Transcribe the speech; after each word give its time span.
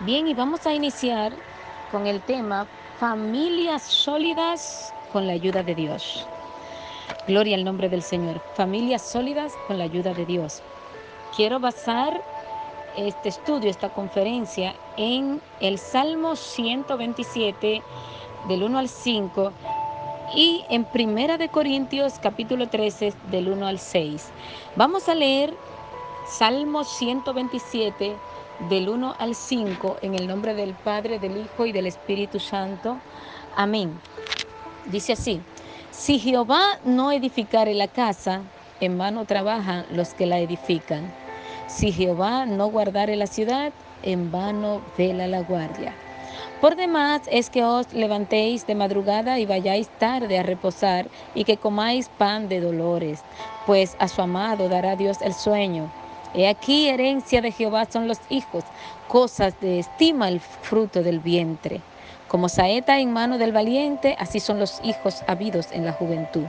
Bien, 0.00 0.28
y 0.28 0.34
vamos 0.34 0.66
a 0.66 0.74
iniciar 0.74 1.32
con 1.90 2.06
el 2.06 2.20
tema 2.20 2.66
familias 3.00 3.82
sólidas 3.82 4.92
con 5.10 5.26
la 5.26 5.32
ayuda 5.32 5.62
de 5.62 5.74
Dios. 5.74 6.26
Gloria 7.26 7.56
al 7.56 7.64
nombre 7.64 7.88
del 7.88 8.02
Señor. 8.02 8.42
Familias 8.54 9.00
sólidas 9.00 9.54
con 9.66 9.78
la 9.78 9.84
ayuda 9.84 10.12
de 10.12 10.26
Dios. 10.26 10.62
Quiero 11.34 11.60
basar 11.60 12.22
este 12.98 13.30
estudio, 13.30 13.70
esta 13.70 13.88
conferencia, 13.88 14.74
en 14.98 15.40
el 15.60 15.78
Salmo 15.78 16.36
127, 16.36 17.82
del 18.48 18.62
1 18.64 18.78
al 18.78 18.90
5, 18.90 19.52
y 20.34 20.62
en 20.68 20.84
Primera 20.84 21.38
de 21.38 21.48
Corintios, 21.48 22.18
capítulo 22.20 22.68
13, 22.68 23.14
del 23.30 23.48
1 23.48 23.66
al 23.66 23.78
6. 23.78 24.28
Vamos 24.76 25.08
a 25.08 25.14
leer 25.14 25.54
Salmo 26.28 26.84
127, 26.84 28.14
del 28.58 28.88
1 28.88 29.14
al 29.18 29.34
5, 29.34 29.98
en 30.02 30.14
el 30.14 30.26
nombre 30.26 30.54
del 30.54 30.74
Padre, 30.74 31.18
del 31.18 31.36
Hijo 31.36 31.66
y 31.66 31.72
del 31.72 31.86
Espíritu 31.86 32.40
Santo. 32.40 32.98
Amén. 33.54 34.00
Dice 34.86 35.12
así, 35.12 35.40
si 35.90 36.18
Jehová 36.18 36.78
no 36.84 37.12
edificare 37.12 37.74
la 37.74 37.88
casa, 37.88 38.42
en 38.80 38.98
vano 38.98 39.24
trabajan 39.24 39.86
los 39.90 40.14
que 40.14 40.26
la 40.26 40.38
edifican. 40.38 41.12
Si 41.66 41.92
Jehová 41.92 42.46
no 42.46 42.68
guardare 42.68 43.16
la 43.16 43.26
ciudad, 43.26 43.72
en 44.02 44.30
vano 44.30 44.82
vela 44.96 45.26
la 45.26 45.40
guardia. 45.40 45.94
Por 46.60 46.76
demás 46.76 47.22
es 47.30 47.50
que 47.50 47.64
os 47.64 47.92
levantéis 47.92 48.66
de 48.66 48.74
madrugada 48.74 49.38
y 49.38 49.46
vayáis 49.46 49.88
tarde 49.98 50.38
a 50.38 50.42
reposar 50.42 51.08
y 51.34 51.44
que 51.44 51.56
comáis 51.56 52.08
pan 52.08 52.48
de 52.48 52.60
dolores, 52.60 53.24
pues 53.66 53.96
a 53.98 54.08
su 54.08 54.22
amado 54.22 54.68
dará 54.68 54.96
Dios 54.96 55.20
el 55.22 55.34
sueño. 55.34 55.90
He 56.34 56.48
aquí 56.48 56.88
herencia 56.88 57.40
de 57.40 57.52
Jehová 57.52 57.86
son 57.86 58.08
los 58.08 58.18
hijos, 58.28 58.64
cosas 59.08 59.58
de 59.60 59.78
estima 59.78 60.28
el 60.28 60.40
fruto 60.40 61.02
del 61.02 61.20
vientre. 61.20 61.80
Como 62.28 62.48
saeta 62.48 62.98
en 62.98 63.12
mano 63.12 63.38
del 63.38 63.52
valiente, 63.52 64.16
así 64.18 64.40
son 64.40 64.58
los 64.58 64.80
hijos 64.82 65.22
habidos 65.28 65.70
en 65.70 65.84
la 65.84 65.92
juventud. 65.92 66.44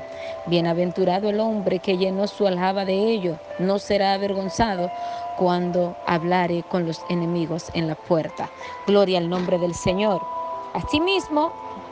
Bienaventurado 0.48 1.30
el 1.30 1.40
hombre 1.40 1.80
que 1.80 1.98
llenó 1.98 2.26
su 2.26 2.48
aljaba 2.48 2.84
de 2.84 2.96
ello, 2.96 3.38
no 3.60 3.78
será 3.78 4.14
avergonzado 4.14 4.92
cuando 5.38 5.96
hablare 6.08 6.64
con 6.64 6.88
los 6.88 7.02
enemigos 7.10 7.70
en 7.76 7.88
la 7.88 7.94
puerta. 7.96 8.50
Gloria 8.88 9.20
al 9.20 9.30
nombre 9.30 9.60
del 9.60 9.76
Señor. 9.76 10.20
Asimismo, 10.74 11.52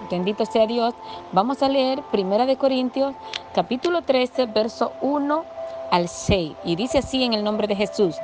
bendito 0.10 0.46
sea 0.48 0.66
Dios, 0.66 0.96
vamos 1.32 1.62
a 1.62 1.70
leer 1.70 2.02
Primera 2.12 2.48
de 2.48 2.58
Corintios, 2.58 3.14
capítulo 3.54 4.02
13, 4.02 4.48
verso 4.48 4.94
1 5.02 5.55
al 5.92 6.08
6. 6.10 6.54
Y 6.64 6.76
dice 6.76 7.00
así 7.00 7.24
en 7.24 7.34
el 7.34 7.44
nombre 7.44 7.68
de 7.68 7.76
Jesús. 7.76 8.16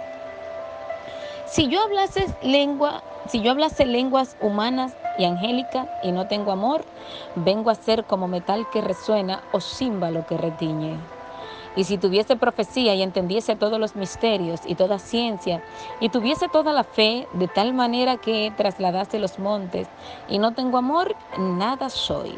Si 1.45 1.67
yo 1.67 1.81
hablase 1.81 2.27
lengua, 2.41 3.03
si 3.27 3.41
yo 3.41 3.51
hablase 3.51 3.85
lenguas 3.85 4.37
humanas 4.39 4.93
y 5.17 5.25
angélicas 5.25 5.87
y 6.01 6.13
no 6.13 6.27
tengo 6.27 6.51
amor, 6.51 6.85
vengo 7.35 7.69
a 7.69 7.75
ser 7.75 8.05
como 8.05 8.27
metal 8.27 8.65
que 8.71 8.81
resuena 8.81 9.41
o 9.51 9.59
címbalo 9.59 10.25
que 10.25 10.37
retiñe. 10.37 10.95
Y 11.75 11.85
si 11.85 11.97
tuviese 11.97 12.35
profecía 12.35 12.95
y 12.95 13.01
entendiese 13.01 13.55
todos 13.55 13.79
los 13.79 13.95
misterios 13.95 14.61
y 14.65 14.75
toda 14.75 14.99
ciencia, 14.99 15.63
y 15.99 16.09
tuviese 16.09 16.49
toda 16.49 16.73
la 16.73 16.83
fe 16.83 17.27
de 17.33 17.47
tal 17.47 17.73
manera 17.73 18.17
que 18.17 18.51
trasladase 18.55 19.19
los 19.19 19.39
montes, 19.39 19.87
y 20.27 20.37
no 20.37 20.53
tengo 20.53 20.77
amor, 20.77 21.15
nada 21.37 21.89
soy. 21.89 22.37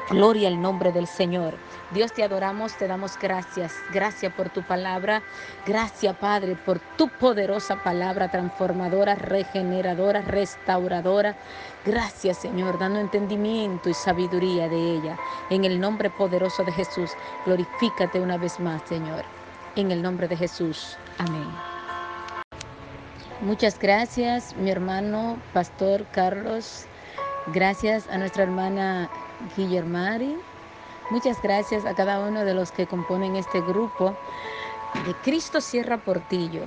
Gloria 0.11 0.49
al 0.49 0.61
nombre 0.61 0.91
del 0.91 1.07
Señor. 1.07 1.55
Dios 1.91 2.11
te 2.11 2.23
adoramos, 2.23 2.77
te 2.77 2.87
damos 2.87 3.17
gracias. 3.17 3.73
Gracias 3.93 4.33
por 4.33 4.49
tu 4.49 4.61
palabra. 4.61 5.23
Gracias, 5.65 6.15
Padre, 6.17 6.57
por 6.65 6.79
tu 6.97 7.07
poderosa 7.07 7.81
palabra 7.81 8.29
transformadora, 8.29 9.15
regeneradora, 9.15 10.21
restauradora. 10.21 11.37
Gracias, 11.85 12.37
Señor, 12.37 12.77
dando 12.77 12.99
entendimiento 12.99 13.89
y 13.89 13.93
sabiduría 13.93 14.67
de 14.67 14.95
ella. 14.95 15.17
En 15.49 15.63
el 15.63 15.79
nombre 15.79 16.09
poderoso 16.09 16.63
de 16.65 16.73
Jesús, 16.73 17.11
glorifícate 17.45 18.19
una 18.19 18.37
vez 18.37 18.59
más, 18.59 18.81
Señor. 18.87 19.23
En 19.75 19.91
el 19.91 20.01
nombre 20.01 20.27
de 20.27 20.35
Jesús. 20.35 20.97
Amén. 21.17 21.47
Muchas 23.41 23.79
gracias, 23.79 24.55
mi 24.57 24.69
hermano, 24.69 25.37
Pastor 25.53 26.05
Carlos. 26.11 26.85
Gracias 27.47 28.07
a 28.09 28.17
nuestra 28.19 28.43
hermana 28.43 29.09
Guillermari. 29.55 30.35
Muchas 31.09 31.41
gracias 31.41 31.85
a 31.85 31.93
cada 31.93 32.19
uno 32.19 32.45
de 32.45 32.53
los 32.53 32.71
que 32.71 32.87
componen 32.87 33.35
este 33.35 33.61
grupo 33.61 34.15
de 35.05 35.13
Cristo 35.23 35.61
Sierra 35.61 35.97
Portillo. 35.97 36.63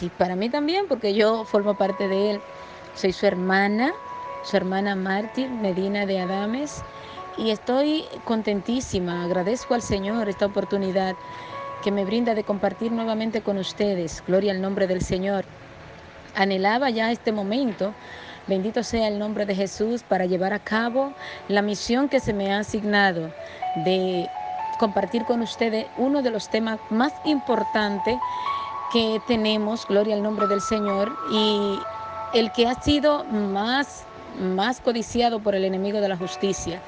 Y 0.00 0.08
para 0.08 0.36
mí 0.36 0.48
también, 0.48 0.86
porque 0.88 1.14
yo 1.14 1.44
formo 1.44 1.74
parte 1.74 2.08
de 2.08 2.30
él. 2.32 2.40
Soy 2.94 3.12
su 3.12 3.26
hermana, 3.26 3.92
su 4.42 4.56
hermana 4.56 4.96
Martín 4.96 5.60
Medina 5.60 6.06
de 6.06 6.20
Adames. 6.20 6.82
Y 7.36 7.50
estoy 7.50 8.04
contentísima, 8.24 9.24
agradezco 9.24 9.74
al 9.74 9.82
Señor 9.82 10.28
esta 10.28 10.46
oportunidad 10.46 11.14
que 11.82 11.92
me 11.92 12.04
brinda 12.04 12.34
de 12.34 12.42
compartir 12.42 12.90
nuevamente 12.90 13.42
con 13.42 13.58
ustedes. 13.58 14.24
Gloria 14.26 14.52
al 14.52 14.60
nombre 14.60 14.86
del 14.86 15.02
Señor. 15.02 15.44
Anhelaba 16.34 16.90
ya 16.90 17.12
este 17.12 17.32
momento 17.32 17.94
Bendito 18.48 18.82
sea 18.82 19.08
el 19.08 19.18
nombre 19.18 19.44
de 19.44 19.54
Jesús 19.54 20.02
para 20.02 20.24
llevar 20.24 20.54
a 20.54 20.58
cabo 20.58 21.12
la 21.48 21.60
misión 21.60 22.08
que 22.08 22.18
se 22.18 22.32
me 22.32 22.50
ha 22.50 22.60
asignado 22.60 23.30
de 23.84 24.26
compartir 24.78 25.26
con 25.26 25.42
ustedes 25.42 25.84
uno 25.98 26.22
de 26.22 26.30
los 26.30 26.48
temas 26.48 26.78
más 26.88 27.12
importantes 27.24 28.16
que 28.90 29.20
tenemos, 29.26 29.86
gloria 29.86 30.14
al 30.14 30.22
nombre 30.22 30.46
del 30.46 30.62
Señor, 30.62 31.12
y 31.30 31.78
el 32.32 32.50
que 32.50 32.66
ha 32.66 32.74
sido 32.74 33.24
más, 33.24 34.04
más 34.40 34.80
codiciado 34.80 35.40
por 35.40 35.54
el 35.54 35.66
enemigo 35.66 36.00
de 36.00 36.08
la 36.08 36.16
justicia, 36.16 36.80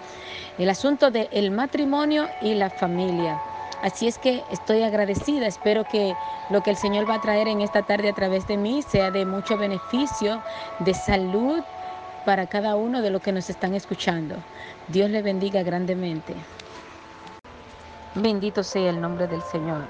el 0.58 0.70
asunto 0.70 1.10
del 1.10 1.50
matrimonio 1.50 2.26
y 2.40 2.54
la 2.54 2.70
familia. 2.70 3.38
Así 3.82 4.06
es 4.06 4.18
que 4.18 4.44
estoy 4.50 4.82
agradecida, 4.82 5.46
espero 5.46 5.84
que 5.84 6.14
lo 6.50 6.62
que 6.62 6.70
el 6.70 6.76
Señor 6.76 7.08
va 7.08 7.14
a 7.14 7.20
traer 7.20 7.48
en 7.48 7.62
esta 7.62 7.82
tarde 7.82 8.10
a 8.10 8.12
través 8.12 8.46
de 8.46 8.58
mí 8.58 8.82
sea 8.82 9.10
de 9.10 9.24
mucho 9.24 9.56
beneficio, 9.56 10.42
de 10.80 10.92
salud 10.92 11.62
para 12.26 12.46
cada 12.46 12.76
uno 12.76 13.00
de 13.00 13.08
los 13.08 13.22
que 13.22 13.32
nos 13.32 13.48
están 13.48 13.74
escuchando. 13.74 14.36
Dios 14.88 15.08
le 15.08 15.22
bendiga 15.22 15.62
grandemente. 15.62 16.34
Bendito 18.14 18.62
sea 18.62 18.90
el 18.90 19.00
nombre 19.00 19.26
del 19.28 19.40
Señor. 19.42 19.84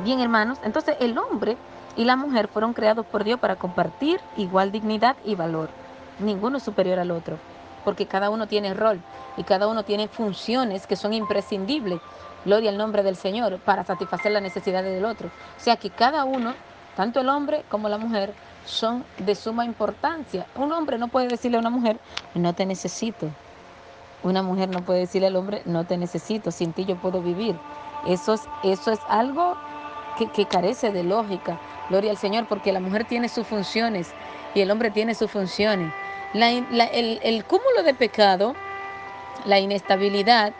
Bien, 0.00 0.18
hermanos, 0.18 0.58
entonces 0.64 0.96
el 0.98 1.16
hombre 1.16 1.56
y 1.96 2.04
la 2.04 2.16
mujer 2.16 2.48
fueron 2.48 2.72
creados 2.72 3.06
por 3.06 3.22
Dios 3.22 3.38
para 3.38 3.54
compartir 3.56 4.20
igual 4.36 4.72
dignidad 4.72 5.16
y 5.24 5.36
valor. 5.36 5.68
Ninguno 6.18 6.58
superior 6.58 6.98
al 6.98 7.12
otro, 7.12 7.38
porque 7.84 8.06
cada 8.06 8.30
uno 8.30 8.48
tiene 8.48 8.74
rol 8.74 9.00
y 9.36 9.44
cada 9.44 9.68
uno 9.68 9.84
tiene 9.84 10.08
funciones 10.08 10.88
que 10.88 10.96
son 10.96 11.12
imprescindibles 11.12 12.00
gloria 12.44 12.70
al 12.70 12.78
nombre 12.78 13.02
del 13.02 13.16
Señor, 13.16 13.58
para 13.58 13.84
satisfacer 13.84 14.32
las 14.32 14.42
necesidades 14.42 14.94
del 14.94 15.04
otro. 15.04 15.28
O 15.28 15.60
sea 15.60 15.76
que 15.76 15.90
cada 15.90 16.24
uno, 16.24 16.54
tanto 16.96 17.20
el 17.20 17.28
hombre 17.28 17.64
como 17.68 17.88
la 17.88 17.98
mujer, 17.98 18.32
son 18.64 19.04
de 19.18 19.34
suma 19.34 19.64
importancia. 19.64 20.46
Un 20.56 20.72
hombre 20.72 20.98
no 20.98 21.08
puede 21.08 21.28
decirle 21.28 21.56
a 21.56 21.60
una 21.60 21.70
mujer, 21.70 21.98
no 22.34 22.52
te 22.52 22.66
necesito. 22.66 23.28
Una 24.22 24.42
mujer 24.42 24.68
no 24.68 24.82
puede 24.82 25.00
decirle 25.00 25.28
al 25.28 25.36
hombre, 25.36 25.62
no 25.64 25.84
te 25.84 25.96
necesito, 25.96 26.50
sin 26.50 26.72
ti 26.72 26.84
yo 26.84 26.96
puedo 26.96 27.22
vivir. 27.22 27.56
Eso 28.06 28.34
es, 28.34 28.42
eso 28.62 28.92
es 28.92 29.00
algo 29.08 29.56
que, 30.34 30.46
carece 30.46 30.90
de 30.90 31.04
lógica. 31.04 31.58
Gloria 31.88 32.10
al 32.10 32.18
Señor, 32.18 32.46
porque 32.48 32.72
la 32.72 32.80
mujer 32.80 33.04
tiene 33.04 33.28
sus 33.28 33.46
funciones 33.46 34.12
y 34.54 34.60
el 34.60 34.70
hombre 34.70 34.90
tiene 34.90 35.14
sus 35.14 35.30
funciones. 35.30 35.92
el, 36.34 37.20
el 37.22 37.44
cúmulo 37.44 37.82
de 37.84 37.94
pecado, 37.94 38.54
la 39.46 39.60
inestabilidad, 39.60 40.52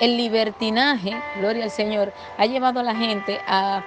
el 0.00 0.16
libertinaje, 0.16 1.14
gloria 1.38 1.64
al 1.64 1.70
Señor, 1.70 2.12
ha 2.38 2.46
llevado 2.46 2.80
a 2.80 2.82
la 2.82 2.94
gente 2.94 3.38
a, 3.46 3.82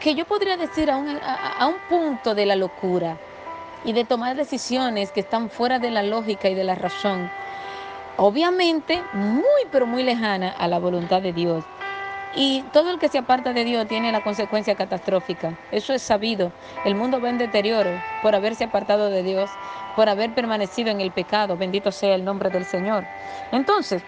que 0.00 0.14
yo 0.14 0.26
podría 0.26 0.56
decir, 0.56 0.90
a 0.90 0.96
un, 0.96 1.08
a, 1.08 1.66
un 1.66 1.76
punto 1.88 2.34
de 2.34 2.46
la 2.46 2.56
locura 2.56 3.16
y 3.84 3.92
de 3.92 4.04
tomar 4.04 4.36
decisiones 4.36 5.10
que 5.10 5.20
están 5.20 5.48
fuera 5.48 5.78
de 5.78 5.90
la 5.90 6.02
lógica 6.02 6.48
y 6.48 6.54
de 6.54 6.64
la 6.64 6.74
razón. 6.74 7.30
Obviamente, 8.18 9.02
muy, 9.12 9.42
pero 9.70 9.86
muy 9.86 10.02
lejana 10.02 10.54
a 10.58 10.68
la 10.68 10.78
voluntad 10.78 11.22
de 11.22 11.32
Dios. 11.32 11.64
Y 12.34 12.62
todo 12.72 12.90
el 12.90 12.98
que 12.98 13.08
se 13.08 13.18
aparta 13.18 13.54
de 13.54 13.64
Dios 13.64 13.88
tiene 13.88 14.12
la 14.12 14.22
consecuencia 14.22 14.74
catastrófica. 14.74 15.58
Eso 15.70 15.94
es 15.94 16.02
sabido. 16.02 16.52
El 16.84 16.94
mundo 16.94 17.18
va 17.18 17.30
en 17.30 17.38
deterioro 17.38 17.90
por 18.20 18.34
haberse 18.34 18.64
apartado 18.64 19.08
de 19.08 19.22
Dios, 19.22 19.48
por 19.94 20.10
haber 20.10 20.34
permanecido 20.34 20.90
en 20.90 21.00
el 21.00 21.12
pecado. 21.12 21.56
Bendito 21.56 21.90
sea 21.92 22.14
el 22.14 22.24
nombre 22.24 22.50
del 22.50 22.66
Señor. 22.66 23.06
Entonces, 23.52 24.02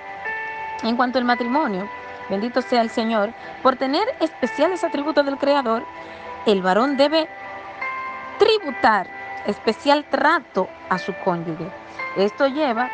en 0.82 0.96
cuanto 0.96 1.18
al 1.18 1.24
matrimonio, 1.24 1.88
bendito 2.28 2.62
sea 2.62 2.82
el 2.82 2.90
Señor, 2.90 3.32
por 3.62 3.76
tener 3.76 4.06
especiales 4.20 4.84
atributos 4.84 5.24
del 5.24 5.38
Creador, 5.38 5.84
el 6.46 6.62
varón 6.62 6.96
debe 6.96 7.28
tributar 8.38 9.08
especial 9.46 10.04
trato 10.04 10.68
a 10.88 10.98
su 10.98 11.14
cónyuge. 11.24 11.70
Esto 12.16 12.46
lleva 12.46 12.90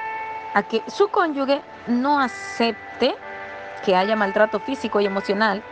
a 0.55 0.63
que 0.63 0.83
su 0.87 1.09
cónyuge 1.09 1.61
no 1.87 2.21
acepte 2.21 3.15
que 3.85 3.97
haya 3.97 4.17
maltrato 4.17 4.61
físico 4.61 5.01
y 5.01 5.07
emocional 5.07 5.63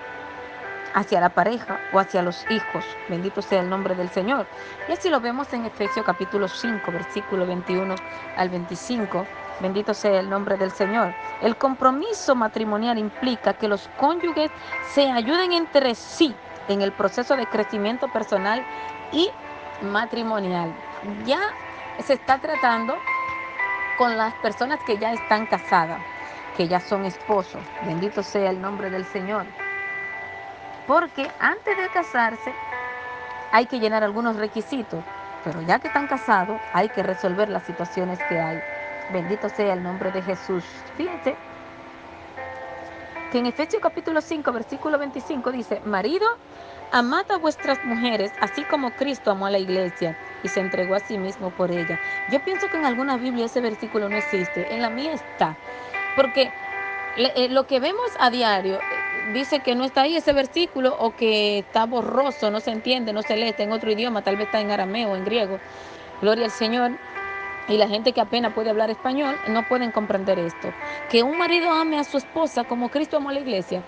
hacia 0.95 1.21
la 1.21 1.31
pareja 1.31 1.81
o 1.93 1.99
hacia 1.99 2.23
los 2.23 2.45
hijos. 2.51 2.85
Bendito 3.09 3.41
sea 3.41 3.61
el 3.61 3.71
nombre 3.71 3.95
del 3.95 4.11
Señor. 4.11 4.47
Y 4.89 4.93
así 4.93 5.09
lo 5.09 5.21
vemos 5.21 5.53
en 5.55 5.65
Efesios 5.65 6.05
capítulo 6.05 6.49
5, 6.49 6.93
versículo 6.93 7.47
21 7.47 7.95
al 8.37 8.49
25. 8.51 9.27
Bendito 9.61 9.95
sea 9.95 10.21
el 10.21 10.29
nombre 10.29 10.57
del 10.57 10.73
Señor. 10.73 11.15
El 11.41 11.57
compromiso 11.57 12.35
matrimonial 12.35 12.99
implica 12.99 13.55
que 13.55 13.69
los 13.69 13.89
cónyuges 13.99 14.51
se 14.93 15.11
ayuden 15.11 15.53
entre 15.53 15.95
sí 15.95 16.35
en 16.69 16.83
el 16.83 16.93
proceso 16.93 17.37
de 17.37 17.47
crecimiento 17.47 18.09
personal 18.09 18.65
y 19.13 19.31
matrimonial. 19.83 20.73
Ya 21.27 21.41
se 22.01 22.15
está 22.15 22.39
tratando 22.39 22.97
con 23.99 24.17
las 24.17 24.35
personas 24.35 24.81
que 24.87 24.99
ya 24.99 25.13
están 25.13 25.47
casadas, 25.47 26.01
que 26.57 26.67
ya 26.67 26.81
son 26.81 27.05
esposos. 27.05 27.63
Bendito 27.85 28.23
sea 28.23 28.51
el 28.51 28.61
nombre 28.61 28.91
del 28.91 29.05
Señor. 29.05 29.47
Porque 30.87 31.31
antes 31.39 31.77
de 31.77 31.89
casarse 31.89 32.53
hay 33.53 33.67
que 33.67 33.79
llenar 33.79 34.03
algunos 34.03 34.37
requisitos, 34.37 35.05
pero 35.45 35.61
ya 35.63 35.79
que 35.79 35.89
están 35.89 36.07
casados 36.07 36.61
hay 36.73 36.89
que 36.89 37.03
resolver 37.03 37.49
las 37.49 37.65
situaciones 37.65 38.19
que 38.29 38.41
hay. 38.41 38.61
Bendito 39.13 39.49
sea 39.51 39.75
el 39.75 39.83
nombre 39.83 40.11
de 40.11 40.23
Jesús. 40.23 40.65
Fíjense 40.97 41.37
que 43.31 43.39
en 43.39 43.47
Efesios 43.47 43.83
capítulo 43.83 44.21
5, 44.21 44.53
versículo 44.53 44.99
25 44.99 45.53
dice, 45.53 45.81
marido, 45.85 46.27
amad 46.93 47.31
a 47.31 47.39
vuestras 47.39 47.85
mujeres, 47.85 48.33
así 48.41 48.63
como 48.65 48.91
Cristo 48.93 49.31
amó 49.31 49.47
a 49.47 49.51
la 49.51 49.59
iglesia 49.59 50.17
y 50.43 50.49
se 50.49 50.61
entregó 50.61 50.95
a 50.95 51.01
sí 51.01 51.19
mismo 51.19 51.51
por 51.51 51.71
ella. 51.71 52.01
Yo 52.31 52.43
pienso 52.43 52.69
que 52.69 52.79
en 52.79 52.87
alguna 52.87 53.17
Biblia 53.17 53.47
ese 53.47 53.61
versículo 53.61 54.09
no 54.09 54.17
existe, 54.17 54.75
en 54.75 54.81
la 54.81 54.91
mía 54.91 55.13
está, 55.13 55.57
porque 56.17 56.51
eh, 57.17 57.49
lo 57.51 57.67
que 57.67 57.81
vemos 57.81 58.11
a 58.19 58.31
diario 58.31 58.77
eh, 58.77 59.33
dice 59.35 59.61
que 59.61 59.75
no 59.75 59.85
está 59.85 60.03
ahí 60.03 60.17
ese 60.17 60.33
versículo 60.33 60.97
o 60.99 61.15
que 61.15 61.59
está 61.61 61.85
borroso, 61.85 62.51
no 62.51 62.61
se 62.61 62.71
entiende, 62.71 63.13
no 63.13 63.23
se 63.23 63.37
lee, 63.37 63.49
está 63.49 63.63
en 63.63 63.73
otro 63.73 63.91
idioma, 63.91 64.23
tal 64.23 64.37
vez 64.37 64.47
está 64.47 64.61
en 64.61 64.71
arameo 64.71 65.11
o 65.11 65.17
en 65.17 65.25
griego. 65.25 65.59
Gloria 66.21 66.45
al 66.45 66.51
Señor 66.51 66.93
y 67.69 67.77
la 67.77 67.89
gente 67.89 68.13
que 68.13 68.21
apenas 68.21 68.53
puede 68.53 68.71
hablar 68.71 68.91
español 68.91 69.37
no 69.49 69.67
pueden 69.69 69.91
comprender 69.93 70.39
esto. 70.39 70.73
Que 71.09 71.23
un 71.23 71.39
marido 71.39 71.71
ame 71.71 71.99
a 71.99 72.05
su 72.05 72.17
esposa 72.19 72.65
como 72.65 72.91
Cristo 72.91 73.17
amó 73.17 73.31
a 73.31 73.33
la 73.33 73.41
iglesia. 73.41 73.85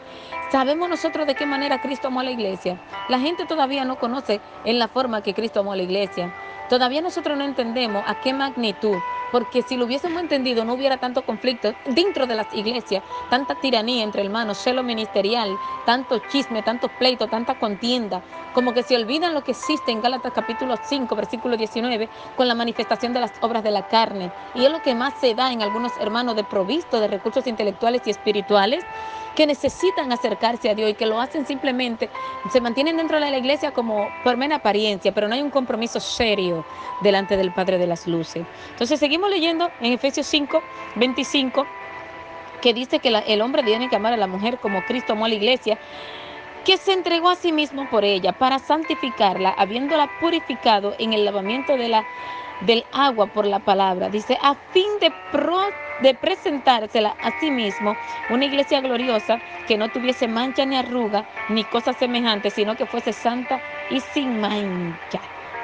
¿Sabemos 0.51 0.89
nosotros 0.89 1.27
de 1.27 1.35
qué 1.35 1.47
manera 1.47 1.81
Cristo 1.81 2.09
amó 2.09 2.21
a 2.21 2.25
la 2.25 2.31
iglesia? 2.31 2.81
La 3.09 3.19
gente 3.19 3.47
todavía 3.47 3.85
no 3.85 3.99
conoce 3.99 4.41
en 4.65 4.79
la 4.79 4.89
forma 4.89 5.23
que 5.23 5.35
Cristo 5.35 5.61
amó 5.61 5.73
a 5.73 5.77
la 5.77 5.83
iglesia. 5.83 6.33
Todavía 6.69 7.03
nosotros 7.03 7.37
no 7.37 7.45
entendemos 7.45 8.05
a 8.07 8.15
qué 8.15 8.33
magnitud, 8.33 8.97
porque 9.31 9.63
si 9.63 9.77
lo 9.77 9.85
hubiésemos 9.85 10.23
entendido 10.23 10.65
no 10.65 10.75
hubiera 10.75 10.97
tanto 10.97 11.23
conflicto 11.23 11.75
dentro 11.85 12.27
de 12.27 12.35
las 12.35 12.47
iglesias, 12.55 13.03
tanta 13.29 13.55
tiranía 13.57 14.03
entre 14.03 14.23
hermanos, 14.23 14.59
celo 14.59 14.83
ministerial, 14.83 15.59
tanto 15.85 16.21
chisme, 16.21 16.63
tanto 16.63 16.89
pleito, 16.89 17.27
tanta 17.27 17.57
contienda, 17.57 18.23
como 18.55 18.73
que 18.73 18.83
se 18.83 18.97
olvidan 18.97 19.35
lo 19.35 19.43
que 19.43 19.51
existe 19.51 19.91
en 19.93 20.01
Gálatas 20.01 20.33
capítulo 20.33 20.77
5, 20.83 21.15
versículo 21.17 21.57
19, 21.57 22.09
con 22.37 22.49
la 22.49 22.55
manifestación 22.55 23.13
de 23.13 23.21
las 23.21 23.33
obras 23.41 23.63
de 23.63 23.71
la 23.71 23.83
carne. 23.83 24.31
Y 24.55 24.65
es 24.65 24.71
lo 24.71 24.81
que 24.81 24.95
más 24.95 25.15
se 25.21 25.35
da 25.35 25.53
en 25.53 25.61
algunos 25.61 25.99
hermanos 25.99 26.37
de 26.37 26.45
provisto 26.45 27.01
de 27.01 27.09
recursos 27.09 27.47
intelectuales 27.47 28.03
y 28.07 28.11
espirituales 28.11 28.85
que 29.35 29.47
necesitan 29.47 30.13
acercarse 30.13 30.71
a 30.71 30.75
Dios 30.75 30.91
y 30.91 30.95
que 30.95 31.07
lo 31.07 31.21
hacen 31.21 31.47
simplemente, 31.47 32.09
se 32.51 32.61
mantienen 32.61 32.97
dentro 32.97 33.19
de 33.19 33.31
la 33.31 33.39
iglesia 33.39 33.73
como 33.73 34.09
por 34.23 34.37
mera 34.37 34.57
apariencia, 34.57 35.13
pero 35.13 35.29
no 35.29 35.35
hay 35.35 35.43
un 35.43 35.51
compromiso 35.51 36.01
serio 36.01 36.65
delante 37.01 37.37
del 37.37 37.53
Padre 37.53 37.79
de 37.79 37.87
las 37.87 38.07
Luces. 38.07 38.45
Entonces 38.71 39.01
seguimos 39.01 39.31
leyendo 39.31 39.71
en 39.81 39.93
Efesios 39.93 40.27
5, 40.27 40.63
25, 40.97 41.67
que 42.61 42.73
dice 42.73 42.99
que 42.99 43.09
el 43.27 43.43
hombre 43.43 43.63
tiene 43.63 43.89
que 43.89 43.97
amar 43.97 44.13
a 44.13 44.17
la 44.17 44.27
mujer 44.27 44.59
como 44.59 44.83
Cristo 44.83 45.13
amó 45.13 45.27
a 45.27 45.29
la 45.29 45.35
iglesia 45.35 45.79
que 46.65 46.79
se 46.79 46.93
entregó 46.93 47.29
a 47.29 47.37
sí 47.37 47.53
mismo 47.53 47.89
por 47.91 48.05
ella 48.05 48.33
para 48.33 48.59
santificarla, 48.59 49.51
habiéndola 49.51 50.09
purificado 50.19 50.95
en 50.99 51.13
el 51.13 51.25
lavamiento 51.25 51.77
de 51.77 51.89
la, 51.89 52.07
del 52.61 52.85
agua 52.91 53.27
por 53.27 53.47
la 53.47 53.59
palabra. 53.59 54.09
Dice, 54.09 54.39
a 54.41 54.55
fin 54.73 54.89
de 55.01 55.13
pro 55.31 55.61
de 56.01 56.15
presentársela 56.15 57.17
a 57.23 57.31
sí 57.39 57.51
mismo 57.51 57.97
una 58.29 58.45
iglesia 58.45 58.81
gloriosa 58.81 59.41
que 59.67 59.77
no 59.77 59.89
tuviese 59.91 60.29
mancha 60.29 60.65
ni 60.67 60.77
arruga 60.77 61.25
ni 61.49 61.65
cosas 61.65 61.97
semejantes, 61.97 62.55
sino 62.55 62.77
que 62.77 62.87
fuese 62.87 63.13
santa 63.13 63.61
y 63.91 64.01
sin 64.01 64.41
mancha. 64.41 65.21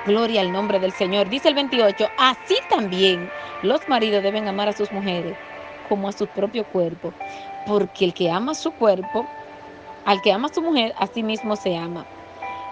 Gloria 0.07 0.41
al 0.41 0.53
nombre 0.53 0.79
del 0.79 0.93
Señor. 0.93 1.29
Dice 1.29 1.49
el 1.49 1.55
28, 1.55 2.09
así 2.17 2.57
también 2.69 3.31
los 3.63 3.89
maridos 3.89 4.23
deben 4.23 4.49
amar 4.49 4.69
a 4.69 4.73
sus 4.73 4.93
mujeres 4.93 5.37
como 5.89 6.09
a 6.09 6.13
su 6.13 6.27
propio 6.29 6.65
cuerpo, 6.65 7.13
porque 7.67 8.05
el 8.07 8.15
que 8.15 8.31
ama 8.31 8.55
su 8.55 8.71
cuerpo, 8.73 9.27
al 10.05 10.23
que 10.23 10.33
ama 10.33 10.49
a 10.49 10.55
su 10.55 10.63
mujer, 10.63 10.95
a 10.97 11.07
sí 11.09 11.23
mismo 11.23 11.57
se 11.57 11.77
ama. 11.77 12.07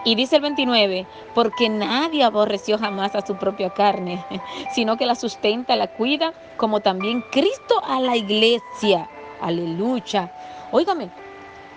Y 0.05 0.15
dice 0.15 0.37
el 0.37 0.43
29, 0.43 1.07
porque 1.35 1.69
nadie 1.69 2.25
aborreció 2.25 2.79
jamás 2.79 3.15
a 3.15 3.27
su 3.27 3.37
propia 3.37 3.71
carne, 3.71 4.25
sino 4.71 4.97
que 4.97 5.07
la 5.07 5.15
sustenta, 5.15 5.77
la 5.77 5.89
cuida, 5.89 6.33
como 6.57 6.81
también 6.81 7.23
Cristo 7.31 7.83
a 7.87 8.01
la 8.01 8.17
iglesia. 8.17 9.09
Aleluya. 9.41 10.31
Óigame, 10.71 11.11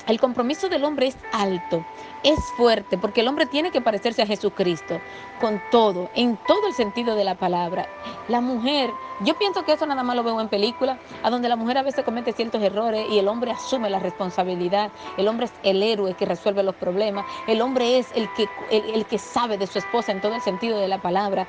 el 0.07 0.19
compromiso 0.19 0.69
del 0.69 0.83
hombre 0.83 1.07
es 1.07 1.17
alto, 1.31 1.85
es 2.23 2.39
fuerte, 2.57 2.97
porque 2.97 3.21
el 3.21 3.27
hombre 3.27 3.45
tiene 3.45 3.71
que 3.71 3.81
parecerse 3.81 4.21
a 4.21 4.25
Jesucristo 4.25 4.99
con 5.39 5.61
todo, 5.71 6.09
en 6.15 6.37
todo 6.47 6.67
el 6.67 6.73
sentido 6.73 7.15
de 7.15 7.23
la 7.23 7.35
palabra. 7.35 7.87
La 8.27 8.41
mujer, 8.41 8.91
yo 9.21 9.35
pienso 9.35 9.63
que 9.63 9.73
eso 9.73 9.85
nada 9.85 10.03
más 10.03 10.15
lo 10.15 10.23
veo 10.23 10.39
en 10.39 10.49
películas, 10.49 10.99
a 11.23 11.29
donde 11.29 11.49
la 11.49 11.55
mujer 11.55 11.77
a 11.77 11.83
veces 11.83 12.05
comete 12.05 12.33
ciertos 12.33 12.61
errores 12.61 13.07
y 13.09 13.19
el 13.19 13.27
hombre 13.27 13.51
asume 13.51 13.89
la 13.89 13.99
responsabilidad. 13.99 14.91
El 15.17 15.27
hombre 15.27 15.45
es 15.45 15.53
el 15.63 15.81
héroe 15.83 16.13
que 16.13 16.25
resuelve 16.25 16.63
los 16.63 16.75
problemas. 16.75 17.25
El 17.47 17.61
hombre 17.61 17.97
es 17.97 18.11
el 18.15 18.31
que, 18.33 18.47
el, 18.69 19.05
que 19.05 19.17
sabe 19.17 19.57
de 19.57 19.67
su 19.67 19.79
esposa 19.79 20.11
en 20.11 20.21
todo 20.21 20.35
el 20.35 20.41
sentido 20.41 20.79
de 20.79 20.87
la 20.87 21.01
palabra. 21.01 21.47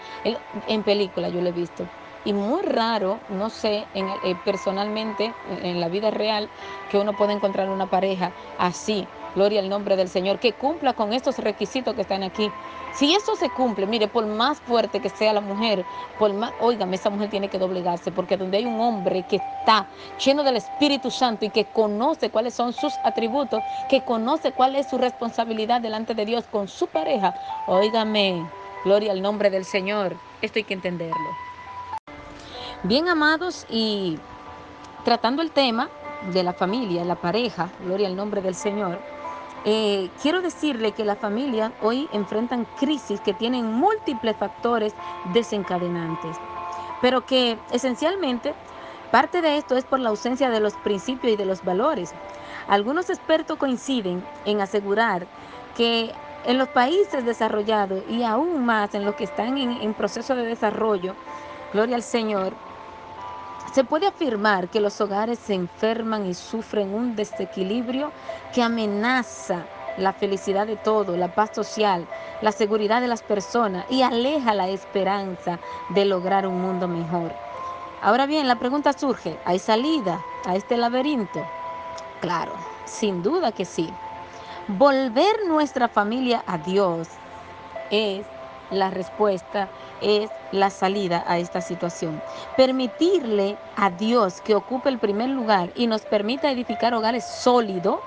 en 0.69 0.83
película 0.83 1.29
yo 1.29 1.41
lo 1.41 1.49
he 1.49 1.53
visto 1.53 1.87
y 2.25 2.33
muy 2.33 2.63
raro, 2.63 3.19
no 3.29 3.51
sé, 3.51 3.87
en, 3.95 4.09
eh, 4.09 4.37
personalmente, 4.45 5.35
en 5.63 5.81
la 5.81 5.89
vida 5.89 6.11
real, 6.11 6.49
que 6.91 6.99
uno 6.99 7.17
pueda 7.17 7.33
encontrar 7.33 7.69
una 7.69 7.87
pareja 7.87 8.33
así, 8.59 9.07
gloria 9.35 9.61
al 9.61 9.69
nombre 9.69 9.97
del 9.97 10.09
Señor, 10.09 10.39
que 10.39 10.53
cumpla 10.53 10.93
con 10.93 11.13
estos 11.13 11.39
requisitos 11.39 11.95
que 11.95 12.03
están 12.03 12.23
aquí. 12.23 12.51
Si 12.93 13.15
eso 13.15 13.35
se 13.37 13.51
cumple, 13.51 13.87
mire, 13.87 14.07
por 14.09 14.27
más 14.27 14.61
fuerte 14.61 15.01
que 15.01 15.09
sea 15.09 15.33
la 15.33 15.41
mujer, 15.41 15.85
por 16.19 16.33
más, 16.35 16.53
óigame, 16.61 16.97
esa 16.97 17.11
mujer 17.11 17.31
tiene 17.31 17.49
que 17.49 17.59
doblegarse, 17.59 18.13
porque 18.13 18.37
donde 18.37 18.59
hay 18.59 18.67
un 18.67 18.81
hombre 18.81 19.25
que 19.25 19.37
está 19.37 19.89
lleno 20.23 20.45
del 20.45 20.57
Espíritu 20.57 21.11
Santo 21.11 21.47
y 21.47 21.51
que 21.51 21.65
conoce 21.65 22.31
cuáles 22.31 22.55
son 22.55 22.73
sus 22.73 23.01
atributos, 23.03 23.65
que 23.89 24.03
conoce 24.03 24.53
cuál 24.53 24.77
es 24.77 24.89
su 24.89 24.99
responsabilidad 24.99 25.81
delante 25.81 26.15
de 26.15 26.27
Dios 26.27 26.47
con 26.47 26.69
su 26.69 26.87
pareja, 26.87 27.35
óigame, 27.67 28.53
gloria 28.85 29.13
al 29.13 29.23
nombre 29.23 29.49
del 29.49 29.65
Señor, 29.65 30.21
esto 30.43 30.59
hay 30.59 30.65
que 30.65 30.75
entenderlo. 30.75 31.52
Bien 32.85 33.09
amados 33.09 33.65
y 33.71 34.19
tratando 35.05 35.41
el 35.41 35.53
tema 35.53 35.89
de 36.33 36.43
la 36.43 36.53
familia, 36.53 37.05
la 37.05 37.15
pareja, 37.15 37.71
gloria 37.85 38.09
al 38.09 38.17
nombre 38.17 38.43
del 38.43 38.57
Señor, 38.57 38.99
eh, 39.65 40.11
quiero 40.21 40.43
decirle 40.43 40.91
que 40.91 41.05
la 41.05 41.15
familia 41.15 41.71
hoy 41.81 42.09
enfrentan 42.13 42.67
crisis 42.81 43.21
que 43.21 43.35
tienen 43.35 43.73
múltiples 43.73 44.37
factores 44.37 44.95
desencadenantes, 45.33 46.37
pero 47.01 47.25
que 47.25 47.57
esencialmente 47.71 48.53
parte 49.13 49.43
de 49.43 49.59
esto 49.59 49.77
es 49.77 49.85
por 49.85 50.01
la 50.01 50.09
ausencia 50.09 50.51
de 50.51 50.59
los 50.59 50.75
principios 50.75 51.35
y 51.35 51.37
de 51.37 51.47
los 51.47 51.63
valores. 51.63 52.13
Algunos 52.67 53.11
expertos 53.11 53.59
coinciden 53.59 54.25
en 54.45 54.61
asegurar 54.61 55.29
que 55.77 56.13
en 56.47 56.59
los 56.59 56.67
países 56.67 57.25
desarrollados 57.25 58.03
y 58.11 58.25
aún 58.25 58.67
más 58.67 58.93
en 58.97 59.05
los 59.05 59.15
que 59.15 59.23
están 59.23 59.57
en 59.57 59.95
proceso 59.95 60.35
de 60.35 60.43
desarrollo, 60.43 61.15
gloria 61.73 61.95
al 61.95 62.03
Señor, 62.03 62.53
se 63.73 63.85
puede 63.85 64.07
afirmar 64.07 64.69
que 64.69 64.81
los 64.81 65.01
hogares 65.01 65.39
se 65.39 65.55
enferman 65.55 66.27
y 66.27 66.35
sufren 66.35 66.95
un 66.95 67.17
desequilibrio 67.17 68.13
que 68.55 68.63
amenaza 68.63 69.65
la 69.97 70.13
felicidad 70.13 70.67
de 70.67 70.77
todo, 70.77 71.17
la 71.17 71.29
paz 71.29 71.51
social, 71.55 72.07
la 72.43 72.53
seguridad 72.53 73.01
de 73.01 73.09
las 73.09 73.23
personas 73.23 73.87
y 73.91 74.03
aleja 74.03 74.55
la 74.55 74.69
esperanza 74.69 75.59
de 75.91 76.05
lograr 76.05 76.47
un 76.47 76.61
mundo 76.61 76.87
mejor. 76.87 77.33
Ahora 78.03 78.27
bien, 78.27 78.49
la 78.49 78.57
pregunta 78.57 78.93
surge, 78.93 79.39
¿hay 79.45 79.59
salida 79.59 80.23
a 80.45 80.57
este 80.57 80.77
laberinto? 80.77 81.45
Claro, 82.21 82.53
Sin 82.85 83.23
duda 83.23 83.53
que 83.53 83.65
sí. 83.65 83.89
Volver 84.69 85.35
nuestra 85.49 85.89
familia 85.89 86.43
a 86.47 86.59
Dios 86.59 87.09
es 87.91 88.27
la 88.73 88.91
respuesta, 88.91 89.69
es 90.01 90.31
la 90.51 90.71
salida 90.71 91.23
a 91.27 91.39
esta 91.39 91.61
situación. 91.61 92.21
Permitirle 92.57 93.57
a 93.77 93.91
Dios 93.91 94.41
que 94.41 94.55
ocupe 94.55 94.89
el 94.89 94.99
primer 94.99 95.31
lugar 95.31 95.71
y 95.77 95.87
nos 95.87 96.03
permita 96.03 96.51
edificar 96.51 96.95
hogares 96.95 97.25
sólidos 97.25 98.01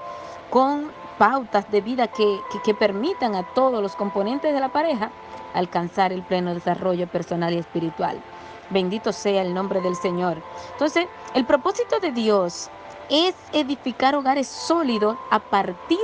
con 0.50 0.92
pautas 1.18 1.70
de 1.72 1.82
vida 1.82 2.08
que, 2.08 2.40
que, 2.64 2.74
permitan 2.74 3.36
a 3.36 3.44
todos 3.54 3.82
los 3.82 3.96
componentes 3.96 4.54
de 4.54 4.60
la 4.60 4.70
pareja 4.70 5.12
alcanzar 5.54 6.12
el 6.12 6.22
pleno 6.24 6.54
desarrollo 6.54 7.08
personal 7.08 7.54
y 7.54 7.60
espiritual. 7.60 8.22
Bendito 8.70 9.14
sea 9.14 9.42
el 9.42 9.54
nombre 9.54 9.80
del 9.80 9.96
Señor. 9.96 10.38
Entonces, 10.74 11.08
el 11.34 11.46
propósito 11.46 12.00
de 12.00 12.12
Dios 12.12 12.70
es 13.10 13.36
edificar 13.54 14.16
hogares 14.16 14.48
sólidos 14.48 15.18
a 15.32 15.40
partir 15.40 16.00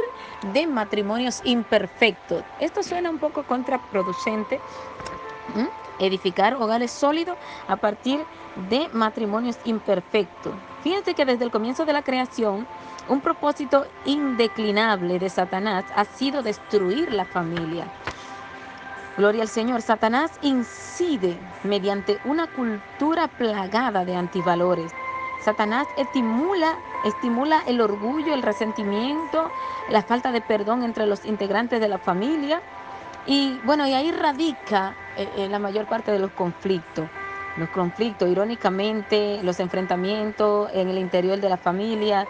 de 0.53 0.67
matrimonios 0.67 1.41
imperfectos. 1.43 2.43
Esto 2.59 2.83
suena 2.83 3.09
un 3.09 3.19
poco 3.19 3.43
contraproducente. 3.43 4.59
Edificar 5.99 6.55
hogares 6.55 6.91
sólidos 6.91 7.37
a 7.67 7.75
partir 7.75 8.23
de 8.69 8.89
matrimonios 8.93 9.57
imperfectos. 9.65 10.53
Fíjense 10.83 11.13
que 11.13 11.25
desde 11.25 11.45
el 11.45 11.51
comienzo 11.51 11.85
de 11.85 11.93
la 11.93 12.01
creación, 12.01 12.67
un 13.07 13.21
propósito 13.21 13.85
indeclinable 14.05 15.19
de 15.19 15.29
Satanás 15.29 15.85
ha 15.95 16.05
sido 16.05 16.41
destruir 16.41 17.13
la 17.13 17.25
familia. 17.25 17.85
Gloria 19.17 19.43
al 19.43 19.47
Señor. 19.49 19.81
Satanás 19.81 20.31
incide 20.41 21.37
mediante 21.63 22.19
una 22.25 22.47
cultura 22.47 23.27
plagada 23.27 24.05
de 24.05 24.15
antivalores. 24.15 24.93
Satanás 25.43 25.87
estimula, 25.97 26.77
estimula 27.03 27.63
el 27.65 27.81
orgullo, 27.81 28.33
el 28.33 28.43
resentimiento, 28.43 29.49
la 29.89 30.03
falta 30.03 30.31
de 30.31 30.41
perdón 30.41 30.83
entre 30.83 31.07
los 31.07 31.25
integrantes 31.25 31.79
de 31.79 31.87
la 31.87 31.97
familia. 31.97 32.61
Y 33.25 33.59
bueno, 33.63 33.87
y 33.87 33.93
ahí 33.93 34.11
radica 34.11 34.95
eh, 35.17 35.27
eh, 35.37 35.47
la 35.49 35.59
mayor 35.59 35.87
parte 35.87 36.11
de 36.11 36.19
los 36.19 36.31
conflictos. 36.31 37.07
Los 37.57 37.69
conflictos, 37.69 38.29
irónicamente, 38.29 39.41
los 39.43 39.59
enfrentamientos 39.59 40.69
en 40.73 40.89
el 40.89 40.97
interior 40.97 41.39
de 41.39 41.49
la 41.49 41.57
familia, 41.57 42.25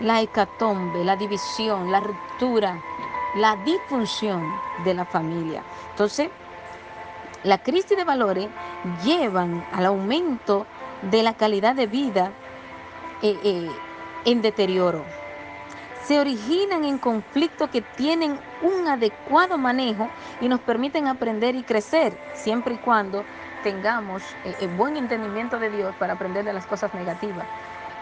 la 0.00 0.20
hecatombe, 0.20 1.04
la 1.04 1.16
división, 1.16 1.90
la 1.90 2.00
ruptura, 2.00 2.80
la 3.36 3.56
disfunción 3.56 4.42
de 4.84 4.94
la 4.94 5.04
familia. 5.04 5.62
Entonces, 5.90 6.30
la 7.44 7.58
crisis 7.58 7.96
de 7.96 8.04
valores 8.04 8.48
llevan 9.04 9.64
al 9.72 9.86
aumento 9.86 10.66
de 11.02 11.22
la 11.22 11.34
calidad 11.34 11.74
de 11.74 11.86
vida 11.86 12.32
eh, 13.22 13.38
eh, 13.42 13.70
en 14.24 14.42
deterioro. 14.42 15.04
Se 16.04 16.20
originan 16.20 16.84
en 16.84 16.98
conflictos 16.98 17.68
que 17.70 17.82
tienen 17.82 18.38
un 18.62 18.86
adecuado 18.86 19.58
manejo 19.58 20.08
y 20.40 20.48
nos 20.48 20.60
permiten 20.60 21.08
aprender 21.08 21.56
y 21.56 21.64
crecer, 21.64 22.16
siempre 22.34 22.74
y 22.74 22.78
cuando 22.78 23.24
tengamos 23.62 24.22
el 24.44 24.54
eh, 24.60 24.72
buen 24.76 24.96
entendimiento 24.96 25.58
de 25.58 25.70
Dios 25.70 25.94
para 25.96 26.12
aprender 26.12 26.44
de 26.44 26.52
las 26.52 26.66
cosas 26.66 26.94
negativas. 26.94 27.46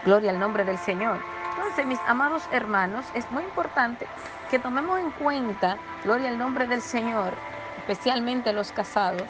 Gloria 0.05 0.29
al 0.29 0.39
nombre 0.39 0.63
del 0.63 0.77
Señor. 0.77 1.19
Entonces, 1.55 1.85
mis 1.87 1.99
amados 2.05 2.43
hermanos, 2.51 3.05
es 3.15 3.29
muy 3.31 3.43
importante 3.43 4.05
que 4.51 4.59
tomemos 4.59 4.99
en 4.99 5.09
cuenta, 5.11 5.77
gloria 6.03 6.29
al 6.29 6.37
nombre 6.37 6.67
del 6.67 6.81
Señor, 6.81 7.33
especialmente 7.79 8.53
los 8.53 8.71
casados, 8.71 9.23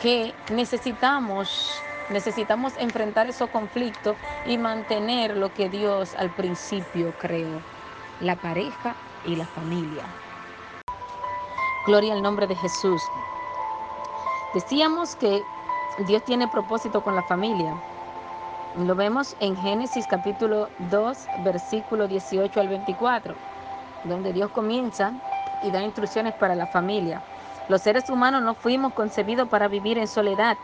que 0.00 0.32
necesitamos 0.52 1.82
necesitamos 2.10 2.72
enfrentar 2.78 3.28
esos 3.28 3.48
conflictos 3.50 4.16
y 4.46 4.58
mantener 4.58 5.36
lo 5.36 5.52
que 5.54 5.68
Dios 5.68 6.14
al 6.16 6.30
principio 6.30 7.12
creó, 7.18 7.60
la 8.20 8.36
pareja 8.36 8.94
y 9.26 9.36
la 9.36 9.46
familia. 9.46 10.04
Gloria 11.86 12.12
al 12.12 12.22
nombre 12.22 12.46
de 12.46 12.56
Jesús. 12.56 13.02
Decíamos 14.54 15.16
que 15.16 15.42
Dios 16.06 16.24
tiene 16.24 16.48
propósito 16.48 17.02
con 17.02 17.14
la 17.14 17.22
familia. 17.22 17.74
Lo 18.76 18.94
vemos 18.94 19.36
en 19.40 19.56
Génesis 19.56 20.06
capítulo 20.06 20.68
2, 20.90 21.18
versículo 21.44 22.06
18 22.06 22.60
al 22.60 22.68
24, 22.68 23.34
donde 24.04 24.32
Dios 24.32 24.50
comienza 24.50 25.12
y 25.62 25.70
da 25.70 25.82
instrucciones 25.82 26.34
para 26.34 26.54
la 26.54 26.66
familia. 26.66 27.22
Los 27.68 27.82
seres 27.82 28.08
humanos 28.10 28.42
no 28.42 28.54
fuimos 28.54 28.92
concebidos 28.94 29.48
para 29.48 29.68
vivir 29.68 29.98
en 29.98 30.08
soledad, 30.08 30.56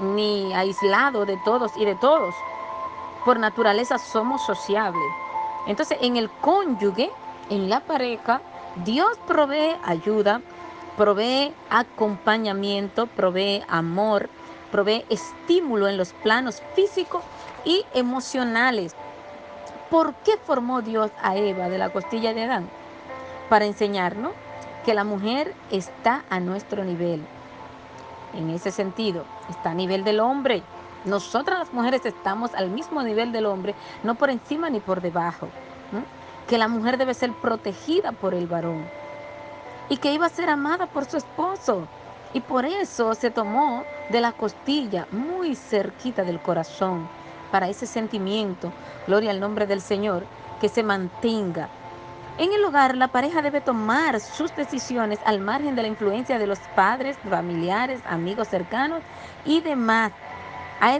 ni 0.00 0.52
aislados 0.54 1.26
de 1.26 1.36
todos 1.44 1.72
y 1.76 1.84
de 1.84 1.94
todos. 1.94 2.34
Por 3.24 3.38
naturaleza 3.38 3.98
somos 3.98 4.42
sociables. 4.42 5.10
Entonces, 5.66 5.98
en 6.00 6.16
el 6.16 6.30
cónyuge, 6.30 7.10
en 7.50 7.68
la 7.68 7.80
pareja, 7.80 8.40
Dios 8.84 9.18
provee 9.26 9.76
ayuda, 9.84 10.40
provee 10.96 11.52
acompañamiento, 11.70 13.06
provee 13.06 13.62
amor, 13.68 14.28
provee 14.70 15.04
estímulo 15.08 15.88
en 15.88 15.96
los 15.96 16.12
planos 16.12 16.62
físicos 16.74 17.22
y 17.64 17.84
emocionales. 17.94 18.94
¿Por 19.90 20.14
qué 20.16 20.36
formó 20.36 20.82
Dios 20.82 21.10
a 21.22 21.36
Eva 21.36 21.68
de 21.68 21.78
la 21.78 21.90
costilla 21.90 22.34
de 22.34 22.44
Adán? 22.44 22.68
Para 23.48 23.64
enseñarnos 23.64 24.32
que 24.84 24.94
la 24.94 25.04
mujer 25.04 25.54
está 25.70 26.24
a 26.30 26.38
nuestro 26.40 26.84
nivel. 26.84 27.24
En 28.36 28.50
ese 28.50 28.70
sentido, 28.70 29.24
está 29.48 29.70
a 29.70 29.74
nivel 29.74 30.04
del 30.04 30.20
hombre. 30.20 30.62
Nosotras 31.04 31.58
las 31.58 31.72
mujeres 31.72 32.04
estamos 32.04 32.54
al 32.54 32.70
mismo 32.70 33.02
nivel 33.02 33.32
del 33.32 33.46
hombre, 33.46 33.74
no 34.02 34.14
por 34.14 34.30
encima 34.30 34.68
ni 34.70 34.80
por 34.80 35.00
debajo. 35.00 35.48
Que 36.48 36.58
la 36.58 36.68
mujer 36.68 36.98
debe 36.98 37.14
ser 37.14 37.32
protegida 37.32 38.12
por 38.12 38.34
el 38.34 38.46
varón 38.46 38.84
y 39.88 39.96
que 39.96 40.12
iba 40.12 40.26
a 40.26 40.30
ser 40.30 40.50
amada 40.50 40.86
por 40.86 41.04
su 41.04 41.16
esposo. 41.16 41.86
Y 42.34 42.40
por 42.40 42.64
eso 42.64 43.14
se 43.14 43.30
tomó 43.30 43.84
de 44.10 44.20
la 44.20 44.32
costilla, 44.32 45.06
muy 45.10 45.54
cerquita 45.54 46.22
del 46.22 46.40
corazón, 46.40 47.08
para 47.50 47.68
ese 47.68 47.86
sentimiento, 47.86 48.72
gloria 49.06 49.30
al 49.30 49.40
nombre 49.40 49.66
del 49.66 49.80
Señor, 49.80 50.24
que 50.60 50.68
se 50.68 50.82
mantenga. 50.82 51.68
En 52.38 52.52
el 52.52 52.62
hogar, 52.66 52.96
la 52.96 53.08
pareja 53.08 53.40
debe 53.40 53.62
tomar 53.62 54.20
sus 54.20 54.54
decisiones 54.54 55.18
al 55.24 55.40
margen 55.40 55.74
de 55.74 55.80
la 55.80 55.88
influencia 55.88 56.38
de 56.38 56.46
los 56.46 56.58
padres, 56.74 57.16
familiares, 57.28 58.02
amigos 58.06 58.48
cercanos 58.48 59.00
y 59.46 59.62
demás. 59.62 60.12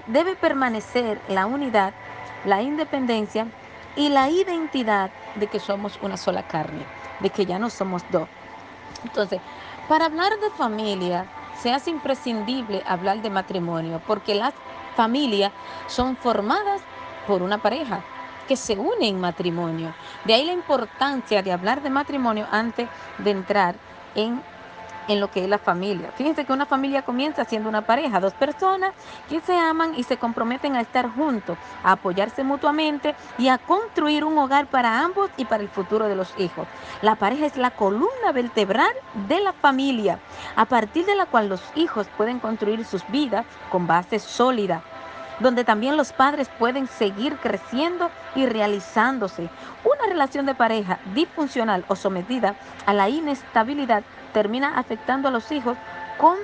Debe 0.07 0.35
permanecer 0.35 1.21
la 1.29 1.45
unidad, 1.45 1.93
la 2.47 2.63
independencia 2.63 3.47
y 3.97 4.09
la 4.09 4.31
identidad 4.31 5.11
de 5.35 5.47
que 5.47 5.61
somos 5.61 5.99
una 6.01 6.17
sola 6.17 6.43
carne, 6.43 6.87
de 7.21 7.29
que 7.29 7.45
ya 7.45 7.59
no 7.59 7.69
somos 7.69 8.03
dos. 8.11 8.29
Entonces, 9.05 9.39
para 9.89 10.07
hablar 10.07 10.33
de 10.41 10.51
familia, 10.57 11.27
se 11.61 11.71
hace 11.71 11.91
imprescindible 11.91 12.83
hablar 12.87 13.21
de 13.21 13.29
matrimonio, 13.29 14.01
porque 14.07 14.35
las 14.35 14.55
familias 14.97 15.53
son 15.87 16.17
formadas 16.17 16.81
por 17.27 17.43
una 17.43 17.59
pareja 17.59 18.03
que 18.47 18.57
se 18.57 18.79
une 18.79 19.09
en 19.09 19.21
matrimonio. 19.21 19.95
De 20.25 20.35
ahí 20.35 20.45
la 20.45 20.53
importancia 20.53 21.43
de 21.43 21.53
hablar 21.53 21.83
de 21.83 21.91
matrimonio 21.91 22.47
antes 22.51 22.89
de 23.19 23.31
entrar 23.31 23.77
en 24.15 24.43
en 25.09 25.21
lo 25.21 25.31
que 25.31 25.43
es 25.45 25.49
la 25.49 25.59
familia. 25.59 26.11
Fíjense 26.17 26.45
que 26.45 26.53
una 26.53 26.67
familia 26.67 27.03
comienza 27.03 27.45
siendo 27.45 27.69
una 27.69 27.83
pareja, 27.83 28.21
dos 28.21 28.35
personas 28.35 28.93
que 29.29 29.41
se 29.41 29.57
aman 29.57 29.95
y 29.97 30.03
se 30.03 30.17
comprometen 30.17 30.77
a 30.77 30.81
estar 30.81 31.11
juntos, 31.11 31.57
a 31.83 31.93
apoyarse 31.93 32.45
mutuamente 32.45 33.15
y 33.39 33.49
a 33.49 33.59
construir 33.59 34.25
un 34.25 34.37
hogar 34.39 34.67
para 34.67 35.01
ambos 35.01 35.31
y 35.37 35.45
para 35.45 35.63
el 35.63 35.69
futuro 35.69 36.09
de 36.09 36.17
los 36.17 36.35
hijos. 36.39 36.67
La 37.03 37.17
pareja 37.17 37.47
es 37.47 37.57
la 37.57 37.71
columna 37.71 38.33
vertebral 38.33 38.91
de 39.29 39.41
la 39.41 39.53
familia, 39.53 40.19
a 40.57 40.65
partir 40.67 41.07
de 41.07 41.15
la 41.15 41.27
cual 41.27 41.49
los 41.49 41.63
hijos 41.75 42.07
pueden 42.17 42.41
construir 42.41 42.85
sus 42.85 43.07
vidas 43.09 43.47
con 43.71 43.87
base 43.87 44.19
sólida 44.19 44.83
donde 45.41 45.65
también 45.65 45.97
los 45.97 46.13
padres 46.13 46.49
pueden 46.59 46.87
seguir 46.87 47.37
creciendo 47.37 48.11
y 48.35 48.47
realizándose. 48.47 49.49
Una 49.85 50.07
relación 50.09 50.47
de 50.47 50.55
pareja 50.55 50.99
disfuncional 51.15 51.85
o 51.89 51.97
sometida 51.97 52.55
a 52.87 52.95
la 52.95 53.09
inestabilidad 53.09 54.03
termina 54.33 54.79
afectando 54.79 55.29
a 55.29 55.31
los 55.31 55.51
hijos 55.53 55.77
con 56.19 56.37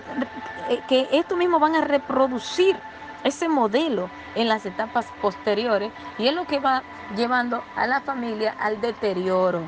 eh, 0.68 0.80
que 0.88 1.08
estos 1.12 1.38
mismos 1.38 1.60
van 1.60 1.74
a 1.74 1.82
reproducir 1.82 2.76
ese 3.24 3.48
modelo 3.48 4.10
en 4.34 4.48
las 4.48 4.66
etapas 4.66 5.06
posteriores 5.20 5.92
y 6.18 6.26
es 6.26 6.34
lo 6.34 6.46
que 6.46 6.58
va 6.58 6.82
llevando 7.16 7.62
a 7.76 7.86
la 7.86 8.00
familia 8.00 8.54
al 8.58 8.80
deterioro, 8.80 9.62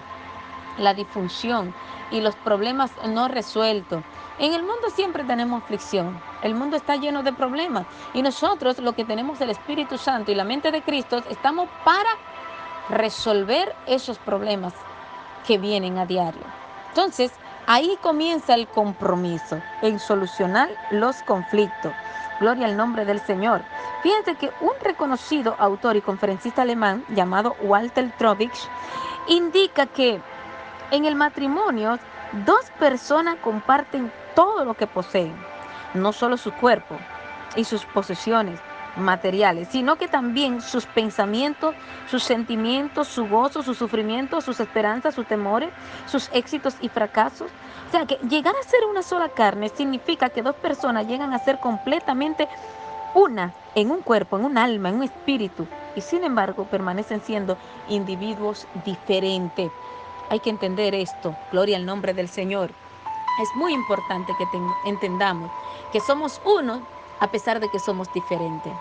la 0.79 0.95
disfunción 0.95 1.75
y 2.11 2.21
los 2.21 2.35
problemas 2.37 2.91
no 3.09 3.29
resueltos. 3.29 4.03
En 4.39 4.53
el 4.53 4.63
mundo 4.63 4.91
siempre 4.95 5.25
tenemos 5.25 5.63
aflicción, 5.63 6.21
el 6.43 6.55
mundo 6.55 6.77
está 6.77 6.97
lleno 6.97 7.23
de 7.23 7.33
problemas 7.33 7.87
y 8.13 8.23
nosotros 8.23 8.79
lo 8.79 8.95
que 8.95 9.05
tenemos 9.05 9.41
el 9.41 9.51
Espíritu 9.51 9.97
Santo 9.99 10.33
y 10.33 10.35
la 10.35 10.45
mente 10.45 10.73
de 10.73 10.83
Cristo 10.83 11.23
estamos 11.31 11.69
para 11.85 12.11
resolver 12.91 13.75
esos 13.87 14.19
problemas 14.19 14.75
que 15.47 15.59
vienen 15.59 15.99
a 15.99 16.07
diario. 16.07 16.43
Entonces, 16.89 17.33
Ahí 17.67 17.97
comienza 18.03 18.55
el 18.55 18.69
compromiso 18.69 19.59
en 19.81 19.99
solucionar 19.99 20.69
los 20.91 21.23
conflictos. 21.23 21.93
Gloria 22.39 22.67
al 22.67 22.77
nombre 22.77 23.07
del 23.07 23.21
Señor. 23.21 23.63
Fíjense 24.03 24.35
que 24.35 24.51
un 24.61 24.73
reconocido 24.83 25.57
autor 25.59 25.97
y 25.97 26.03
conferencista 26.03 26.63
alemán 26.63 27.05
llamado 27.09 27.57
Walter 27.63 28.13
Trovich 28.19 28.69
indica 29.29 29.87
que 29.87 30.21
en 30.95 31.07
el 31.07 31.17
matrimonio 31.17 31.99
dos 32.47 32.71
personas 32.79 33.37
comparten 33.43 34.13
todo 34.37 34.65
lo 34.65 34.75
que 34.75 34.87
poseen, 34.87 35.35
no 35.93 36.13
solo 36.13 36.37
su 36.37 36.53
cuerpo 36.53 36.97
y 37.57 37.65
sus 37.65 37.85
posesiones 37.85 38.61
materiales, 38.97 39.67
sino 39.69 39.97
que 39.97 40.07
también 40.07 40.61
sus 40.61 40.87
pensamientos, 40.87 41.75
sus 42.09 42.23
sentimientos, 42.23 43.09
su 43.09 43.27
gozo, 43.27 43.65
su 43.65 43.75
sufrimiento, 43.75 44.41
sus 44.41 44.61
esperanzas, 44.61 45.17
sus 45.17 45.27
temores, 45.27 45.71
sus 46.07 46.31
éxitos 46.33 46.77
y 46.81 46.89
fracasos. 46.89 47.51
O 47.89 47.91
sea 47.91 48.07
que 48.07 48.19
llegar 48.29 48.55
a 48.55 48.69
ser 48.69 48.85
una 48.89 49.03
sola 49.03 49.29
carne 49.31 49.71
significa 49.71 50.29
que 50.29 50.43
dos 50.43 50.55
personas 50.55 51.09
llegan 51.09 51.33
a 51.33 51.41
ser 51.41 51.59
completamente 51.59 52.49
una 53.15 53.53
en 53.75 53.91
un 53.91 54.01
cuerpo, 54.01 54.39
en 54.39 54.45
un 54.45 54.59
alma, 54.59 54.91
en 54.91 54.97
un 54.97 55.03
espíritu, 55.03 55.67
y 55.97 56.01
sin 56.01 56.23
embargo 56.23 56.65
permanecen 56.65 57.21
siendo 57.21 57.57
individuos 57.89 58.69
diferentes. 58.85 59.73
Hay 60.31 60.41
que 60.41 60.51
entender 60.51 60.95
esto, 60.95 61.37
gloria 61.53 61.77
al 61.77 61.87
nombre 61.87 62.15
del 62.15 62.29
Señor. 62.29 62.71
Es 63.43 63.49
muy 63.57 63.73
importante 63.73 64.33
que 64.39 64.45
entendamos 64.89 65.51
que 65.93 66.01
somos 66.01 66.41
uno 66.45 66.83
a 67.21 67.31
pesar 67.31 67.61
de 67.61 67.69
que 67.69 67.79
somos 67.79 68.13
diferentes. 68.13 68.73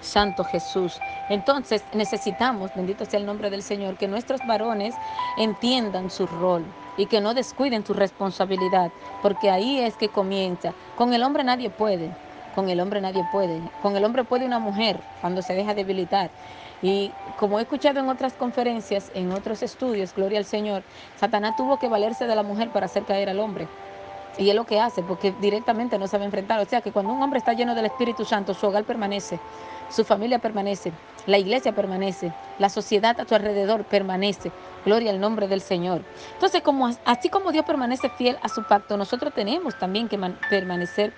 Santo 0.00 0.44
Jesús. 0.44 1.00
Entonces 1.28 1.82
necesitamos, 1.92 2.70
bendito 2.74 3.04
sea 3.04 3.20
el 3.20 3.26
nombre 3.26 3.50
del 3.50 3.62
Señor, 3.62 3.96
que 3.96 4.08
nuestros 4.08 4.40
varones 4.46 4.94
entiendan 5.36 6.10
su 6.10 6.26
rol 6.26 6.64
y 6.96 7.06
que 7.06 7.20
no 7.20 7.34
descuiden 7.34 7.84
su 7.84 7.92
responsabilidad, 7.92 8.92
porque 9.22 9.50
ahí 9.50 9.80
es 9.80 9.96
que 9.96 10.08
comienza. 10.08 10.72
Con 10.96 11.12
el 11.12 11.22
hombre 11.22 11.44
nadie 11.44 11.70
puede, 11.70 12.16
con 12.56 12.70
el 12.70 12.80
hombre 12.80 13.02
nadie 13.02 13.22
puede. 13.30 13.60
Con 13.82 13.96
el 13.96 14.04
hombre 14.04 14.24
puede 14.24 14.46
una 14.46 14.58
mujer 14.58 14.98
cuando 15.20 15.42
se 15.42 15.54
deja 15.54 15.74
debilitar. 15.74 16.30
Y 16.80 17.12
como 17.38 17.58
he 17.58 17.62
escuchado 17.62 18.00
en 18.00 18.08
otras 18.08 18.32
conferencias, 18.32 19.12
en 19.14 19.30
otros 19.30 19.62
estudios, 19.62 20.14
gloria 20.14 20.38
al 20.38 20.46
Señor, 20.46 20.82
Satanás 21.16 21.54
tuvo 21.56 21.78
que 21.78 21.88
valerse 21.88 22.26
de 22.26 22.34
la 22.34 22.42
mujer 22.42 22.70
para 22.70 22.86
hacer 22.86 23.04
caer 23.04 23.28
al 23.28 23.40
hombre. 23.40 23.68
Y 24.38 24.48
es 24.48 24.54
lo 24.54 24.64
que 24.64 24.80
hace, 24.80 25.02
porque 25.02 25.32
directamente 25.40 25.98
no 25.98 26.06
sabe 26.06 26.24
enfrentar. 26.24 26.58
O 26.60 26.64
sea 26.64 26.80
que 26.80 26.92
cuando 26.92 27.12
un 27.12 27.22
hombre 27.22 27.38
está 27.38 27.52
lleno 27.52 27.74
del 27.74 27.86
Espíritu 27.86 28.24
Santo, 28.24 28.54
su 28.54 28.66
hogar 28.66 28.84
permanece, 28.84 29.38
su 29.90 30.04
familia 30.04 30.38
permanece, 30.38 30.92
la 31.26 31.38
iglesia 31.38 31.74
permanece, 31.74 32.32
la 32.58 32.70
sociedad 32.70 33.20
a 33.20 33.26
su 33.26 33.34
alrededor 33.34 33.84
permanece. 33.84 34.50
Gloria 34.84 35.10
al 35.10 35.20
nombre 35.20 35.46
del 35.46 35.60
Señor. 35.60 36.02
Entonces, 36.34 36.62
como, 36.62 36.90
así 37.04 37.28
como 37.28 37.52
Dios 37.52 37.66
permanece 37.66 38.08
fiel 38.10 38.38
a 38.42 38.48
su 38.48 38.62
pacto, 38.64 38.96
nosotros 38.96 39.34
tenemos 39.34 39.78
también 39.78 40.08
que 40.08 40.18
permanecer 40.48 41.12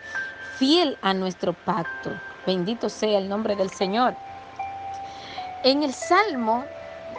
fiel 0.58 0.98
a 1.02 1.14
nuestro 1.14 1.52
pacto. 1.52 2.10
Bendito 2.44 2.88
sea 2.88 3.18
el 3.18 3.28
nombre 3.28 3.54
del 3.54 3.70
Señor. 3.70 4.16
En 5.62 5.82
el 5.84 5.92
Salmo 5.92 6.64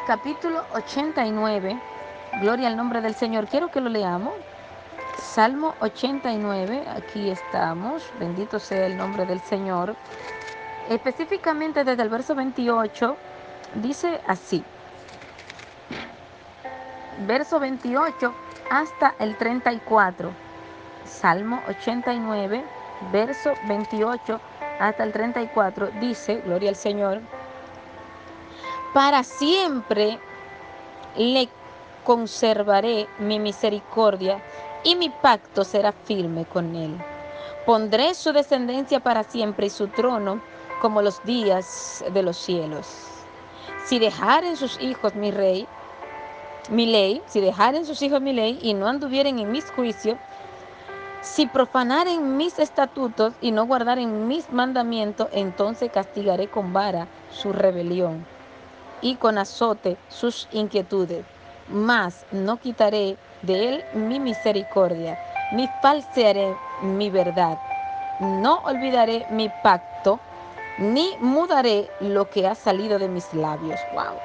capítulo 0.05 0.63
89, 0.74 1.79
gloria 2.41 2.67
al 2.67 2.75
nombre 2.75 3.00
del 3.01 3.15
Señor, 3.15 3.48
quiero 3.48 3.72
que 3.72 3.79
lo 3.79 3.89
leamos. 3.89 4.34
Salmo 5.17 5.74
89, 5.79 6.84
aquí 6.89 7.29
estamos, 7.29 8.03
bendito 8.19 8.60
sea 8.60 8.88
el 8.88 8.98
nombre 8.98 9.25
del 9.25 9.39
Señor. 9.41 9.96
Específicamente 10.89 11.84
desde 11.84 12.03
el 12.03 12.10
verso 12.10 12.36
28, 12.36 13.15
dice 13.75 14.19
así, 14.27 14.63
verso 17.27 17.60
28 17.60 18.34
hasta 18.69 19.15
el 19.19 19.38
34. 19.38 20.31
Salmo 21.05 21.62
89, 21.67 22.63
verso 23.12 23.53
28 23.68 24.39
hasta 24.79 25.03
el 25.03 25.12
34, 25.12 25.89
dice, 26.00 26.41
gloria 26.46 26.70
al 26.70 26.75
Señor, 26.75 27.22
para 28.94 29.24
siempre 29.24 30.20
le 31.15 31.50
conservaré 32.03 33.08
mi 33.20 33.39
misericordia 33.39 34.41
y 34.84 34.96
mi 34.96 35.10
pacto 35.10 35.63
será 35.63 35.91
firme 35.91 36.46
con 36.46 36.75
él. 36.75 36.98
Pondré 37.65 38.13
su 38.15 38.32
descendencia 38.32 39.00
para 39.00 39.24
siempre 39.24 39.68
y 39.68 39.70
su 39.70 39.88
trono 39.89 40.41
como 40.82 41.01
los 41.01 41.24
días 41.24 42.03
de 42.13 42.24
los 42.24 42.38
cielos. 42.38 42.88
Si 43.85 44.00
dejaren 44.00 44.55
sus 44.55 44.79
hijos 44.81 45.14
mi 45.16 45.31
rey, 45.31 45.68
mi 46.70 46.85
ley, 46.85 47.22
si 47.27 47.42
dejaren 47.42 47.85
sus 47.85 48.01
hijos 48.01 48.22
mi 48.22 48.33
ley 48.33 48.59
y 48.62 48.74
no 48.74 48.88
anduvieren 48.88 49.40
en 49.40 49.51
mis 49.51 49.70
juicios, 49.72 50.18
si 51.22 51.48
profanaren 51.48 52.38
mis 52.38 52.60
estatutos 52.60 53.34
y 53.42 53.51
no 53.51 53.66
guardaren 53.66 54.27
mis 54.27 54.50
mandamientos, 54.51 55.27
entonces 55.34 55.92
castigaré 55.92 56.48
con 56.48 56.72
vara 56.72 57.08
su 57.29 57.51
rebelión 57.51 58.25
y 59.01 59.16
con 59.16 59.38
azote 59.38 59.98
sus 60.08 60.48
inquietudes. 60.51 61.25
Mas 61.70 62.25
no 62.32 62.58
quitaré 62.58 63.18
de 63.42 63.70
él 63.70 63.84
mi 63.94 64.20
misericordia, 64.20 65.20
ni 65.51 65.68
falsearé 65.82 66.55
mi 66.82 67.10
verdad. 67.10 67.58
No 68.20 68.60
olvidaré 68.64 69.25
mi 69.29 69.50
pacto, 69.62 70.20
ni 70.77 71.16
mudaré 71.20 71.90
lo 72.00 72.29
que 72.29 72.48
ha 72.48 72.55
salido 72.55 72.98
de 72.98 73.10
mis 73.10 73.34
labios. 73.34 73.79
Wow. 73.94 74.16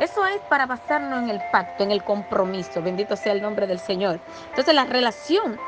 Eso 0.00 0.24
es 0.26 0.40
para 0.48 0.66
basarnos 0.66 1.22
en 1.22 1.30
el 1.30 1.40
pacto, 1.52 1.84
en 1.84 1.90
el 1.92 2.02
compromiso. 2.02 2.82
Bendito 2.82 3.16
sea 3.16 3.32
el 3.32 3.42
nombre 3.42 3.66
del 3.66 3.78
Señor. 3.78 4.18
Entonces 4.50 4.74
la 4.74 4.84
relación 4.84 5.58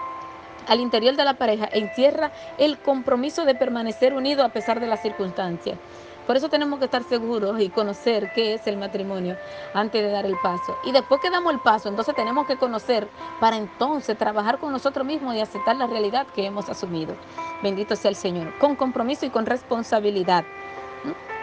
al 0.67 0.81
interior 0.81 1.17
de 1.17 1.25
la 1.25 1.35
pareja 1.35 1.69
encierra 1.73 2.33
el 2.59 2.79
compromiso 2.79 3.45
de 3.45 3.55
permanecer 3.55 4.15
unido 4.15 4.45
a 4.45 4.51
pesar 4.51 4.81
de 4.81 4.87
las 4.87 5.03
circunstancias. 5.03 5.79
Por 6.27 6.37
eso 6.37 6.49
tenemos 6.49 6.81
que 6.81 6.87
estar 6.87 7.05
seguros 7.05 7.61
y 7.61 7.69
conocer 7.69 8.33
qué 8.35 8.55
es 8.55 8.67
el 8.67 8.77
matrimonio 8.77 9.37
antes 9.75 10.03
de 10.03 10.11
dar 10.11 10.27
el 10.27 10.37
paso. 10.43 10.77
Y 10.85 10.91
después 10.91 11.21
que 11.21 11.31
damos 11.31 11.53
el 11.53 11.61
paso, 11.61 11.89
entonces 11.89 12.17
tenemos 12.17 12.49
que 12.49 12.57
conocer 12.57 13.07
para 13.39 13.57
entonces 13.57 14.19
trabajar 14.19 14.59
con 14.59 14.73
nosotros 14.73 15.07
mismos 15.07 15.37
y 15.37 15.41
aceptar 15.41 15.77
la 15.77 15.87
realidad 15.87 16.27
que 16.35 16.45
hemos 16.45 16.69
asumido. 16.69 17.15
Bendito 17.63 17.95
sea 17.95 18.09
el 18.09 18.17
Señor. 18.17 18.59
Con 18.59 18.75
compromiso 18.75 19.25
y 19.25 19.31
con 19.31 19.47
responsabilidad. 19.47 20.45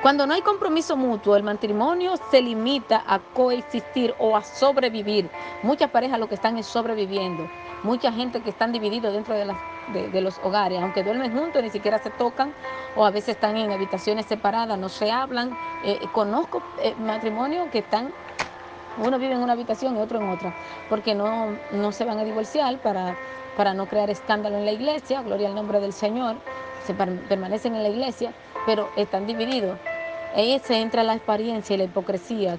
Cuando 0.04 0.28
no 0.28 0.34
hay 0.34 0.42
compromiso 0.42 0.98
mutuo, 0.98 1.38
el 1.38 1.44
matrimonio 1.44 2.16
se 2.30 2.42
limita 2.42 3.06
a 3.08 3.20
coexistir 3.20 4.14
o 4.20 4.36
a 4.36 4.44
sobrevivir. 4.44 5.30
Muchas 5.62 5.90
parejas 5.92 6.20
lo 6.20 6.28
que 6.28 6.36
están 6.36 6.58
es 6.58 6.66
sobreviviendo. 6.66 7.50
Mucha 7.84 8.12
gente 8.12 8.42
que 8.42 8.50
están 8.50 8.74
divididos 8.74 9.14
dentro 9.14 9.34
de, 9.34 10.22
los 10.22 10.42
hogares, 10.44 10.82
aunque 10.82 11.04
duermen 11.04 11.32
juntos, 11.32 11.64
ni 11.64 11.70
siquiera 11.70 12.00
se 12.00 12.10
tocan 12.10 12.54
o 12.98 13.06
a 13.06 13.12
veces 13.12 13.30
están 13.30 13.56
en 13.56 13.72
habitaciones 13.72 14.26
separadas, 14.26 14.78
no 14.78 14.90
se 14.90 15.10
hablan. 15.10 15.58
Eh, 15.86 16.02
conozco 16.12 16.62
eh, 16.82 16.94
matrimonios 17.00 17.70
que 17.70 17.80
están, 17.80 18.12
uno 18.98 19.18
vive 19.18 19.36
en 19.36 19.40
una 19.40 19.54
habitación 19.54 19.96
y 19.96 20.02
otro 20.02 20.20
en 20.20 20.30
otra, 20.30 20.54
porque 20.90 21.16
no, 21.16 21.56
no 21.72 21.94
se 21.94 22.04
van 22.04 22.20
a 22.20 22.26
divorciar 22.26 22.78
para, 22.80 23.16
para 23.56 23.74
no 23.74 23.86
crear 23.86 24.10
escándalo 24.10 24.58
en 24.58 24.66
la 24.66 24.74
iglesia, 24.74 25.22
gloria 25.22 25.48
al 25.48 25.56
nombre 25.56 25.80
del 25.80 25.94
Señor, 25.94 26.36
se 26.86 26.94
permanecen 26.94 27.74
en 27.76 27.84
la 27.84 27.90
iglesia, 27.90 28.34
pero 28.66 28.90
están 28.98 29.26
divididos. 29.26 29.80
Ahí 30.36 30.60
se 30.64 30.82
entra 30.82 31.04
la 31.04 31.14
experiencia 31.14 31.76
y 31.76 31.78
la 31.78 31.84
hipocresía. 31.84 32.58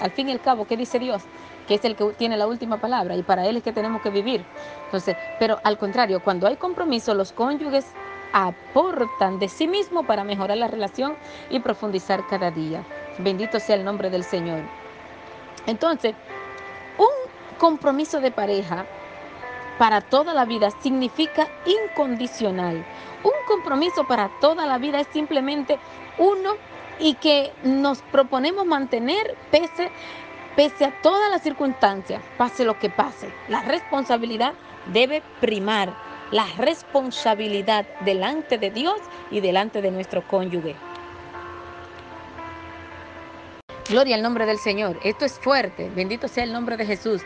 Al 0.00 0.10
fin 0.10 0.28
y 0.28 0.32
al 0.32 0.40
cabo, 0.40 0.66
¿qué 0.66 0.76
dice 0.76 0.98
Dios? 0.98 1.22
Que 1.68 1.74
es 1.74 1.84
el 1.84 1.94
que 1.94 2.04
tiene 2.12 2.36
la 2.36 2.46
última 2.46 2.80
palabra 2.80 3.14
y 3.16 3.22
para 3.22 3.46
Él 3.46 3.58
es 3.58 3.62
que 3.62 3.72
tenemos 3.72 4.00
que 4.00 4.10
vivir. 4.10 4.44
Entonces, 4.86 5.16
pero 5.38 5.58
al 5.62 5.76
contrario, 5.76 6.22
cuando 6.22 6.46
hay 6.46 6.56
compromiso, 6.56 7.14
los 7.14 7.32
cónyuges 7.32 7.86
aportan 8.32 9.38
de 9.38 9.48
sí 9.48 9.66
mismos 9.66 10.06
para 10.06 10.24
mejorar 10.24 10.56
la 10.56 10.68
relación 10.68 11.14
y 11.50 11.60
profundizar 11.60 12.26
cada 12.28 12.50
día. 12.50 12.82
Bendito 13.18 13.60
sea 13.60 13.76
el 13.76 13.84
nombre 13.84 14.08
del 14.08 14.24
Señor. 14.24 14.62
Entonces, 15.66 16.14
un 16.96 17.58
compromiso 17.58 18.20
de 18.20 18.30
pareja 18.30 18.86
para 19.78 20.00
toda 20.00 20.32
la 20.32 20.44
vida 20.44 20.70
significa 20.82 21.48
incondicional. 21.66 22.84
Un 23.22 23.32
compromiso 23.46 24.04
para 24.06 24.30
toda 24.40 24.64
la 24.64 24.78
vida 24.78 25.00
es 25.00 25.06
simplemente 25.08 25.78
uno 26.18 26.54
y 27.00 27.14
que 27.14 27.52
nos 27.62 28.02
proponemos 28.02 28.66
mantener 28.66 29.36
pese, 29.50 29.90
pese 30.54 30.84
a 30.84 31.02
todas 31.02 31.30
las 31.30 31.42
circunstancias, 31.42 32.22
pase 32.36 32.64
lo 32.64 32.78
que 32.78 32.90
pase. 32.90 33.32
La 33.48 33.62
responsabilidad 33.62 34.52
debe 34.92 35.22
primar, 35.40 35.94
la 36.30 36.46
responsabilidad 36.58 37.86
delante 38.04 38.58
de 38.58 38.70
Dios 38.70 38.98
y 39.30 39.40
delante 39.40 39.82
de 39.82 39.90
nuestro 39.90 40.22
cónyuge. 40.26 40.76
Gloria 43.88 44.14
al 44.14 44.22
nombre 44.22 44.46
del 44.46 44.58
Señor. 44.58 45.00
Esto 45.02 45.24
es 45.24 45.32
fuerte. 45.40 45.90
Bendito 45.96 46.28
sea 46.28 46.44
el 46.44 46.52
nombre 46.52 46.76
de 46.76 46.86
Jesús. 46.86 47.22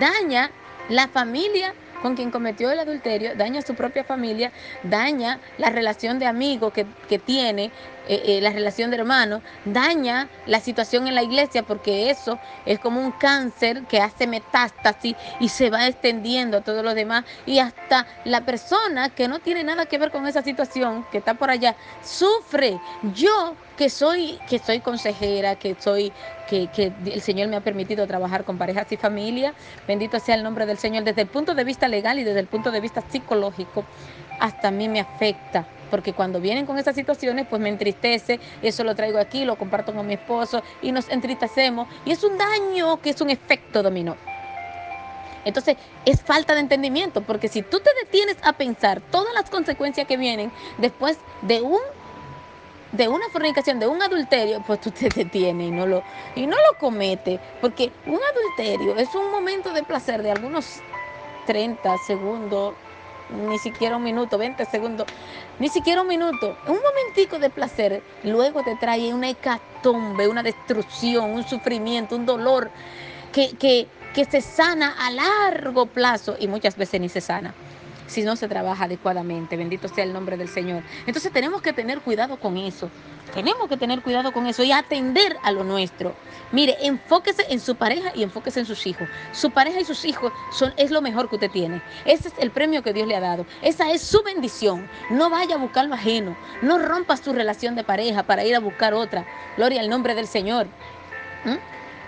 Daña 0.00 0.50
la 0.88 1.08
familia 1.08 1.74
con 2.06 2.14
quien 2.14 2.30
cometió 2.30 2.70
el 2.70 2.78
adulterio, 2.78 3.34
daña 3.34 3.62
su 3.62 3.74
propia 3.74 4.04
familia, 4.04 4.52
daña 4.84 5.40
la 5.58 5.70
relación 5.70 6.20
de 6.20 6.26
amigo 6.26 6.70
que, 6.70 6.86
tiene, 7.18 7.72
eh, 8.06 8.22
eh, 8.26 8.40
la 8.40 8.50
relación 8.50 8.90
de 8.90 8.98
hermano, 8.98 9.42
daña 9.64 10.28
la 10.46 10.60
situación 10.60 11.08
en 11.08 11.16
la 11.16 11.24
iglesia 11.24 11.64
porque 11.64 12.08
eso 12.08 12.38
es 12.64 12.78
como 12.78 13.00
un 13.00 13.10
cáncer 13.10 13.82
que 13.88 14.00
hace 14.00 14.28
metástasis 14.28 15.16
y 15.40 15.48
se 15.48 15.68
va 15.68 15.88
extendiendo 15.88 16.58
a 16.58 16.60
todos 16.60 16.84
los 16.84 16.94
demás 16.94 17.24
y 17.44 17.58
hasta 17.58 18.06
la 18.24 18.42
persona 18.42 19.08
que 19.08 19.26
no 19.26 19.40
tiene 19.40 19.64
nada 19.64 19.86
que 19.86 19.98
ver 19.98 20.12
con 20.12 20.28
esa 20.28 20.42
situación, 20.42 21.04
que 21.10 21.18
está 21.18 21.34
por 21.34 21.50
allá, 21.50 21.74
sufre. 22.04 22.78
Yo 23.14 23.56
que 23.76 23.90
soy, 23.90 24.38
que 24.48 24.58
soy 24.58 24.80
consejera, 24.80 25.56
que 25.56 25.76
soy, 25.78 26.12
que, 26.48 26.68
que 26.68 26.92
el 27.06 27.20
Señor 27.20 27.48
me 27.48 27.56
ha 27.56 27.60
permitido 27.60 28.06
trabajar 28.06 28.44
con 28.44 28.58
parejas 28.58 28.90
y 28.92 28.96
familia. 28.96 29.54
Bendito 29.86 30.18
sea 30.18 30.34
el 30.34 30.42
nombre 30.42 30.66
del 30.66 30.78
Señor. 30.78 31.04
Desde 31.04 31.22
el 31.22 31.28
punto 31.28 31.54
de 31.54 31.64
vista 31.64 31.88
legal 31.88 32.18
y 32.18 32.24
desde 32.24 32.40
el 32.40 32.46
punto 32.46 32.70
de 32.70 32.80
vista 32.80 33.02
psicológico, 33.08 33.84
hasta 34.40 34.68
a 34.68 34.70
mí 34.70 34.88
me 34.88 35.00
afecta 35.00 35.66
porque 35.90 36.12
cuando 36.12 36.40
vienen 36.40 36.66
con 36.66 36.78
esas 36.78 36.94
situaciones, 36.94 37.46
pues 37.48 37.62
me 37.62 37.68
entristece, 37.68 38.40
eso 38.62 38.84
lo 38.84 38.94
traigo 38.94 39.18
aquí, 39.18 39.44
lo 39.44 39.56
comparto 39.56 39.94
con 39.94 40.06
mi 40.06 40.14
esposo 40.14 40.62
y 40.82 40.92
nos 40.92 41.08
entristecemos 41.08 41.88
y 42.04 42.10
es 42.10 42.24
un 42.24 42.36
daño 42.36 43.00
que 43.00 43.10
es 43.10 43.20
un 43.20 43.30
efecto 43.30 43.82
dominó. 43.82 44.16
Entonces, 45.44 45.76
es 46.04 46.22
falta 46.22 46.54
de 46.54 46.60
entendimiento, 46.60 47.22
porque 47.22 47.46
si 47.46 47.62
tú 47.62 47.78
te 47.78 47.90
detienes 48.02 48.36
a 48.42 48.54
pensar 48.54 49.00
todas 49.00 49.32
las 49.32 49.48
consecuencias 49.48 50.04
que 50.08 50.16
vienen 50.16 50.50
después 50.78 51.18
de 51.42 51.62
un 51.62 51.78
de 52.96 53.08
una 53.08 53.28
fornicación, 53.28 53.78
de 53.78 53.86
un 53.86 54.00
adulterio, 54.00 54.62
pues 54.66 54.80
tú 54.80 54.90
te 54.90 55.08
detienes 55.08 55.68
y 55.68 55.70
no 55.70 55.86
lo 55.86 56.02
y 56.34 56.46
no 56.46 56.56
lo 56.56 56.78
comete, 56.78 57.38
porque 57.60 57.92
un 58.06 58.18
adulterio 58.32 58.96
es 58.96 59.14
un 59.14 59.30
momento 59.30 59.72
de 59.72 59.82
placer 59.82 60.22
de 60.22 60.30
algunos 60.30 60.80
30 61.46 61.98
segundos, 61.98 62.74
ni 63.48 63.58
siquiera 63.58 63.96
un 63.96 64.02
minuto, 64.02 64.38
20 64.38 64.64
segundos, 64.64 65.06
ni 65.58 65.68
siquiera 65.68 66.02
un 66.02 66.08
minuto, 66.08 66.56
un 66.66 66.78
momentico 66.80 67.38
de 67.38 67.50
placer, 67.50 68.02
luego 68.24 68.62
te 68.62 68.76
trae 68.76 69.12
una 69.12 69.28
hecatombe, 69.28 70.28
una 70.28 70.42
destrucción, 70.42 71.32
un 71.32 71.46
sufrimiento, 71.46 72.16
un 72.16 72.24
dolor 72.24 72.70
que, 73.32 73.56
que, 73.56 73.88
que 74.14 74.24
se 74.24 74.40
sana 74.40 74.94
a 74.98 75.10
largo 75.10 75.86
plazo 75.86 76.36
y 76.38 76.48
muchas 76.48 76.76
veces 76.76 77.00
ni 77.00 77.08
se 77.08 77.20
sana 77.20 77.52
si 78.06 78.22
no 78.22 78.36
se 78.36 78.48
trabaja 78.48 78.84
adecuadamente. 78.84 79.56
Bendito 79.56 79.88
sea 79.88 80.04
el 80.04 80.12
nombre 80.12 80.36
del 80.36 80.48
Señor. 80.48 80.82
Entonces 81.06 81.32
tenemos 81.32 81.62
que 81.62 81.72
tener 81.72 82.00
cuidado 82.00 82.38
con 82.38 82.56
eso. 82.56 82.90
Tenemos 83.34 83.68
que 83.68 83.76
tener 83.76 84.02
cuidado 84.02 84.32
con 84.32 84.46
eso 84.46 84.62
y 84.62 84.72
atender 84.72 85.36
a 85.42 85.50
lo 85.52 85.64
nuestro. 85.64 86.14
Mire, 86.52 86.76
enfóquese 86.80 87.44
en 87.50 87.60
su 87.60 87.74
pareja 87.74 88.12
y 88.14 88.22
enfóquese 88.22 88.60
en 88.60 88.66
sus 88.66 88.86
hijos. 88.86 89.08
Su 89.32 89.50
pareja 89.50 89.80
y 89.80 89.84
sus 89.84 90.04
hijos 90.04 90.32
son, 90.52 90.72
es 90.76 90.90
lo 90.90 91.02
mejor 91.02 91.28
que 91.28 91.34
usted 91.34 91.50
tiene. 91.50 91.82
Ese 92.04 92.28
es 92.28 92.34
el 92.38 92.50
premio 92.50 92.82
que 92.82 92.92
Dios 92.92 93.08
le 93.08 93.16
ha 93.16 93.20
dado. 93.20 93.44
Esa 93.62 93.90
es 93.90 94.00
su 94.00 94.22
bendición. 94.22 94.88
No 95.10 95.28
vaya 95.28 95.56
a 95.56 95.58
buscar 95.58 95.86
lo 95.86 95.94
ajeno. 95.94 96.36
No 96.62 96.78
rompa 96.78 97.16
su 97.16 97.32
relación 97.32 97.74
de 97.74 97.84
pareja 97.84 98.22
para 98.22 98.44
ir 98.44 98.54
a 98.54 98.60
buscar 98.60 98.94
otra. 98.94 99.26
Gloria 99.56 99.80
al 99.80 99.90
nombre 99.90 100.14
del 100.14 100.28
Señor. 100.28 100.66
¿Mm? 101.44 101.56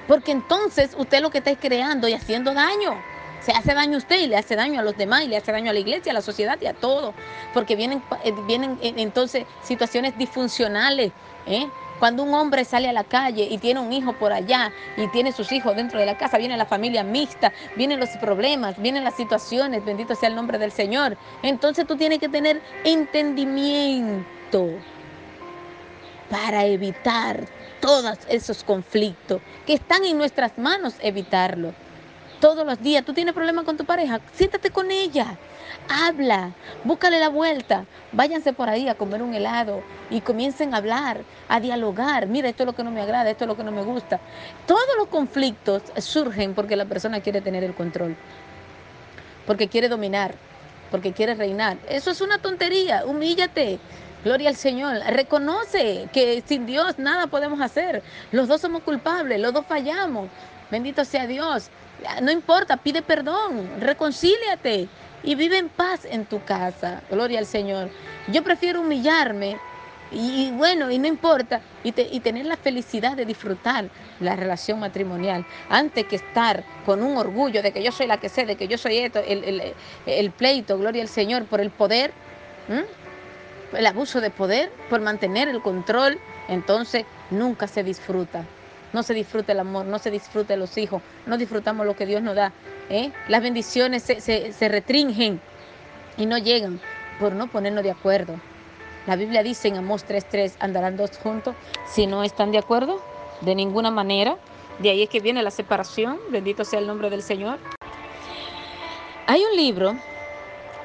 Porque 0.07 0.33
entonces 0.33 0.95
usted 0.97 1.21
lo 1.21 1.31
que 1.31 1.39
está 1.39 1.51
es 1.51 1.59
creando 1.59 2.09
y 2.09 2.15
haciendo 2.15 2.55
daño. 2.55 2.99
Se 3.41 3.53
hace 3.53 3.75
daño 3.75 3.95
a 3.95 3.99
usted 3.99 4.21
y 4.21 4.27
le 4.27 4.37
hace 4.37 4.57
daño 4.57 4.81
a 4.81 4.83
los 4.83 4.97
demás 4.97 5.23
y 5.23 5.29
le 5.29 5.37
hace 5.37 5.53
daño 5.53 5.71
a 5.71 5.73
la 5.73 5.79
iglesia, 5.79 6.13
a 6.13 6.15
la 6.15 6.23
sociedad 6.23 6.59
y 6.61 6.67
a 6.67 6.75
todo. 6.75 7.15
Porque 7.55 7.77
vienen, 7.77 8.03
eh, 8.25 8.33
vienen 8.47 8.79
eh, 8.83 8.95
entonces 8.97 9.45
situaciones 9.63 10.17
disfuncionales. 10.19 11.13
¿eh? 11.47 11.67
Cuando 11.99 12.23
un 12.23 12.35
hombre 12.35 12.65
sale 12.65 12.89
a 12.89 12.93
la 12.93 13.05
calle 13.05 13.49
y 13.51 13.59
tiene 13.59 13.81
un 13.81 13.93
hijo 13.93 14.13
por 14.13 14.33
allá 14.33 14.73
y 14.97 15.09
tiene 15.09 15.33
sus 15.33 15.51
hijos 15.51 15.75
dentro 15.75 15.99
de 15.99 16.07
la 16.07 16.17
casa, 16.17 16.39
viene 16.39 16.57
la 16.57 16.67
familia 16.67 17.03
mixta, 17.03 17.53
vienen 17.77 17.99
los 17.99 18.11
problemas, 18.11 18.81
vienen 18.81 19.03
las 19.03 19.15
situaciones, 19.17 19.85
bendito 19.85 20.15
sea 20.15 20.29
el 20.29 20.37
nombre 20.37 20.59
del 20.59 20.71
Señor. 20.71 21.17
Entonces 21.43 21.87
tú 21.87 21.97
tienes 21.97 22.21
que 22.21 22.29
tener 22.29 22.63
entendimiento 22.85 24.69
para 26.31 26.67
evitar 26.67 27.47
todos 27.81 28.19
esos 28.29 28.63
conflictos 28.63 29.41
que 29.67 29.75
están 29.75 30.05
en 30.05 30.19
nuestras 30.19 30.57
manos 30.59 30.95
evitarlo 31.01 31.75
todos 32.41 32.67
los 32.67 32.81
días. 32.81 33.05
Tú 33.05 33.13
tienes 33.13 33.35
problemas 33.35 33.65
con 33.65 33.77
tu 33.77 33.85
pareja, 33.85 34.21
siéntate 34.33 34.71
con 34.71 34.91
ella, 34.91 35.37
habla, 35.89 36.53
búscale 36.85 37.21
la 37.21 37.29
vuelta, 37.29 37.85
váyanse 38.13 38.53
por 38.53 38.69
ahí 38.69 38.89
a 38.89 38.95
comer 38.95 39.23
un 39.23 39.35
helado 39.35 39.83
y 40.11 40.21
comiencen 40.21 40.75
a 40.75 40.79
hablar, 40.79 41.23
a 41.49 41.61
dialogar. 41.61 42.27
Mira, 42.27 42.49
esto 42.49 42.63
es 42.63 42.67
lo 42.67 42.75
que 42.75 42.85
no 42.85 42.91
me 42.91 43.01
agrada, 43.01 43.31
esto 43.31 43.45
es 43.45 43.49
lo 43.49 43.57
que 43.57 43.65
no 43.65 43.73
me 43.73 43.83
gusta. 43.83 44.21
Todos 44.67 44.97
los 44.97 45.09
conflictos 45.09 45.83
surgen 45.99 46.55
porque 46.55 46.77
la 46.77 46.85
persona 46.85 47.21
quiere 47.21 47.41
tener 47.41 47.65
el 47.65 47.75
control, 47.75 48.17
porque 49.47 49.69
quiere 49.69 49.89
dominar, 49.89 50.35
porque 50.91 51.13
quiere 51.13 51.35
reinar. 51.35 51.79
Eso 51.89 52.11
es 52.11 52.21
una 52.21 52.39
tontería, 52.39 53.05
humíllate. 53.07 53.79
Gloria 54.25 54.49
al 54.49 54.57
Señor. 54.57 54.99
Reconoce 55.11 56.09
que 56.13 56.43
sin 56.45 56.67
Dios 56.67 56.99
nada 56.99 57.29
podemos 57.29 57.61
hacer. 57.61 58.03
Los 58.33 58.49
dos 58.49 58.61
somos 58.61 58.83
culpables, 58.83 59.41
los 59.41 59.53
dos 59.53 59.65
fallamos. 59.65 60.29
Bendito 60.71 61.05
sea 61.05 61.27
Dios. 61.27 61.71
No 62.23 62.31
importa, 62.31 62.77
pide 62.77 63.03
perdón, 63.03 63.81
reconcíliate 63.81 64.89
y 65.23 65.35
vive 65.35 65.59
en 65.59 65.69
paz 65.69 66.05
en 66.05 66.27
tu 66.27 66.43
casa. 66.45 67.03
Gloria 67.11 67.39
al 67.39 67.47
Señor. 67.47 67.91
Yo 68.29 68.43
prefiero 68.43 68.81
humillarme 68.81 69.59
y, 70.11 70.51
bueno, 70.53 70.91
y 70.91 70.99
no 70.99 71.07
importa, 71.07 71.61
y, 71.85 71.93
tener 71.93 72.47
la 72.47 72.57
felicidad 72.57 73.17
de 73.17 73.27
disfrutar 73.27 73.91
la 74.21 74.37
relación 74.37 74.81
matrimonial, 74.81 75.45
antes 75.69 76.07
que 76.07 76.17
estar 76.17 76.65
con 76.87 77.03
un 77.03 77.19
orgullo 77.19 77.63
de 77.63 77.73
que 77.73 77.83
yo 77.83 77.93
soy 77.93 78.07
la 78.07 78.19
que 78.19 78.31
sé, 78.31 78.47
de 78.47 78.57
que 78.57 78.69
yo 78.69 78.79
soy 78.79 78.99
esto, 78.99 79.21
el, 79.21 80.31
pleito, 80.31 80.79
gloria 80.79 81.03
al 81.03 81.09
Señor, 81.09 81.45
por 81.45 81.61
el 81.61 81.71
poder, 81.71 82.13
el 83.75 83.87
abuso 83.87 84.23
de 84.23 84.31
poder, 84.31 84.73
por 84.89 85.03
mantener 85.03 85.49
el 85.49 85.61
control, 85.61 86.19
entonces 86.49 87.05
nunca 87.31 87.67
se 87.69 87.83
disfruta 87.83 88.47
no 88.93 89.03
se 89.03 89.15
disfruta 89.15 89.53
el 89.53 89.61
amor, 89.61 89.87
no 89.87 89.99
se 89.99 90.11
disfruta 90.11 90.57
los 90.57 90.77
hijos, 90.79 91.03
no 91.27 91.37
disfrutamos 91.37 91.87
lo 91.87 91.97
que 91.97 92.07
Dios 92.07 92.23
nos 92.23 92.35
da. 92.35 92.53
¿eh? 92.89 93.11
Las 93.29 93.43
bendiciones 93.43 94.03
se, 94.03 94.21
se, 94.21 94.69
restringen 94.69 95.41
y 96.17 96.27
no 96.27 96.39
llegan 96.39 96.81
por 97.21 97.33
no 97.33 97.49
ponernos 97.49 97.85
de 97.85 97.91
acuerdo. 97.91 98.35
La 99.07 99.17
Biblia 99.17 99.43
dice 99.43 99.69
en 99.69 99.77
Amós 99.77 100.07
3:3, 100.07 100.57
andarán 100.61 100.97
dos 100.97 101.17
juntos 101.19 101.55
si 101.87 102.07
no 102.07 102.23
están 102.25 102.53
de 102.53 102.59
acuerdo, 102.59 103.01
de 103.41 103.55
ninguna 103.55 103.91
manera. 103.91 104.37
De 104.79 104.91
ahí 104.91 105.03
es 105.03 105.09
que 105.09 105.21
viene 105.21 105.43
la 105.43 105.51
separación, 105.51 106.19
bendito 106.31 106.65
sea 106.65 106.79
el 106.79 106.87
nombre 106.87 107.11
del 107.11 107.23
Señor. 107.23 107.59
Hay 109.27 109.43
un 109.43 109.57
libro 109.57 109.95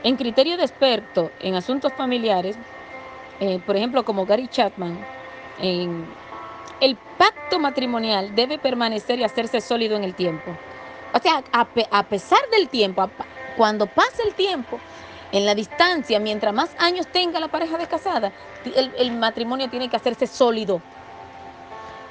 en 0.04 0.18
criterio 0.18 0.58
de 0.58 0.64
experto 0.64 1.32
en 1.40 1.56
asuntos 1.56 1.94
familiares, 1.94 2.58
eh, 3.40 3.60
por 3.66 3.76
ejemplo, 3.76 4.04
como 4.04 4.26
Gary 4.26 4.48
Chapman, 4.48 4.98
en 5.60 6.06
el 6.80 6.98
pacto 7.18 7.60
matrimonial 7.60 8.36
debe 8.36 8.58
permanecer 8.58 9.20
y 9.20 9.24
hacerse 9.24 9.62
sólido 9.62 9.96
en 9.96 10.04
el 10.04 10.16
tiempo. 10.16 10.52
O 11.14 11.20
sea, 11.20 11.44
a, 11.52 12.04
pesar 12.04 12.40
del 12.52 12.70
tiempo, 12.70 13.10
cuando 13.56 13.86
pase 13.88 14.24
el 14.26 14.34
tiempo, 14.34 14.80
en 15.32 15.46
la 15.46 15.56
distancia, 15.56 16.20
mientras 16.20 16.54
más 16.54 16.76
años 16.80 17.08
tenga 17.08 17.40
la 17.40 17.48
pareja 17.48 17.78
descasada, 17.78 18.32
el, 18.76 18.92
el 18.98 19.12
matrimonio 19.12 19.70
tiene 19.70 19.90
que 19.90 19.96
hacerse 19.96 20.28
sólido 20.28 20.82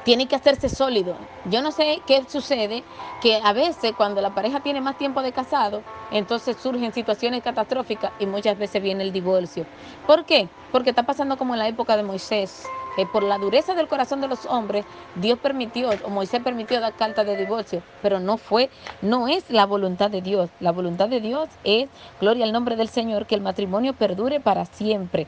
tiene 0.05 0.27
que 0.27 0.37
hacerse 0.37 0.69
sólido. 0.69 1.17
Yo 1.45 1.63
no 1.63 1.73
sé 1.73 2.01
qué 2.07 2.25
sucede, 2.29 2.83
que 3.21 3.41
a 3.43 3.53
veces 3.53 3.93
cuando 3.97 4.21
la 4.21 4.35
pareja 4.35 4.61
tiene 4.61 4.81
más 4.81 4.99
tiempo 4.99 5.23
de 5.23 5.33
casado, 5.33 5.83
entonces 6.11 6.57
surgen 6.57 6.93
situaciones 6.93 7.43
catastróficas 7.43 8.13
y 8.19 8.27
muchas 8.27 8.59
veces 8.59 8.83
viene 8.83 9.05
el 9.05 9.13
divorcio. 9.13 9.65
¿Por 10.07 10.25
qué? 10.25 10.49
Porque 10.71 10.91
está 10.91 11.05
pasando 11.05 11.37
como 11.37 11.55
en 11.55 11.61
la 11.61 11.69
época 11.69 11.97
de 11.97 12.03
Moisés 12.03 12.65
que 12.97 13.07
por 13.07 13.23
la 13.23 13.39
dureza 13.39 13.75
del 13.75 13.89
corazón 13.89 14.21
de 14.21 14.29
los 14.29 14.47
hombres, 14.47 14.85
Dios 15.15 15.39
permitió, 15.39 15.91
o 16.05 16.11
Moisés 16.11 16.43
permitió 16.43 16.81
dar 16.81 16.93
carta 16.95 17.25
de 17.25 17.37
divorcio, 17.37 17.83
pero 18.03 18.21
no 18.21 18.37
fue, 18.37 18.71
no 19.01 19.29
es 19.29 19.49
la 19.51 19.67
voluntad 19.67 20.11
de 20.11 20.23
Dios. 20.23 20.51
La 20.61 20.73
voluntad 20.73 21.09
de 21.09 21.21
Dios 21.21 21.49
es, 21.65 21.89
gloria 22.21 22.45
al 22.45 22.53
nombre 22.53 22.77
del 22.77 22.89
Señor, 22.89 23.27
que 23.27 23.35
el 23.35 23.41
matrimonio 23.41 23.95
perdure 23.95 24.41
para 24.41 24.67
siempre, 24.67 25.27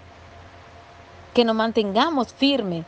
que 1.32 1.44
nos 1.44 1.56
mantengamos 1.56 2.32
firmes. 2.32 2.84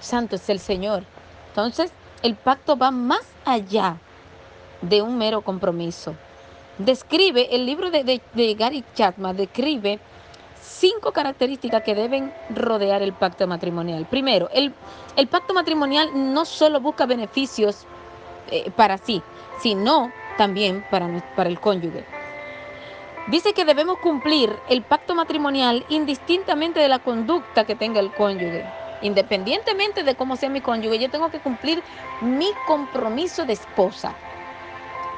Santo 0.00 0.36
es 0.36 0.48
el 0.48 0.58
Señor. 0.58 1.04
Entonces, 1.50 1.92
el 2.22 2.34
pacto 2.34 2.76
va 2.76 2.90
más 2.90 3.26
allá 3.44 3.96
de 4.80 5.02
un 5.02 5.18
mero 5.18 5.42
compromiso. 5.42 6.14
Describe, 6.78 7.54
el 7.54 7.66
libro 7.66 7.90
de, 7.90 8.20
de 8.32 8.54
Gary 8.54 8.84
Chapman 8.94 9.36
describe 9.36 9.98
cinco 10.68 11.12
características 11.12 11.82
que 11.82 11.94
deben 11.94 12.32
rodear 12.50 13.02
el 13.02 13.12
pacto 13.12 13.46
matrimonial. 13.46 14.06
Primero, 14.06 14.48
el, 14.52 14.72
el 15.16 15.26
pacto 15.26 15.54
matrimonial 15.54 16.10
no 16.14 16.44
solo 16.44 16.80
busca 16.80 17.06
beneficios 17.06 17.86
eh, 18.50 18.70
para 18.76 18.98
sí, 18.98 19.22
sino 19.60 20.12
también 20.36 20.84
para, 20.90 21.08
para 21.34 21.48
el 21.48 21.58
cónyuge. 21.58 22.04
Dice 23.28 23.52
que 23.52 23.64
debemos 23.64 23.98
cumplir 23.98 24.54
el 24.68 24.82
pacto 24.82 25.14
matrimonial 25.14 25.84
indistintamente 25.88 26.80
de 26.80 26.88
la 26.88 26.98
conducta 26.98 27.64
que 27.64 27.74
tenga 27.74 28.00
el 28.00 28.12
cónyuge. 28.12 28.64
Independientemente 29.02 30.02
de 30.02 30.14
cómo 30.14 30.36
sea 30.36 30.48
mi 30.48 30.60
cónyuge, 30.60 30.98
yo 30.98 31.10
tengo 31.10 31.30
que 31.30 31.38
cumplir 31.38 31.82
mi 32.20 32.48
compromiso 32.66 33.44
de 33.44 33.52
esposa 33.52 34.14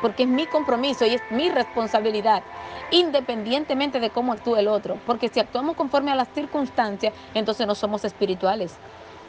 porque 0.01 0.25
es 0.25 0.29
mi 0.29 0.47
compromiso 0.47 1.07
y 1.07 1.15
es 1.15 1.23
mi 1.31 1.49
responsabilidad, 1.49 2.43
independientemente 2.91 4.01
de 4.01 4.11
cómo 4.11 4.33
actúe 4.33 4.57
el 4.57 4.69
otro, 4.69 4.97
porque 5.07 5.29
si 5.29 5.41
actuamos 5.41 5.77
conforme 5.77 6.11
a 6.11 6.17
las 6.17 6.29
circunstancias, 6.35 7.13
entonces 7.35 7.67
no 7.67 7.75
somos 7.75 8.05
espirituales. 8.05 8.73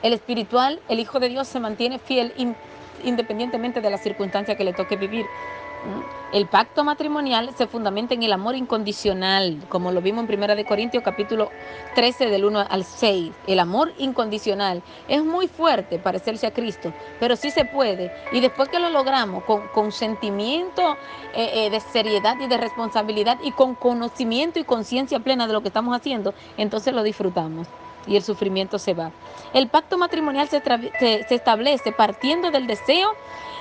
El 0.02 0.14
espiritual, 0.14 0.80
el 0.90 1.00
Hijo 1.00 1.20
de 1.20 1.30
Dios, 1.30 1.48
se 1.48 1.60
mantiene 1.60 2.00
fiel 2.00 2.34
independientemente 3.04 3.82
de 3.82 3.90
las 3.90 4.02
circunstancias 4.02 4.58
que 4.58 4.64
le 4.64 4.74
toque 4.74 4.96
vivir. 4.96 5.28
El 6.32 6.48
pacto 6.48 6.86
matrimonial 6.86 7.54
se 7.58 7.68
fundamenta 7.68 8.14
en 8.14 8.24
el 8.24 8.32
amor 8.32 8.56
incondicional, 8.56 9.62
como 9.68 9.92
lo 9.92 10.02
vimos 10.02 10.30
en 10.30 10.42
1 10.42 10.56
de 10.56 10.64
Corintios 10.64 11.04
capítulo 11.04 11.52
13 11.94 12.28
del 12.28 12.46
1 12.46 12.68
al 12.70 12.86
6. 12.86 13.34
El 13.48 13.60
amor 13.60 13.92
incondicional 13.98 14.82
es 15.10 15.26
muy 15.26 15.50
fuerte 15.50 16.00
parecerse 16.00 16.48
a 16.48 16.54
Cristo, 16.54 16.94
pero 17.20 17.36
sí 17.36 17.52
se 17.52 17.66
puede. 17.66 18.14
Y 18.32 18.40
después 18.40 18.70
que 18.70 18.80
lo 18.80 18.90
logramos 18.90 19.44
con, 19.44 19.92
sentimiento 19.92 20.96
eh, 21.36 21.66
eh, 21.66 21.70
de 21.70 21.82
seriedad 21.82 22.40
y 22.40 22.48
de 22.48 22.58
responsabilidad 22.58 23.38
y 23.44 23.52
con 23.52 23.76
conocimiento 23.76 24.58
y 24.58 24.64
conciencia 24.64 25.20
plena 25.20 25.48
de 25.48 25.54
lo 25.54 25.62
que 25.62 25.68
estamos 25.68 25.94
haciendo, 25.94 26.34
entonces 26.58 26.94
lo 26.94 27.04
disfrutamos 27.04 27.68
y 28.08 28.16
el 28.16 28.24
sufrimiento 28.24 28.80
se 28.80 28.94
va. 28.94 29.12
El 29.54 29.68
pacto 29.68 29.98
matrimonial 29.98 30.48
se, 30.50 30.62
establece 31.30 31.92
partiendo 31.92 32.52
del 32.52 32.68
deseo 32.68 33.12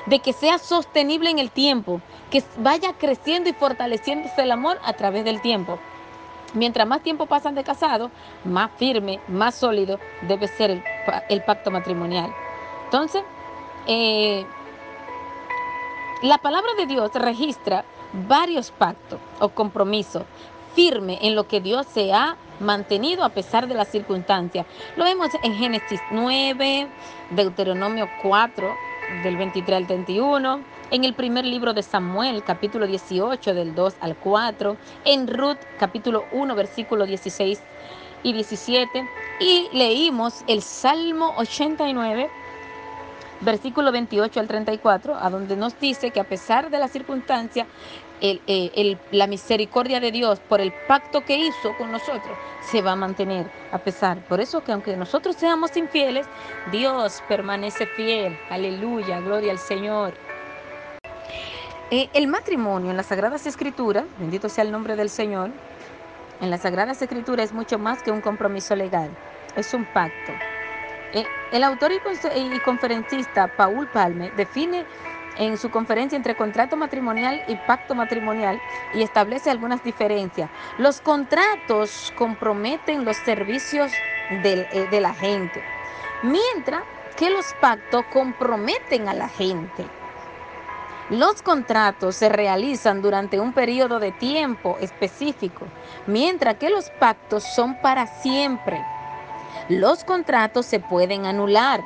de 0.07 0.21
que 0.21 0.33
sea 0.33 0.59
sostenible 0.59 1.31
en 1.31 1.39
el 1.39 1.51
tiempo, 1.51 2.01
que 2.31 2.43
vaya 2.59 2.93
creciendo 2.95 3.49
y 3.49 3.53
fortaleciéndose 3.53 4.43
el 4.43 4.53
amor 4.53 4.79
a 4.85 4.93
través 4.93 5.25
del 5.25 5.41
tiempo. 5.41 5.79
Mientras 6.55 6.87
más 6.87 7.03
tiempo 7.03 7.27
pasan 7.27 7.55
de 7.55 7.65
casado, 7.65 8.11
más 8.45 8.71
firme, 8.77 9.21
más 9.29 9.55
sólido 9.55 10.01
debe 10.23 10.49
ser 10.49 10.83
el, 11.29 11.43
pacto 11.43 11.71
matrimonial. 11.71 12.33
Entonces, 12.85 13.23
eh, 13.87 14.45
la 16.23 16.39
palabra 16.39 16.73
de 16.77 16.87
Dios 16.87 17.13
registra 17.15 17.85
varios 18.13 18.73
pactos 18.73 19.21
o 19.39 19.51
compromisos 19.51 20.25
firme 20.75 21.19
en 21.23 21.35
lo 21.35 21.47
que 21.47 21.61
Dios 21.61 21.87
se 21.93 22.13
ha 22.13 22.37
mantenido 22.61 23.25
a 23.25 23.31
pesar 23.31 23.67
de 23.67 23.75
las 23.75 23.89
circunstancias. 23.89 24.67
Lo 24.97 25.05
vemos 25.05 25.31
en 25.43 25.55
Génesis 25.55 26.01
9, 26.11 26.89
Deuteronomio 27.31 28.09
4, 28.23 28.77
del 29.23 29.37
23 29.37 29.77
al 29.77 29.87
31, 29.87 30.61
en 30.91 31.05
el 31.05 31.15
primer 31.15 31.45
libro 31.45 31.75
de 31.75 31.83
Samuel, 31.83 32.43
capítulo 32.45 32.87
18, 32.87 33.55
del 33.55 33.75
2 33.75 33.97
al 34.01 34.17
4, 34.17 34.77
en 35.05 35.27
Ruth, 35.29 35.59
capítulo 35.79 36.25
1, 36.33 36.55
versículo 36.55 37.07
16 37.07 37.61
y 38.23 38.33
17, 38.33 39.09
y 39.41 39.69
leímos 39.73 40.43
el 40.47 40.63
Salmo 40.63 41.35
89, 41.37 42.31
versículo 43.41 43.93
28 43.93 44.41
al 44.41 44.49
34, 44.49 45.17
a 45.17 45.31
donde 45.31 45.57
nos 45.57 45.79
dice 45.81 46.11
que 46.11 46.21
a 46.21 46.25
pesar 46.25 46.71
de 46.71 46.79
la 46.79 46.89
circunstancia, 46.89 47.67
eh, 48.21 48.97
la 49.13 49.27
misericordia 49.27 50.01
de 50.01 50.13
Dios 50.13 50.41
por 50.41 50.61
el 50.61 50.73
pacto 50.87 51.25
que 51.25 51.37
hizo 51.37 51.77
con 51.77 51.91
nosotros 51.91 52.37
se 52.61 52.83
va 52.83 52.93
a 52.93 52.97
mantener 52.97 53.51
a 53.73 53.79
pesar. 53.79 54.19
Por 54.27 54.41
eso 54.41 54.63
que 54.63 54.73
aunque 54.73 54.97
nosotros 54.97 55.37
seamos 55.37 55.77
infieles, 55.77 56.27
Dios 56.71 57.23
permanece 57.29 57.87
fiel. 57.87 58.39
Aleluya, 58.51 59.21
gloria 59.21 59.53
al 59.53 59.59
Señor. 59.59 60.15
Eh, 61.91 62.09
el 62.15 62.29
matrimonio 62.29 62.91
en 62.91 62.97
las 62.97 63.07
Sagradas 63.07 63.47
Escrituras, 63.47 64.05
bendito 64.19 64.49
sea 64.49 64.63
el 64.63 64.71
nombre 64.71 64.95
del 64.95 65.11
Señor, 65.11 65.51
en 66.41 66.51
las 66.51 66.63
Sagradas 66.63 67.03
Escrituras 67.03 67.47
es 67.47 67.53
mucho 67.53 67.79
más 67.79 68.03
que 68.03 68.13
un 68.13 68.21
compromiso 68.21 68.77
legal, 68.77 69.11
es 69.57 69.75
un 69.75 69.85
pacto. 69.87 70.33
Eh, 71.13 71.25
el 71.51 71.65
autor 71.65 71.91
y 71.93 72.61
conferencista 72.61 73.49
Paul 73.57 73.89
Palme 73.89 74.31
define 74.37 74.85
en 75.37 75.57
su 75.57 75.71
conferencia 75.71 76.17
entre 76.17 76.35
contrato 76.35 76.77
matrimonial 76.77 77.43
y 77.47 77.57
pacto 77.57 77.95
matrimonial 77.95 78.61
y 78.95 79.03
establece 79.03 79.51
algunas 79.51 79.83
diferencias. 79.83 80.51
Los 80.79 81.01
contratos 81.01 82.13
comprometen 82.17 83.05
los 83.05 83.17
servicios 83.17 83.93
eh, 84.31 84.89
de 84.91 85.01
la 85.01 85.15
gente, 85.15 85.63
mientras 86.23 86.83
que 87.17 87.31
los 87.31 87.53
pactos 87.61 88.05
comprometen 88.13 89.09
a 89.09 89.15
la 89.15 89.29
gente. 89.29 89.85
Los 91.11 91.43
contratos 91.43 92.15
se 92.15 92.29
realizan 92.29 93.03
durante 93.03 93.41
un 93.41 93.53
periodo 93.53 93.99
de 93.99 94.13
tiempo 94.13 94.79
específico, 94.81 95.67
mientras 96.07 96.55
que 96.55 96.71
los 96.71 96.89
pactos 96.91 97.43
son 97.43 97.75
para 97.83 98.07
siempre. 98.07 98.81
Los 99.69 100.05
contratos 100.05 100.67
se 100.67 100.79
pueden 100.79 101.27
anular 101.27 101.83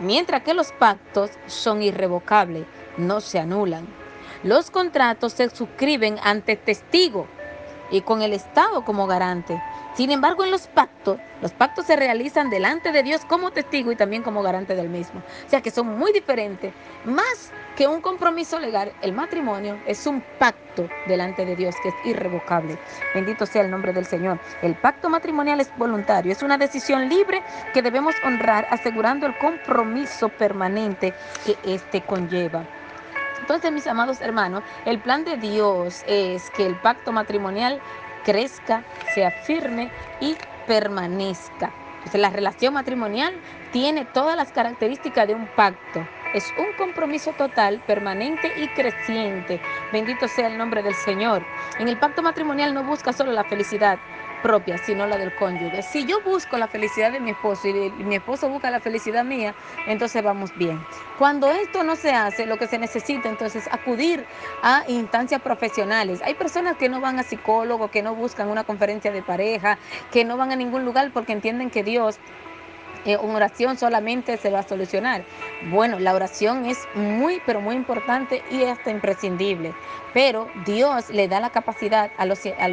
mientras 0.00 0.42
que 0.42 0.54
los 0.54 0.72
pactos 0.72 1.30
son 1.46 1.82
irrevocables, 1.82 2.66
no 2.96 3.20
se 3.20 3.38
anulan. 3.38 3.86
Los 4.42 4.70
contratos 4.70 5.32
se 5.32 5.50
suscriben 5.50 6.18
ante 6.22 6.56
testigo 6.56 7.26
y 7.90 8.00
con 8.00 8.22
el 8.22 8.32
Estado 8.32 8.84
como 8.84 9.06
garante. 9.06 9.60
Sin 9.94 10.10
embargo, 10.10 10.44
en 10.44 10.50
los 10.50 10.66
pactos, 10.66 11.18
los 11.40 11.52
pactos 11.52 11.86
se 11.86 11.96
realizan 11.96 12.50
delante 12.50 12.92
de 12.92 13.02
Dios 13.02 13.24
como 13.24 13.50
testigo 13.50 13.92
y 13.92 13.96
también 13.96 14.22
como 14.22 14.42
garante 14.42 14.74
del 14.74 14.88
mismo. 14.88 15.22
O 15.46 15.50
sea 15.50 15.62
que 15.62 15.70
son 15.70 15.98
muy 15.98 16.12
diferentes. 16.12 16.72
Más 17.04 17.52
que 17.76 17.86
un 17.86 18.00
compromiso 18.00 18.58
legal, 18.58 18.92
el 19.02 19.12
matrimonio 19.12 19.78
es 19.86 20.06
un 20.06 20.22
pacto 20.38 20.88
delante 21.06 21.44
de 21.44 21.56
Dios 21.56 21.74
que 21.82 21.90
es 21.90 21.94
irrevocable. 22.04 22.78
Bendito 23.14 23.46
sea 23.46 23.62
el 23.62 23.70
nombre 23.70 23.92
del 23.92 24.06
Señor. 24.06 24.38
El 24.62 24.74
pacto 24.74 25.08
matrimonial 25.08 25.60
es 25.60 25.70
voluntario, 25.76 26.32
es 26.32 26.42
una 26.42 26.58
decisión 26.58 27.08
libre 27.08 27.42
que 27.72 27.82
debemos 27.82 28.14
honrar 28.24 28.66
asegurando 28.70 29.26
el 29.26 29.36
compromiso 29.38 30.28
permanente 30.28 31.14
que 31.44 31.56
éste 31.64 32.02
conlleva. 32.02 32.64
Entonces, 33.46 33.70
mis 33.70 33.86
amados 33.86 34.20
hermanos, 34.20 34.64
el 34.86 34.98
plan 34.98 35.24
de 35.24 35.36
Dios 35.36 36.02
es 36.08 36.50
que 36.50 36.66
el 36.66 36.74
pacto 36.74 37.12
matrimonial 37.12 37.80
crezca, 38.24 38.82
sea 39.14 39.30
firme 39.30 39.88
y 40.20 40.36
permanezca. 40.66 41.70
Entonces, 41.98 42.20
la 42.20 42.30
relación 42.30 42.74
matrimonial 42.74 43.32
tiene 43.70 44.04
todas 44.04 44.36
las 44.36 44.50
características 44.50 45.28
de 45.28 45.36
un 45.36 45.46
pacto. 45.46 46.04
Es 46.34 46.52
un 46.58 46.72
compromiso 46.76 47.34
total, 47.34 47.80
permanente 47.86 48.52
y 48.56 48.66
creciente. 48.66 49.60
Bendito 49.92 50.26
sea 50.26 50.48
el 50.48 50.58
nombre 50.58 50.82
del 50.82 50.94
Señor. 50.96 51.44
En 51.78 51.86
el 51.86 51.96
pacto 51.98 52.22
matrimonial 52.22 52.74
no 52.74 52.82
busca 52.82 53.12
solo 53.12 53.30
la 53.30 53.44
felicidad, 53.44 54.00
propia, 54.42 54.78
sino 54.78 55.06
la 55.06 55.18
del 55.18 55.32
cónyuge. 55.34 55.82
Si 55.82 56.04
yo 56.04 56.20
busco 56.22 56.58
la 56.58 56.68
felicidad 56.68 57.12
de 57.12 57.20
mi 57.20 57.30
esposo 57.30 57.68
y 57.68 57.90
mi 57.90 58.16
esposo 58.16 58.48
busca 58.48 58.70
la 58.70 58.80
felicidad 58.80 59.24
mía, 59.24 59.54
entonces 59.86 60.22
vamos 60.22 60.56
bien. 60.56 60.80
Cuando 61.18 61.50
esto 61.50 61.82
no 61.82 61.96
se 61.96 62.12
hace, 62.12 62.46
lo 62.46 62.58
que 62.58 62.66
se 62.66 62.78
necesita 62.78 63.28
entonces 63.28 63.66
es 63.66 63.72
acudir 63.72 64.24
a 64.62 64.84
instancias 64.88 65.40
profesionales. 65.40 66.20
Hay 66.22 66.34
personas 66.34 66.76
que 66.76 66.88
no 66.88 67.00
van 67.00 67.18
a 67.18 67.22
psicólogo, 67.22 67.90
que 67.90 68.02
no 68.02 68.14
buscan 68.14 68.48
una 68.48 68.64
conferencia 68.64 69.12
de 69.12 69.22
pareja, 69.22 69.78
que 70.12 70.24
no 70.24 70.36
van 70.36 70.52
a 70.52 70.56
ningún 70.56 70.84
lugar 70.84 71.10
porque 71.12 71.32
entienden 71.32 71.70
que 71.70 71.82
Dios 71.82 72.18
eh, 73.06 73.16
una 73.16 73.36
oración 73.36 73.78
solamente 73.78 74.36
se 74.36 74.50
va 74.50 74.58
a 74.58 74.68
solucionar. 74.68 75.24
Bueno, 75.70 76.00
la 76.00 76.12
oración 76.12 76.66
es 76.66 76.76
muy, 76.94 77.40
pero 77.46 77.60
muy 77.60 77.76
importante 77.76 78.42
y 78.50 78.64
hasta 78.64 78.90
imprescindible. 78.90 79.74
Pero 80.12 80.48
Dios 80.66 81.08
le 81.10 81.28
da 81.28 81.38
la 81.38 81.50
capacidad 81.50 82.10
a 82.16 82.26
los, 82.26 82.44
a, 82.46 82.68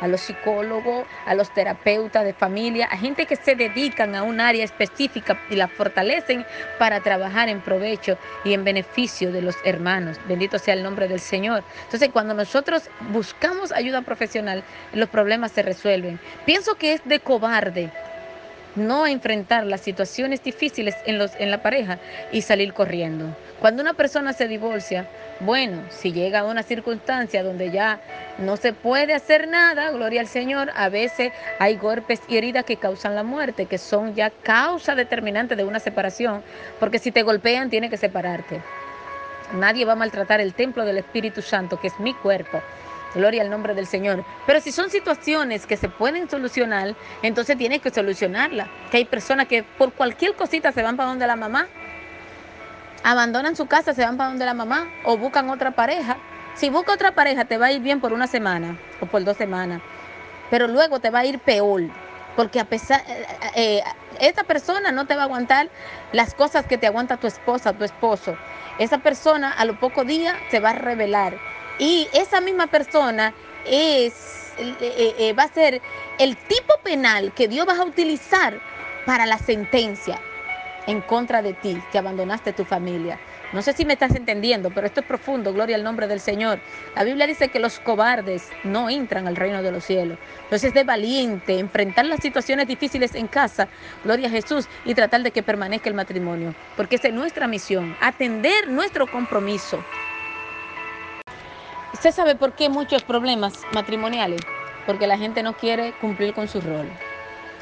a 0.00 0.08
los 0.08 0.20
psicólogos, 0.20 1.04
a 1.26 1.34
los 1.34 1.52
terapeutas 1.52 2.24
de 2.24 2.32
familia, 2.32 2.86
a 2.86 2.96
gente 2.96 3.26
que 3.26 3.34
se 3.34 3.56
dedican 3.56 4.14
a 4.14 4.22
un 4.22 4.40
área 4.40 4.64
específica 4.64 5.38
y 5.50 5.56
la 5.56 5.66
fortalecen 5.66 6.46
para 6.78 7.00
trabajar 7.00 7.48
en 7.48 7.60
provecho 7.60 8.16
y 8.44 8.54
en 8.54 8.62
beneficio 8.62 9.32
de 9.32 9.42
los 9.42 9.56
hermanos. 9.64 10.20
Bendito 10.28 10.60
sea 10.60 10.74
el 10.74 10.84
nombre 10.84 11.08
del 11.08 11.20
Señor. 11.20 11.64
Entonces, 11.84 12.10
cuando 12.12 12.34
nosotros 12.34 12.88
buscamos 13.10 13.72
ayuda 13.72 14.02
profesional, 14.02 14.62
los 14.92 15.08
problemas 15.08 15.50
se 15.50 15.62
resuelven. 15.62 16.20
Pienso 16.46 16.76
que 16.76 16.92
es 16.92 17.00
de 17.04 17.18
cobarde 17.18 17.90
no 18.76 19.06
enfrentar 19.06 19.66
las 19.66 19.80
situaciones 19.80 20.42
difíciles 20.42 20.94
en, 21.06 21.18
los, 21.18 21.32
en 21.38 21.50
la 21.50 21.62
pareja 21.62 21.98
y 22.32 22.42
salir 22.42 22.72
corriendo. 22.72 23.36
Cuando 23.60 23.82
una 23.82 23.94
persona 23.94 24.32
se 24.32 24.48
divorcia, 24.48 25.06
bueno, 25.40 25.82
si 25.90 26.12
llega 26.12 26.40
a 26.40 26.44
una 26.44 26.62
circunstancia 26.62 27.42
donde 27.42 27.70
ya 27.70 28.00
no 28.38 28.56
se 28.56 28.72
puede 28.72 29.14
hacer 29.14 29.48
nada, 29.48 29.90
gloria 29.90 30.20
al 30.20 30.26
Señor, 30.26 30.70
a 30.74 30.88
veces 30.88 31.32
hay 31.58 31.76
golpes 31.76 32.20
y 32.28 32.36
heridas 32.36 32.64
que 32.64 32.76
causan 32.76 33.14
la 33.14 33.22
muerte, 33.22 33.66
que 33.66 33.78
son 33.78 34.14
ya 34.14 34.30
causa 34.30 34.94
determinante 34.94 35.56
de 35.56 35.64
una 35.64 35.80
separación, 35.80 36.42
porque 36.80 36.98
si 36.98 37.12
te 37.12 37.22
golpean, 37.22 37.70
tiene 37.70 37.90
que 37.90 37.96
separarte. 37.96 38.60
Nadie 39.54 39.84
va 39.84 39.92
a 39.92 39.96
maltratar 39.96 40.40
el 40.40 40.54
templo 40.54 40.84
del 40.84 40.98
Espíritu 40.98 41.42
Santo, 41.42 41.78
que 41.78 41.88
es 41.88 42.00
mi 42.00 42.14
cuerpo. 42.14 42.62
Gloria 43.14 43.42
al 43.42 43.50
nombre 43.50 43.74
del 43.74 43.86
Señor. 43.86 44.24
Pero 44.46 44.60
si 44.60 44.72
son 44.72 44.90
situaciones 44.90 45.66
que 45.66 45.76
se 45.76 45.88
pueden 45.88 46.30
solucionar, 46.30 46.94
entonces 47.22 47.58
tienes 47.58 47.82
que 47.82 47.90
solucionarla. 47.90 48.68
Que 48.90 48.98
hay 48.98 49.04
personas 49.04 49.48
que 49.48 49.62
por 49.62 49.92
cualquier 49.92 50.34
cosita 50.34 50.72
se 50.72 50.82
van 50.82 50.96
para 50.96 51.10
donde 51.10 51.26
la 51.26 51.36
mamá, 51.36 51.68
abandonan 53.04 53.56
su 53.56 53.66
casa, 53.66 53.92
se 53.92 54.02
van 54.04 54.16
para 54.16 54.30
donde 54.30 54.46
la 54.46 54.54
mamá 54.54 54.88
o 55.04 55.16
buscan 55.16 55.50
otra 55.50 55.72
pareja. 55.72 56.16
Si 56.54 56.70
busca 56.70 56.92
otra 56.92 57.12
pareja, 57.12 57.44
te 57.44 57.58
va 57.58 57.66
a 57.66 57.72
ir 57.72 57.80
bien 57.80 58.00
por 58.00 58.12
una 58.12 58.26
semana 58.26 58.78
o 59.00 59.06
por 59.06 59.24
dos 59.24 59.36
semanas, 59.36 59.80
pero 60.50 60.68
luego 60.68 61.00
te 61.00 61.10
va 61.10 61.20
a 61.20 61.24
ir 61.24 61.38
peor. 61.38 61.82
Porque 62.36 62.60
a 62.60 62.64
pesar, 62.64 63.02
eh, 63.08 63.26
eh, 63.56 63.78
eh, 63.78 63.82
esa 64.20 64.44
persona 64.44 64.90
no 64.90 65.06
te 65.06 65.14
va 65.14 65.22
a 65.22 65.24
aguantar 65.24 65.68
las 66.12 66.34
cosas 66.34 66.66
que 66.66 66.78
te 66.78 66.86
aguanta 66.86 67.18
tu 67.18 67.26
esposa, 67.26 67.74
tu 67.74 67.84
esposo. 67.84 68.36
Esa 68.78 68.98
persona 68.98 69.50
a 69.52 69.64
los 69.66 69.76
pocos 69.76 70.06
días 70.06 70.34
se 70.50 70.60
va 70.60 70.70
a 70.70 70.74
revelar 70.74 71.36
y 71.82 72.08
esa 72.12 72.40
misma 72.40 72.68
persona 72.68 73.34
es, 73.66 74.52
eh, 74.56 74.76
eh, 74.80 75.14
eh, 75.18 75.32
va 75.32 75.42
a 75.42 75.48
ser 75.48 75.82
el 76.20 76.36
tipo 76.36 76.74
penal 76.84 77.32
que 77.32 77.48
Dios 77.48 77.66
va 77.66 77.76
a 77.76 77.84
utilizar 77.84 78.60
para 79.04 79.26
la 79.26 79.36
sentencia 79.36 80.20
en 80.86 81.00
contra 81.00 81.42
de 81.42 81.54
ti, 81.54 81.76
que 81.90 81.98
abandonaste 81.98 82.52
tu 82.52 82.64
familia. 82.64 83.18
No 83.52 83.62
sé 83.62 83.72
si 83.72 83.84
me 83.84 83.94
estás 83.94 84.14
entendiendo, 84.14 84.70
pero 84.70 84.86
esto 84.86 85.00
es 85.00 85.06
profundo, 85.06 85.52
gloria 85.52 85.74
al 85.74 85.82
nombre 85.82 86.06
del 86.06 86.20
Señor. 86.20 86.60
La 86.94 87.02
Biblia 87.02 87.26
dice 87.26 87.48
que 87.48 87.58
los 87.58 87.80
cobardes 87.80 88.48
no 88.62 88.88
entran 88.88 89.26
al 89.26 89.34
reino 89.34 89.60
de 89.60 89.72
los 89.72 89.84
cielos. 89.84 90.18
Entonces 90.44 90.68
es 90.68 90.74
de 90.74 90.84
valiente 90.84 91.58
enfrentar 91.58 92.06
las 92.06 92.20
situaciones 92.20 92.68
difíciles 92.68 93.16
en 93.16 93.26
casa, 93.26 93.66
gloria 94.04 94.28
a 94.28 94.30
Jesús, 94.30 94.68
y 94.84 94.94
tratar 94.94 95.22
de 95.22 95.32
que 95.32 95.42
permanezca 95.42 95.88
el 95.88 95.96
matrimonio, 95.96 96.54
porque 96.76 96.94
esa 96.94 97.08
es 97.08 97.14
nuestra 97.14 97.48
misión, 97.48 97.96
atender 98.00 98.68
nuestro 98.68 99.08
compromiso. 99.08 99.84
¿Usted 101.92 102.10
sabe 102.10 102.34
por 102.36 102.54
qué 102.54 102.70
muchos 102.70 103.02
problemas 103.02 103.52
matrimoniales? 103.74 104.40
Porque 104.86 105.06
la 105.06 105.18
gente 105.18 105.42
no 105.42 105.52
quiere 105.52 105.92
cumplir 106.00 106.32
con 106.32 106.48
su 106.48 106.60
rol. 106.60 106.88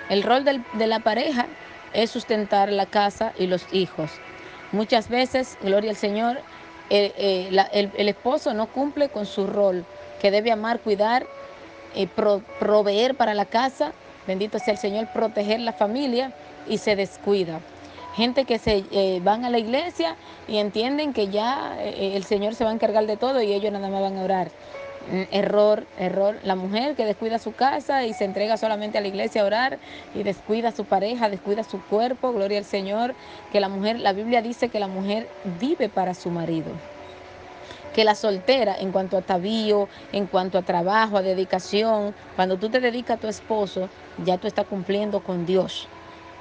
El 0.09 0.23
rol 0.23 0.45
del, 0.45 0.65
de 0.75 0.87
la 0.87 1.01
pareja 1.01 1.47
es 1.93 2.11
sustentar 2.11 2.71
la 2.71 2.87
casa 2.87 3.33
y 3.39 3.49
los 3.49 3.67
hijos. 3.73 4.13
Muchas 4.71 5.09
veces, 5.09 5.59
gloria 5.63 5.91
al 5.91 5.97
Señor, 5.97 6.39
eh, 6.91 7.13
eh, 7.17 7.67
el, 7.73 7.91
el, 7.97 8.09
esposo 8.09 8.55
no 8.55 8.67
cumple 8.67 9.09
con 9.09 9.27
su 9.27 9.49
rol, 9.49 9.85
que 10.21 10.31
debe 10.31 10.53
amar, 10.53 10.79
cuidar, 10.79 11.27
eh, 11.97 12.07
pro, 12.07 12.41
proveer 12.61 13.17
para 13.17 13.35
la 13.35 13.47
casa, 13.47 13.93
bendito 14.29 14.61
sea 14.61 14.75
el 14.75 14.79
Señor, 14.79 15.09
proteger 15.13 15.59
la 15.59 15.73
familia 15.73 16.33
y 16.69 16.79
se 16.79 16.95
descuida. 16.95 17.61
Gente 18.17 18.45
que 18.45 18.59
se 18.59 18.85
eh, 18.91 19.21
van 19.23 19.45
a 19.45 19.51
la 19.51 19.59
iglesia 19.59 20.17
y 20.49 20.59
entienden 20.59 21.13
que 21.13 21.29
ya 21.29 21.81
el 21.81 22.25
Señor 22.25 22.55
se 22.55 22.65
va 22.65 22.71
a 22.71 22.75
encargar 22.75 23.07
de 23.07 23.17
todo 23.17 23.41
y 23.41 23.53
ellos 23.53 23.73
nada 23.73 23.89
más 23.89 24.01
van 24.01 24.19
a 24.19 24.25
orar. 24.25 24.51
Mm, 25.09 25.23
error, 25.33 25.87
error. 25.99 26.39
La 26.45 26.55
mujer 26.55 26.95
que 26.95 27.07
descuida 27.07 27.39
su 27.39 27.53
casa 27.53 28.05
y 28.05 28.13
se 28.13 28.25
entrega 28.25 28.57
solamente 28.57 28.99
a 28.99 29.01
la 29.01 29.09
iglesia 29.09 29.43
a 29.43 29.47
orar 29.47 29.79
y 30.15 30.23
descuida 30.23 30.69
a 30.69 30.73
su 30.73 30.85
pareja, 30.85 31.29
descuida 31.29 31.65
su 31.65 31.83
cuerpo, 31.83 32.33
gloria 32.33 32.59
al 32.59 32.65
Señor, 32.65 33.15
que 33.51 33.61
la 33.61 33.69
mujer, 33.69 33.99
la 33.99 34.13
Biblia 34.13 34.43
dice 34.43 34.69
que 34.69 34.79
la 34.79 34.89
mujer 34.89 35.29
vive 35.59 35.89
para 35.89 36.15
su 36.15 36.31
marido. 36.31 36.71
Que 37.95 38.05
la 38.05 38.15
soltera, 38.15 38.77
en 38.79 38.93
cuanto 38.93 39.17
a 39.17 39.21
atavío, 39.21 39.89
en 40.13 40.27
cuanto 40.27 40.59
a 40.59 40.63
trabajo, 40.63 41.17
a 41.17 41.23
dedicación, 41.23 42.15
cuando 42.37 42.57
tú 42.59 42.69
te 42.69 42.79
dedicas 42.81 43.17
a 43.17 43.21
tu 43.21 43.27
esposo, 43.27 43.89
ya 44.19 44.39
tú 44.39 44.47
estás 44.47 44.67
cumpliendo 44.67 45.21
con 45.21 45.47
Dios. 45.47 45.89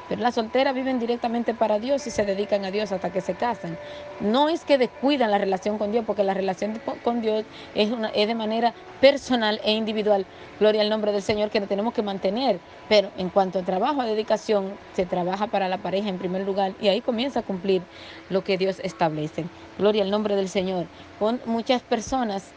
Pero 0.09 0.21
las 0.21 0.35
solteras 0.35 0.73
viven 0.73 0.99
directamente 0.99 1.53
para 1.53 1.77
Dios 1.77 2.05
y 2.07 2.11
se 2.11 2.25
dedican 2.25 2.65
a 2.65 2.71
Dios 2.71 2.91
hasta 2.91 3.11
que 3.11 3.21
se 3.21 3.35
casan. 3.35 3.77
No 4.19 4.49
es 4.49 4.65
que 4.65 4.79
descuidan 4.79 5.29
la 5.29 5.37
relación 5.37 5.77
con 5.77 5.91
Dios, 5.91 6.03
porque 6.05 6.23
la 6.23 6.33
relación 6.33 6.81
con 7.03 7.21
Dios 7.21 7.45
es, 7.75 7.91
de 7.91 8.35
manera 8.35 8.73
personal 8.99 9.61
e 9.63 9.71
individual. 9.71 10.25
Gloria 10.59 10.81
al 10.81 10.89
nombre 10.89 11.11
del 11.11 11.21
Señor 11.21 11.51
que 11.51 11.61
tenemos 11.61 11.93
que 11.93 12.01
mantener. 12.01 12.59
Pero 12.89 13.11
en 13.17 13.29
cuanto 13.29 13.59
a 13.59 13.61
trabajo, 13.61 14.01
a 14.01 14.05
dedicación, 14.05 14.73
se 14.93 15.05
trabaja 15.05 15.45
para 15.45 15.69
la 15.69 15.77
pareja 15.77 16.09
en 16.09 16.17
primer 16.17 16.41
lugar 16.43 16.73
y 16.81 16.87
ahí 16.87 17.01
comienza 17.01 17.41
a 17.41 17.43
cumplir 17.43 17.83
lo 18.31 18.43
que 18.43 18.57
Dios 18.57 18.79
establece. 18.83 19.45
Gloria 19.77 20.01
al 20.01 20.09
nombre 20.09 20.35
del 20.35 20.49
Señor. 20.49 20.87
Con 21.19 21.39
muchas 21.45 21.83
personas, 21.83 22.49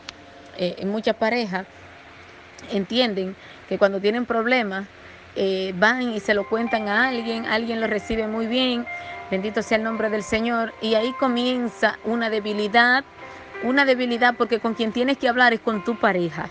eh, 0.57 0.83
muchas 0.87 1.17
parejas, 1.17 1.67
entienden 2.71 3.37
que 3.69 3.79
cuando 3.79 4.01
tienen 4.01 4.25
problemas, 4.25 4.87
eh, 5.37 5.75
van 5.79 6.13
y 6.13 6.21
se 6.21 6.35
lo 6.35 6.49
cuentan 6.49 6.89
a 6.89 7.09
alguien, 7.09 7.47
alguien 7.47 7.81
lo 7.81 7.87
recibe 7.87 8.27
muy 8.27 8.47
bien, 8.47 8.87
bendito 9.31 9.63
sea 9.63 9.79
el 9.79 9.85
nombre 9.85 10.11
del 10.11 10.23
Señor, 10.23 10.73
y 10.81 10.95
ahí 10.95 11.13
comienza 11.13 11.99
una 12.05 12.31
debilidad, 12.31 13.05
una 13.63 13.85
debilidad 13.85 14.35
porque 14.37 14.61
con 14.61 14.75
quien 14.75 14.93
tienes 14.93 15.19
que 15.19 15.29
hablar 15.29 15.53
es 15.53 15.61
con 15.61 15.83
tu 15.85 15.97
pareja. 15.97 16.49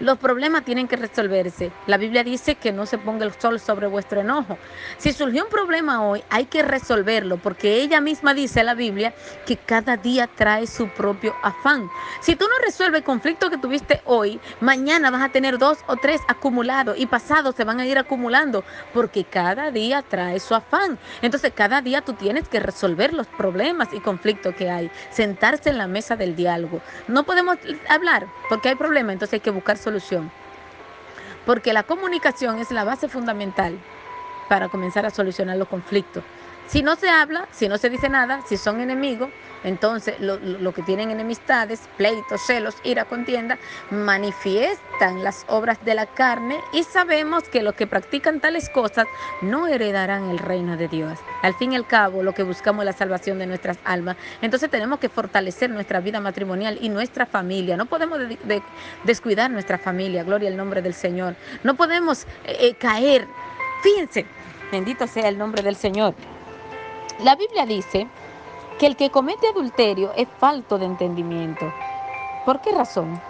Los 0.00 0.18
problemas 0.18 0.64
tienen 0.64 0.88
que 0.88 0.96
resolverse. 0.96 1.70
La 1.86 1.96
Biblia 1.96 2.24
dice 2.24 2.56
que 2.56 2.72
no 2.72 2.84
se 2.84 2.98
ponga 2.98 3.24
el 3.24 3.32
sol 3.32 3.60
sobre 3.60 3.86
vuestro 3.86 4.20
enojo. 4.20 4.58
Si 4.98 5.12
surgió 5.12 5.44
un 5.44 5.50
problema 5.50 6.02
hoy, 6.02 6.24
hay 6.30 6.46
que 6.46 6.62
resolverlo, 6.62 7.36
porque 7.36 7.80
ella 7.80 8.00
misma 8.00 8.34
dice 8.34 8.64
la 8.64 8.74
Biblia 8.74 9.14
que 9.46 9.56
cada 9.56 9.96
día 9.96 10.26
trae 10.26 10.66
su 10.66 10.88
propio 10.88 11.34
afán. 11.42 11.88
Si 12.20 12.34
tú 12.34 12.44
no 12.46 12.64
resuelves 12.64 12.98
el 12.98 13.04
conflicto 13.04 13.50
que 13.50 13.58
tuviste 13.58 14.00
hoy, 14.04 14.40
mañana 14.60 15.10
vas 15.10 15.22
a 15.22 15.28
tener 15.28 15.58
dos 15.58 15.78
o 15.86 15.96
tres 15.96 16.20
acumulados 16.26 16.98
y 16.98 17.06
pasados 17.06 17.54
se 17.54 17.64
van 17.64 17.78
a 17.78 17.86
ir 17.86 17.96
acumulando, 17.96 18.64
porque 18.92 19.24
cada 19.24 19.70
día 19.70 20.02
trae 20.02 20.40
su 20.40 20.54
afán. 20.54 20.98
Entonces, 21.22 21.52
cada 21.54 21.82
día 21.82 22.02
tú 22.02 22.14
tienes 22.14 22.48
que 22.48 22.58
resolver 22.58 23.12
los 23.12 23.28
problemas 23.28 23.88
y 23.92 24.00
conflictos 24.00 24.54
que 24.56 24.70
hay, 24.70 24.90
sentarse 25.10 25.70
en 25.70 25.78
la 25.78 25.86
mesa 25.86 26.16
del 26.16 26.34
diálogo. 26.34 26.80
No 27.06 27.24
podemos 27.24 27.58
hablar 27.88 28.26
porque 28.48 28.70
hay 28.70 28.74
problemas, 28.74 29.14
entonces 29.14 29.34
hay 29.34 29.40
que 29.40 29.50
buscar 29.50 29.78
solución. 29.84 30.30
Porque 31.46 31.72
la 31.72 31.82
comunicación 31.82 32.58
es 32.58 32.70
la 32.70 32.84
base 32.84 33.08
fundamental 33.08 33.78
para 34.48 34.68
comenzar 34.68 35.06
a 35.06 35.10
solucionar 35.10 35.56
los 35.56 35.68
conflictos. 35.68 36.24
Si 36.66 36.82
no 36.82 36.96
se 36.96 37.08
habla, 37.08 37.46
si 37.52 37.68
no 37.68 37.78
se 37.78 37.90
dice 37.90 38.08
nada, 38.08 38.40
si 38.48 38.56
son 38.56 38.80
enemigos, 38.80 39.30
entonces 39.64 40.14
lo, 40.20 40.72
que 40.72 40.82
tienen 40.82 41.10
enemistades, 41.10 41.80
pleitos, 41.96 42.40
celos, 42.46 42.76
ira, 42.84 43.06
contienda, 43.06 43.58
manifiestan 43.90 45.24
las 45.24 45.44
obras 45.48 45.82
de 45.84 45.94
la 45.94 46.06
carne 46.06 46.58
y 46.72 46.82
sabemos 46.84 47.44
que 47.44 47.62
los 47.62 47.74
que 47.74 47.86
practican 47.86 48.40
tales 48.40 48.68
cosas 48.68 49.06
no 49.40 49.66
heredarán 49.66 50.30
el 50.30 50.38
reino 50.38 50.76
de 50.76 50.88
Dios. 50.88 51.18
Al 51.42 51.54
fin 51.54 51.72
y 51.72 51.76
al 51.76 51.86
cabo, 51.86 52.22
lo 52.22 52.34
que 52.34 52.42
buscamos 52.42 52.82
es 52.82 52.86
la 52.86 52.92
salvación 52.92 53.38
de 53.38 53.46
nuestras 53.46 53.78
almas. 53.84 54.16
Entonces 54.42 54.70
tenemos 54.70 54.98
que 54.98 55.08
fortalecer 55.08 55.70
nuestra 55.70 56.00
vida 56.00 56.20
matrimonial 56.20 56.78
y 56.80 56.90
nuestra 56.90 57.24
familia. 57.24 57.76
No 57.76 57.86
podemos 57.86 58.18
de, 58.18 58.38
de, 58.44 58.62
descuidar 59.04 59.50
nuestra 59.50 59.78
familia, 59.78 60.24
gloria 60.24 60.50
al 60.50 60.56
nombre 60.56 60.82
del 60.82 60.94
Señor. 60.94 61.36
No 61.62 61.74
podemos 61.74 62.24
eh, 62.44 62.56
eh, 62.60 62.74
caer. 62.74 63.26
Fíjense, 63.82 64.26
bendito 64.70 65.06
sea 65.06 65.28
el 65.28 65.38
nombre 65.38 65.62
del 65.62 65.76
Señor. 65.76 66.14
La 67.20 67.36
Biblia 67.36 67.64
dice 67.64 68.08
que 68.78 68.86
el 68.86 68.96
que 68.96 69.10
comete 69.10 69.46
adulterio 69.46 70.12
es 70.16 70.26
falto 70.40 70.78
de 70.78 70.86
entendimiento. 70.86 71.72
¿Por 72.44 72.60
qué 72.60 72.72
razón? 72.72 73.20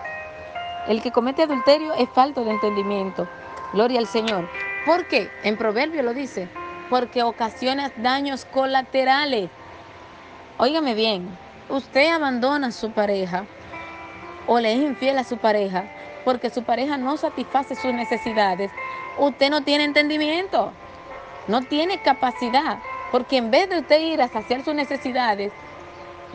El 0.88 1.02
que 1.02 1.12
comete 1.12 1.42
adulterio 1.42 1.92
es 1.94 2.08
falto 2.08 2.44
de 2.44 2.52
entendimiento. 2.52 3.28
Gloria 3.74 4.00
al 4.00 4.06
Señor. 4.06 4.48
¿Por 4.86 5.06
qué? 5.06 5.30
En 5.42 5.58
Proverbio 5.58 6.02
lo 6.02 6.14
dice. 6.14 6.48
Porque 6.88 7.22
ocasiona 7.22 7.92
daños 7.96 8.46
colaterales. 8.46 9.50
Óigame 10.56 10.94
bien, 10.94 11.28
usted 11.68 12.10
abandona 12.10 12.68
a 12.68 12.72
su 12.72 12.90
pareja 12.90 13.44
o 14.46 14.60
le 14.60 14.72
es 14.72 14.78
infiel 14.78 15.18
a 15.18 15.24
su 15.24 15.36
pareja 15.36 15.84
porque 16.24 16.48
su 16.48 16.62
pareja 16.62 16.96
no 16.96 17.18
satisface 17.18 17.74
sus 17.74 17.92
necesidades. 17.92 18.70
Usted 19.18 19.50
no 19.50 19.62
tiene 19.62 19.84
entendimiento, 19.84 20.72
no 21.48 21.60
tiene 21.62 22.00
capacidad. 22.02 22.78
Porque 23.14 23.36
en 23.36 23.52
vez 23.52 23.70
de 23.70 23.78
usted 23.78 24.00
ir 24.00 24.20
a 24.20 24.26
saciar 24.26 24.64
sus 24.64 24.74
necesidades, 24.74 25.52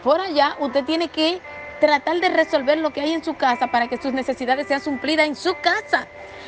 por 0.01 0.21
allá 0.21 0.55
usted 0.59 0.85
tiene 0.85 1.09
que 1.09 1.41
tratar 1.81 2.21
de 2.21 2.29
resolver 2.29 2.77
lo 2.77 2.91
que 2.91 3.01
hay 3.01 3.11
en 3.11 3.21
su 3.21 3.35
casa 3.35 3.67
para 3.67 3.89
que 3.89 3.97
sus 3.97 4.13
necesidades 4.13 4.65
sean 4.65 4.79
suplidas 4.79 5.27
en 5.27 5.35
su 5.35 5.55
casa. 5.55 6.07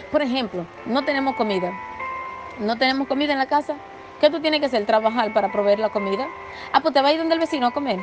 Por 0.10 0.22
ejemplo, 0.22 0.66
no 0.86 1.04
tenemos 1.04 1.36
comida. 1.36 1.74
No 2.60 2.78
tenemos 2.78 3.10
comida 3.10 3.34
en 3.34 3.40
la 3.40 3.48
casa. 3.48 3.76
¿Qué 4.22 4.30
tú 4.30 4.40
tienes 4.40 4.62
que 4.62 4.68
hacer? 4.68 4.86
Trabajar 4.86 5.34
para 5.34 5.52
proveer 5.52 5.80
la 5.80 5.90
comida. 5.90 6.30
Ah, 6.72 6.80
pues 6.80 6.94
te 6.94 7.02
vas 7.02 7.10
a 7.10 7.14
ir 7.14 7.20
donde 7.20 7.34
el 7.34 7.42
vecino 7.42 7.68
a 7.68 7.72
comer. 7.72 8.00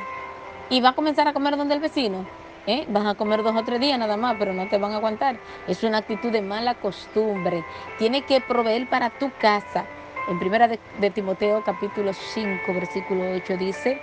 Y 0.69 0.83
va 0.83 0.91
a 0.91 0.95
comenzar 0.95 1.29
a 1.29 1.33
comer 1.33 1.57
donde 1.57 1.77
el 1.77 1.81
vecino. 1.81 2.27
¿Eh? 2.67 2.85
Vas 2.91 3.07
a 3.07 3.15
comer 3.15 3.43
dos 3.43 3.57
o 3.57 3.65
tres 3.65 3.81
días 3.81 3.99
nada 3.99 4.19
más, 4.19 4.37
pero 4.39 4.53
no 4.53 4.69
te 4.69 4.77
van 4.77 4.93
a 4.93 4.97
aguantar. 4.97 5.39
Es 5.67 5.83
una 5.83 5.97
actitud 5.97 6.31
de 6.31 6.43
mala 6.43 6.75
costumbre. 6.75 7.65
Tiene 7.97 8.21
que 8.21 8.43
proveer 8.43 8.87
para 8.87 9.09
tu 9.09 9.31
casa. 9.41 9.87
En 10.29 10.39
primera 10.39 10.69
de, 10.69 10.79
de, 11.01 11.11
Timoteo 11.11 11.65
capítulo 11.65 12.13
5 12.13 12.75
versículo 12.75 13.25
8 13.35 13.57
dice 13.57 13.99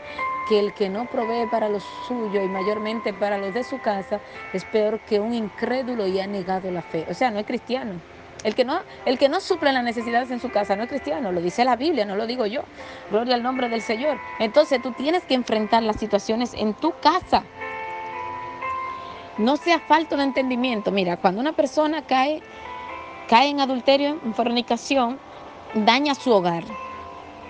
que 0.50 0.60
el 0.60 0.74
que 0.74 0.90
no 0.90 1.06
provee 1.06 1.48
para 1.52 1.70
los 1.70 1.84
suyos 2.08 2.44
y 2.44 2.48
mayormente 2.48 3.14
para 3.14 3.38
los 3.38 3.54
de 3.54 3.64
su 3.64 3.80
casa 3.80 4.20
es 4.52 4.66
peor 4.66 5.00
que 5.02 5.20
un 5.20 5.36
incrédulo 5.36 6.08
y 6.08 6.20
ha 6.20 6.26
negado 6.26 6.72
la 6.72 6.82
fe. 6.82 7.06
O 7.10 7.14
sea, 7.14 7.30
no 7.30 7.40
es 7.40 7.46
cristiano. 7.46 7.94
El 8.44 8.56
que 8.56 8.66
no, 8.66 8.80
el 9.06 9.18
que 9.18 9.30
no 9.30 9.40
suple 9.40 9.72
las 9.72 9.84
necesidades 9.84 10.30
en 10.32 10.40
su 10.40 10.50
casa 10.50 10.76
no 10.76 10.84
es 10.84 10.90
cristiano, 10.90 11.32
lo 11.32 11.42
dice 11.42 11.64
la 11.64 11.76
Biblia, 11.76 12.06
no 12.06 12.16
lo 12.16 12.28
digo 12.28 12.46
yo. 12.46 12.62
Gloria 13.12 13.36
al 13.36 13.44
nombre 13.44 13.70
del 13.70 13.82
Señor. 13.82 14.20
Entonces 14.40 14.82
tú 14.82 14.92
tienes 14.94 15.24
que 15.24 15.36
enfrentar 15.36 15.84
las 15.84 15.98
situaciones 15.98 16.54
en 16.56 16.74
tu 16.74 16.92
casa. 17.02 17.44
No 19.38 19.58
sea 19.58 19.80
falto 19.80 20.18
de 20.18 20.24
entendimiento. 20.24 20.92
Mira, 20.92 21.18
cuando 21.18 21.42
una 21.42 21.54
persona 21.54 22.04
cae, 22.04 22.42
cae 23.28 23.50
en 23.50 23.60
adulterio, 23.60 24.20
en 24.24 24.34
fornicación, 24.34 25.20
daña 25.74 26.16
su 26.16 26.32
hogar. 26.32 26.64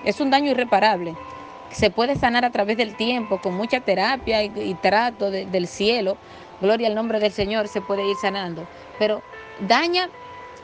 Es 0.04 0.19
un 0.19 0.30
daño 0.30 0.51
irreparable. 0.51 1.15
Se 1.71 1.89
puede 1.89 2.15
sanar 2.15 2.45
a 2.45 2.51
través 2.51 2.78
del 2.78 2.95
tiempo, 2.95 3.39
con 3.41 3.56
mucha 3.56 3.82
terapia 3.82 4.43
y, 4.43 4.73
trato 4.75 5.32
de, 5.32 5.45
del 5.45 5.67
cielo. 5.67 6.17
Gloria 6.62 6.87
al 6.87 6.96
nombre 6.96 7.19
del 7.19 7.31
Señor, 7.31 7.67
se 7.67 7.81
puede 7.81 8.08
ir 8.08 8.15
sanando. 8.15 8.65
Pero 8.98 9.21
daña 9.60 10.10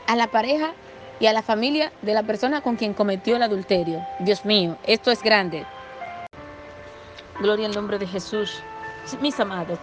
a 0.06 0.16
la 0.16 0.28
pareja 0.28 0.72
y 1.20 1.26
a 1.26 1.32
la 1.32 1.42
familia 1.42 1.92
de 2.02 2.14
la 2.14 2.22
persona 2.22 2.62
con 2.62 2.76
quien 2.76 2.94
cometió 2.94 3.36
el 3.36 3.42
adulterio. 3.42 4.04
Dios 4.20 4.44
mío, 4.44 4.76
esto 4.84 5.10
es 5.10 5.22
grande. 5.22 5.66
Gloria 7.40 7.66
al 7.66 7.74
nombre 7.74 7.98
de 7.98 8.06
Jesús. 8.06 8.62
Mis 9.20 9.38
amados, 9.40 9.78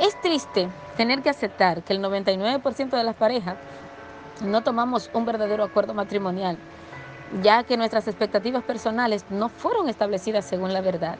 es 0.00 0.20
triste 0.20 0.68
tener 0.96 1.22
que 1.22 1.30
aceptar 1.30 1.82
que 1.82 1.92
el 1.92 2.00
99% 2.00 2.90
de 2.90 3.04
las 3.04 3.16
parejas 3.16 3.56
no 4.42 4.62
tomamos 4.62 5.10
un 5.12 5.24
verdadero 5.24 5.64
acuerdo 5.64 5.94
matrimonial. 5.94 6.58
ya 7.42 7.64
que 7.64 7.76
nuestras 7.76 8.08
expectativas 8.08 8.64
personales 8.64 9.26
no 9.30 9.50
fueron 9.50 9.88
establecidas 9.88 10.46
según 10.46 10.72
la 10.72 10.80
verdad. 10.80 11.18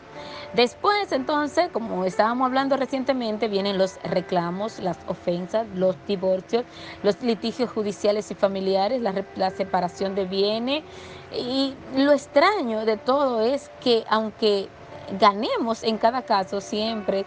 Después, 0.54 1.12
entonces, 1.12 1.70
como 1.70 2.04
estábamos 2.06 2.46
hablando 2.46 2.76
recientemente, 2.78 3.48
vienen 3.48 3.76
los 3.78 3.98
reclamos, 4.02 4.78
las 4.78 4.98
ofensas, 5.06 5.68
los 5.74 5.96
divorcios, 6.06 6.64
los 7.02 7.20
litigios 7.22 7.70
judiciales 7.70 8.30
y 8.30 8.34
familiares, 8.34 9.02
la, 9.02 9.26
la 9.34 9.50
separación 9.50 10.14
de 10.14 10.24
bienes. 10.26 10.84
Y 11.30 11.78
lo 11.94 12.12
extraño 12.12 12.84
de 12.86 12.96
todo 12.96 13.42
es 13.42 13.70
que 13.80 14.04
aunque 14.08 14.70
ganemos 15.08 15.82
en 15.84 15.98
cada 15.98 16.22
caso, 16.22 16.60
siempre 16.62 17.26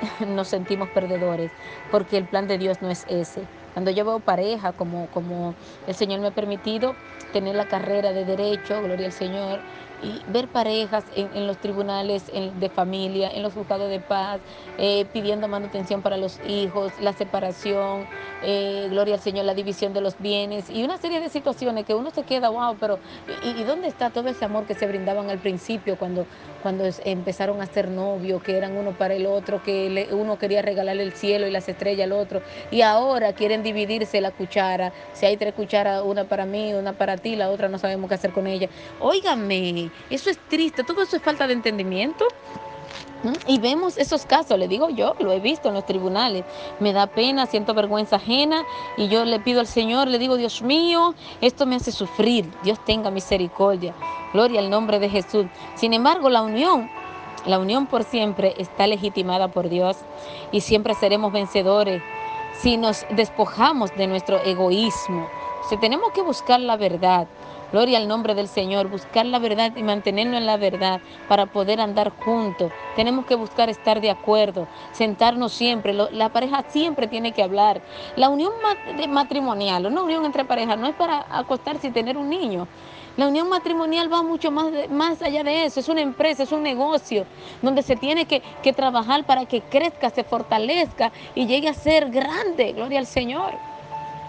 nos 0.26 0.48
sentimos 0.48 0.90
perdedores, 0.90 1.52
porque 1.90 2.16
el 2.18 2.26
plan 2.28 2.46
de 2.46 2.58
Dios 2.58 2.82
no 2.82 2.90
es 2.90 3.04
ese. 3.08 3.48
Cuando 3.74 3.90
yo 3.90 4.04
veo 4.04 4.20
pareja, 4.20 4.72
como, 4.72 5.08
como 5.10 5.56
el 5.86 5.94
Señor 5.96 6.20
me 6.20 6.28
ha 6.28 6.30
permitido 6.32 6.96
tener 7.32 7.56
la 7.56 7.66
carrera 7.66 8.12
de 8.12 8.24
derecho, 8.24 8.80
gloria 8.82 9.06
al 9.06 9.12
Señor, 9.12 9.64
y 10.04 10.30
ver 10.30 10.48
parejas 10.48 11.04
en, 11.16 11.46
los 11.46 11.58
tribunales 11.58 12.24
de 12.26 12.68
familia, 12.68 13.30
en 13.30 13.42
los 13.42 13.54
juzgados 13.54 13.88
de 13.88 14.00
paz, 14.00 14.40
eh, 14.78 15.06
pidiendo 15.12 15.48
manutención 15.48 16.02
para 16.02 16.16
los 16.16 16.40
hijos, 16.46 16.92
la 17.00 17.12
separación, 17.12 18.06
eh, 18.42 18.88
gloria 18.90 19.14
al 19.14 19.20
Señor, 19.20 19.44
la 19.46 19.54
división 19.54 19.94
de 19.94 20.00
los 20.00 20.18
bienes 20.18 20.68
y 20.68 20.84
una 20.84 20.98
serie 20.98 21.20
de 21.20 21.28
situaciones 21.28 21.86
que 21.86 21.94
uno 21.94 22.10
se 22.10 22.22
queda, 22.22 22.50
wow, 22.50 22.76
pero 22.78 22.98
¿y, 23.42 23.64
dónde 23.64 23.88
está 23.88 24.10
todo 24.10 24.28
ese 24.28 24.44
amor 24.44 24.66
que 24.66 24.74
se 24.74 24.86
brindaban 24.86 25.30
al 25.30 25.38
principio 25.38 25.96
cuando, 25.96 26.26
cuando 26.62 26.84
empezaron 27.04 27.62
a 27.62 27.66
ser 27.66 27.88
novios, 27.88 28.42
que 28.42 28.56
eran 28.56 28.76
uno 28.76 28.92
para 28.92 29.14
el 29.14 29.26
otro, 29.26 29.62
que 29.62 30.08
uno 30.12 30.38
quería 30.38 30.60
regalarle 30.62 31.02
el 31.02 31.12
cielo 31.12 31.46
y 31.46 31.50
las 31.50 31.68
estrellas 31.68 32.04
al 32.04 32.12
otro 32.12 32.42
y 32.70 32.82
ahora 32.82 33.32
quieren 33.32 33.62
dividirse 33.62 34.20
la 34.20 34.30
cuchara, 34.30 34.92
si 35.12 35.26
hay 35.26 35.36
tres 35.36 35.54
cucharas, 35.54 36.02
una 36.04 36.24
para 36.24 36.44
mí, 36.44 36.74
una 36.74 36.92
para 36.92 37.16
ti, 37.16 37.36
la 37.36 37.50
otra 37.50 37.68
no 37.68 37.78
sabemos 37.78 38.08
qué 38.08 38.14
hacer 38.14 38.32
con 38.32 38.46
ella. 38.46 38.68
Óigame, 39.00 39.90
eso 40.10 40.30
es 40.30 40.38
triste, 40.48 40.84
todo 40.84 41.02
eso 41.02 41.16
es 41.16 41.22
falta 41.22 41.46
de 41.46 41.54
entendimiento. 41.54 42.26
¿Mm? 43.22 43.32
Y 43.46 43.58
vemos 43.58 43.96
esos 43.96 44.26
casos, 44.26 44.58
le 44.58 44.68
digo 44.68 44.90
yo, 44.90 45.14
lo 45.18 45.32
he 45.32 45.40
visto 45.40 45.68
en 45.68 45.74
los 45.74 45.86
tribunales. 45.86 46.44
Me 46.78 46.92
da 46.92 47.06
pena, 47.06 47.46
siento 47.46 47.72
vergüenza 47.72 48.16
ajena 48.16 48.64
y 48.96 49.08
yo 49.08 49.24
le 49.24 49.40
pido 49.40 49.60
al 49.60 49.66
Señor, 49.66 50.08
le 50.08 50.18
digo, 50.18 50.36
Dios 50.36 50.62
mío, 50.62 51.14
esto 51.40 51.64
me 51.66 51.76
hace 51.76 51.90
sufrir. 51.90 52.50
Dios 52.62 52.78
tenga 52.84 53.10
misericordia. 53.10 53.94
Gloria 54.32 54.60
al 54.60 54.68
nombre 54.68 54.98
de 54.98 55.08
Jesús. 55.08 55.46
Sin 55.74 55.94
embargo, 55.94 56.28
la 56.28 56.42
unión, 56.42 56.90
la 57.46 57.58
unión 57.58 57.86
por 57.86 58.04
siempre 58.04 58.54
está 58.58 58.86
legitimada 58.86 59.48
por 59.48 59.68
Dios 59.68 59.96
y 60.52 60.60
siempre 60.60 60.94
seremos 60.94 61.32
vencedores 61.32 62.02
si 62.60 62.76
nos 62.76 63.06
despojamos 63.10 63.94
de 63.96 64.06
nuestro 64.06 64.42
egoísmo. 64.44 65.28
Si 65.68 65.76
tenemos 65.78 66.12
que 66.12 66.22
buscar 66.22 66.60
la 66.60 66.76
verdad, 66.76 67.26
Gloria 67.74 67.98
al 67.98 68.06
nombre 68.06 68.36
del 68.36 68.46
Señor, 68.46 68.86
buscar 68.86 69.26
la 69.26 69.40
verdad 69.40 69.72
y 69.74 69.82
mantenernos 69.82 70.36
en 70.36 70.46
la 70.46 70.56
verdad 70.56 71.00
para 71.26 71.46
poder 71.46 71.80
andar 71.80 72.10
juntos. 72.10 72.70
Tenemos 72.94 73.26
que 73.26 73.34
buscar 73.34 73.68
estar 73.68 74.00
de 74.00 74.10
acuerdo, 74.10 74.68
sentarnos 74.92 75.52
siempre. 75.52 75.92
La 75.92 76.28
pareja 76.28 76.64
siempre 76.68 77.08
tiene 77.08 77.32
que 77.32 77.42
hablar. 77.42 77.82
La 78.14 78.28
unión 78.28 78.52
matrimonial, 79.08 79.86
una 79.86 80.04
unión 80.04 80.24
entre 80.24 80.44
parejas, 80.44 80.78
no 80.78 80.86
es 80.86 80.94
para 80.94 81.26
acostarse 81.28 81.88
y 81.88 81.90
tener 81.90 82.16
un 82.16 82.30
niño. 82.30 82.68
La 83.16 83.26
unión 83.26 83.48
matrimonial 83.48 84.12
va 84.12 84.22
mucho 84.22 84.52
más, 84.52 84.70
más 84.88 85.20
allá 85.20 85.42
de 85.42 85.64
eso. 85.64 85.80
Es 85.80 85.88
una 85.88 86.00
empresa, 86.00 86.44
es 86.44 86.52
un 86.52 86.62
negocio 86.62 87.26
donde 87.60 87.82
se 87.82 87.96
tiene 87.96 88.26
que, 88.26 88.40
que 88.62 88.72
trabajar 88.72 89.24
para 89.24 89.46
que 89.46 89.62
crezca, 89.62 90.10
se 90.10 90.22
fortalezca 90.22 91.10
y 91.34 91.46
llegue 91.46 91.68
a 91.68 91.74
ser 91.74 92.08
grande. 92.10 92.72
Gloria 92.72 93.00
al 93.00 93.06
Señor. 93.06 93.50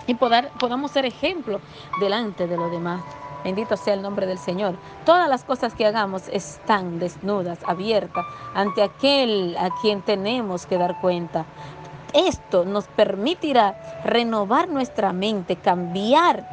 Y 0.08 0.16
podamos 0.16 0.90
ser 0.90 1.06
ejemplo 1.06 1.62
delante 2.00 2.48
de 2.48 2.58
los 2.58 2.72
demás. 2.72 3.04
Bendito 3.46 3.78
sea 3.78 3.94
el 3.94 4.02
nombre 4.02 4.26
del 4.26 4.40
Señor. 4.40 4.76
Todas 5.06 5.30
las 5.30 5.44
cosas 5.44 5.76
que 5.76 5.86
hagamos 5.86 6.28
están 6.30 6.98
desnudas, 6.98 7.60
abiertas, 7.64 8.26
ante 8.56 8.82
aquel 8.82 9.56
a 9.60 9.70
quien 9.84 10.02
tenemos 10.02 10.66
que 10.66 10.80
dar 10.80 11.00
cuenta. 11.00 11.46
Esto 12.12 12.66
nos 12.66 12.86
permitirá 12.88 14.02
renovar 14.04 14.68
nuestra 14.68 15.14
mente, 15.14 15.58
cambiar, 15.58 16.44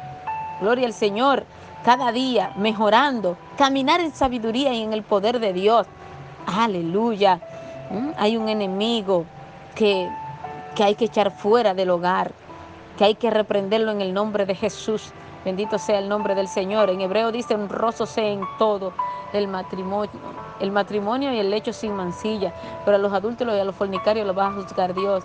gloria 0.61 0.85
al 0.85 0.93
Señor, 0.93 1.45
cada 1.83 2.11
día, 2.11 2.53
mejorando, 2.57 3.37
caminar 3.57 3.99
en 3.99 4.13
sabiduría 4.13 4.71
y 4.71 4.83
en 4.83 4.93
el 4.93 5.01
poder 5.01 5.39
de 5.39 5.51
Dios. 5.51 5.87
Aleluya. 6.45 7.39
¿Mm? 7.89 8.09
Hay 8.17 8.37
un 8.37 8.49
enemigo 8.49 9.25
que, 9.73 10.07
que 10.75 10.83
hay 10.83 10.93
que 10.93 11.05
echar 11.05 11.31
fuera 11.31 11.73
del 11.73 11.89
hogar, 11.89 12.33
que 12.99 13.05
hay 13.05 13.15
que 13.15 13.31
reprenderlo 13.31 13.89
en 13.89 14.01
el 14.01 14.13
nombre 14.13 14.45
de 14.45 14.53
Jesús. 14.53 15.11
Bendito 15.45 15.77
sea 15.77 15.99
el 15.99 16.07
nombre 16.07 16.35
del 16.35 16.47
Señor. 16.47 16.89
En 16.89 17.01
hebreo 17.01 17.31
dice 17.31 17.55
honroso 17.55 18.05
sea 18.05 18.27
en 18.27 18.41
todo 18.57 18.93
el 19.33 19.47
matrimonio, 19.47 20.11
el 20.59 20.71
matrimonio 20.71 21.33
y 21.33 21.39
el 21.39 21.49
lecho 21.49 21.73
sin 21.73 21.95
mancilla, 21.95 22.53
pero 22.85 22.95
a 22.95 22.99
los 22.99 23.11
adultos 23.11 23.47
y 23.47 23.59
a 23.59 23.65
los 23.65 23.75
fornicarios 23.75 24.25
los 24.25 24.37
va 24.37 24.47
a 24.47 24.53
juzgar 24.53 24.93
Dios. 24.93 25.23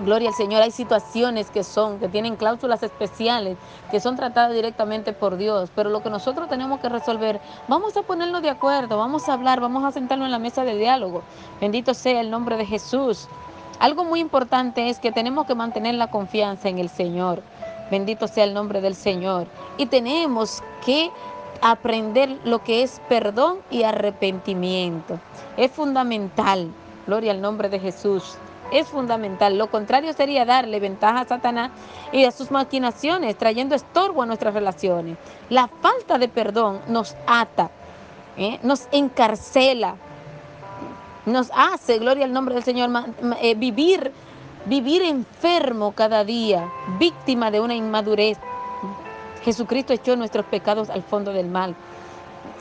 Gloria 0.00 0.30
al 0.30 0.34
Señor, 0.34 0.60
hay 0.60 0.72
situaciones 0.72 1.50
que 1.50 1.62
son, 1.62 2.00
que 2.00 2.08
tienen 2.08 2.34
cláusulas 2.34 2.82
especiales, 2.82 3.56
que 3.92 4.00
son 4.00 4.16
tratadas 4.16 4.52
directamente 4.52 5.12
por 5.12 5.36
Dios, 5.36 5.70
pero 5.72 5.88
lo 5.88 6.02
que 6.02 6.10
nosotros 6.10 6.48
tenemos 6.48 6.80
que 6.80 6.88
resolver, 6.88 7.40
vamos 7.68 7.96
a 7.96 8.02
ponernos 8.02 8.42
de 8.42 8.50
acuerdo, 8.50 8.98
vamos 8.98 9.28
a 9.28 9.34
hablar, 9.34 9.60
vamos 9.60 9.84
a 9.84 9.92
sentarnos 9.92 10.26
en 10.26 10.32
la 10.32 10.40
mesa 10.40 10.64
de 10.64 10.74
diálogo. 10.74 11.22
Bendito 11.60 11.94
sea 11.94 12.20
el 12.20 12.28
nombre 12.28 12.56
de 12.56 12.66
Jesús. 12.66 13.28
Algo 13.78 14.04
muy 14.04 14.18
importante 14.18 14.88
es 14.88 14.98
que 14.98 15.12
tenemos 15.12 15.46
que 15.46 15.54
mantener 15.54 15.94
la 15.94 16.08
confianza 16.08 16.68
en 16.68 16.78
el 16.78 16.88
Señor. 16.88 17.42
Bendito 17.90 18.28
sea 18.28 18.44
el 18.44 18.54
nombre 18.54 18.80
del 18.80 18.94
Señor. 18.94 19.46
Y 19.76 19.86
tenemos 19.86 20.62
que 20.84 21.10
aprender 21.60 22.38
lo 22.44 22.62
que 22.62 22.82
es 22.82 23.00
perdón 23.08 23.58
y 23.70 23.82
arrepentimiento. 23.82 25.18
Es 25.56 25.70
fundamental. 25.70 26.70
Gloria 27.06 27.32
al 27.32 27.40
nombre 27.40 27.68
de 27.68 27.80
Jesús. 27.80 28.36
Es 28.72 28.88
fundamental. 28.88 29.58
Lo 29.58 29.70
contrario 29.70 30.12
sería 30.12 30.44
darle 30.44 30.80
ventaja 30.80 31.20
a 31.20 31.24
Satanás 31.26 31.70
y 32.12 32.24
a 32.24 32.30
sus 32.30 32.50
maquinaciones, 32.50 33.36
trayendo 33.36 33.74
estorbo 33.74 34.22
a 34.22 34.26
nuestras 34.26 34.54
relaciones. 34.54 35.16
La 35.48 35.68
falta 35.68 36.18
de 36.18 36.28
perdón 36.28 36.80
nos 36.88 37.14
ata, 37.26 37.70
¿eh? 38.36 38.58
nos 38.62 38.88
encarcela, 38.90 39.96
nos 41.26 41.50
hace, 41.54 41.98
gloria 41.98 42.24
al 42.24 42.32
nombre 42.32 42.54
del 42.54 42.64
Señor, 42.64 42.90
eh, 43.40 43.54
vivir 43.54 44.12
vivir 44.66 45.02
enfermo 45.02 45.92
cada 45.92 46.24
día, 46.24 46.68
víctima 46.98 47.50
de 47.50 47.60
una 47.60 47.74
inmadurez. 47.74 48.38
Jesucristo 49.42 49.92
echó 49.92 50.16
nuestros 50.16 50.46
pecados 50.46 50.90
al 50.90 51.02
fondo 51.02 51.32
del 51.32 51.48
mal. 51.48 51.74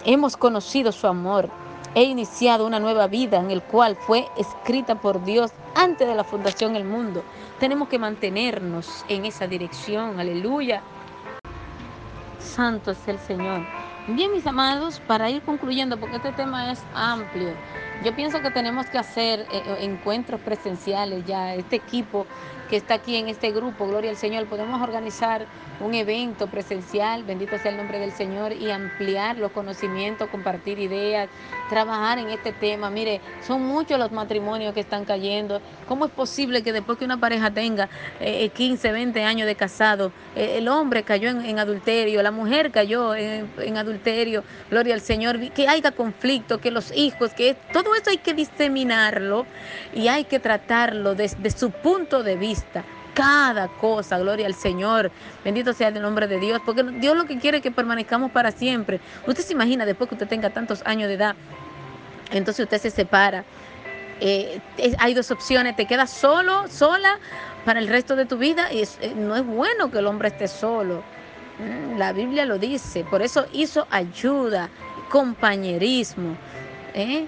Hemos 0.05 0.35
conocido 0.35 0.91
su 0.91 1.07
amor. 1.07 1.49
He 1.95 2.03
iniciado 2.03 2.65
una 2.65 2.79
nueva 2.79 3.07
vida 3.07 3.37
en 3.37 3.51
el 3.51 3.61
cual 3.61 3.95
fue 3.95 4.25
escrita 4.35 4.95
por 4.95 5.23
Dios 5.23 5.51
antes 5.75 6.07
de 6.07 6.15
la 6.15 6.23
fundación 6.23 6.73
del 6.73 6.83
mundo. 6.83 7.23
Tenemos 7.59 7.87
que 7.87 7.99
mantenernos 7.99 9.05
en 9.07 9.25
esa 9.25 9.47
dirección. 9.47 10.19
Aleluya. 10.19 10.81
Santo 12.39 12.91
es 12.91 13.07
el 13.07 13.19
Señor. 13.19 13.65
Bien, 14.07 14.31
mis 14.33 14.45
amados, 14.45 15.01
para 15.07 15.29
ir 15.29 15.41
concluyendo, 15.43 15.97
porque 15.97 16.17
este 16.17 16.33
tema 16.33 16.71
es 16.71 16.83
amplio. 16.93 17.53
Yo 18.01 18.15
pienso 18.15 18.41
que 18.41 18.51
tenemos 18.51 18.87
que 18.87 18.97
hacer 18.97 19.41
eh, 19.41 19.45
eh, 19.51 19.77
encuentros 19.81 20.41
presenciales 20.41 21.25
ya, 21.25 21.53
este 21.55 21.77
equipo 21.77 22.25
que 22.69 22.77
está 22.77 22.95
aquí 22.95 23.17
en 23.17 23.29
este 23.29 23.51
grupo, 23.51 23.87
Gloria 23.87 24.09
al 24.09 24.17
Señor, 24.17 24.45
podemos 24.47 24.81
organizar 24.81 25.45
un 25.79 25.93
evento 25.93 26.47
presencial, 26.47 27.23
bendito 27.23 27.57
sea 27.57 27.71
el 27.71 27.77
nombre 27.77 27.99
del 27.99 28.11
Señor, 28.11 28.53
y 28.53 28.71
ampliar 28.71 29.37
los 29.37 29.51
conocimientos, 29.51 30.29
compartir 30.29 30.79
ideas, 30.79 31.29
trabajar 31.69 32.19
en 32.19 32.29
este 32.29 32.51
tema. 32.51 32.89
Mire, 32.89 33.21
son 33.45 33.63
muchos 33.63 33.99
los 33.99 34.11
matrimonios 34.11 34.73
que 34.73 34.79
están 34.79 35.05
cayendo. 35.05 35.61
¿Cómo 35.87 36.05
es 36.05 36.11
posible 36.11 36.63
que 36.63 36.71
después 36.71 36.97
que 36.97 37.05
una 37.05 37.19
pareja 37.19 37.51
tenga 37.51 37.89
15, 38.19 38.87
eh, 38.87 38.91
20 38.91 39.23
años 39.23 39.47
de 39.47 39.55
casado, 39.55 40.11
eh, 40.35 40.55
el 40.57 40.67
hombre 40.67 41.03
cayó 41.03 41.29
en, 41.29 41.59
adulterio, 41.59 42.23
la 42.23 42.31
mujer 42.31 42.71
cayó 42.71 43.13
en, 43.15 43.77
adulterio, 43.77 44.43
gloria 44.69 44.93
al 44.93 45.01
Señor, 45.01 45.39
que 45.51 45.67
haya 45.67 45.91
conflicto, 45.91 46.59
que 46.59 46.71
los 46.71 46.95
hijos, 46.95 47.33
que 47.33 47.55
todo 47.73 47.82
eso 47.95 48.09
hay 48.09 48.17
que 48.17 48.33
diseminarlo 48.33 49.45
y 49.93 50.07
hay 50.07 50.25
que 50.25 50.39
tratarlo 50.39 51.15
desde 51.15 51.49
su 51.51 51.71
punto 51.71 52.23
de 52.23 52.35
vista 52.35 52.83
cada 53.13 53.67
cosa, 53.67 54.17
gloria 54.17 54.47
al 54.47 54.55
Señor, 54.55 55.11
bendito 55.43 55.73
sea 55.73 55.89
el 55.89 56.01
nombre 56.01 56.27
de 56.27 56.39
Dios, 56.39 56.61
porque 56.65 56.83
Dios 56.83 57.15
lo 57.15 57.25
que 57.25 57.37
quiere 57.37 57.57
es 57.57 57.63
que 57.63 57.71
permanezcamos 57.71 58.31
para 58.31 58.51
siempre. 58.51 58.99
Usted 59.27 59.43
se 59.43 59.53
imagina 59.53 59.85
después 59.85 60.09
que 60.09 60.15
usted 60.15 60.27
tenga 60.27 60.49
tantos 60.49 60.81
años 60.85 61.07
de 61.07 61.15
edad, 61.15 61.35
entonces 62.31 62.63
usted 62.63 62.81
se 62.81 62.89
separa. 62.89 63.43
Eh, 64.19 64.61
hay 64.99 65.13
dos 65.13 65.31
opciones, 65.31 65.75
te 65.75 65.85
quedas 65.85 66.09
solo, 66.09 66.67
sola 66.69 67.19
para 67.65 67.79
el 67.79 67.87
resto 67.87 68.15
de 68.15 68.25
tu 68.25 68.37
vida 68.37 68.71
y 68.71 68.81
eh, 68.81 69.13
no 69.15 69.35
es 69.35 69.45
bueno 69.45 69.91
que 69.91 69.99
el 69.99 70.07
hombre 70.07 70.29
esté 70.29 70.47
solo. 70.47 71.03
Mm, 71.59 71.97
la 71.97 72.13
Biblia 72.13 72.45
lo 72.45 72.57
dice, 72.57 73.03
por 73.03 73.21
eso 73.21 73.45
hizo 73.53 73.87
ayuda, 73.91 74.69
compañerismo. 75.09 76.35
¿eh? 76.93 77.27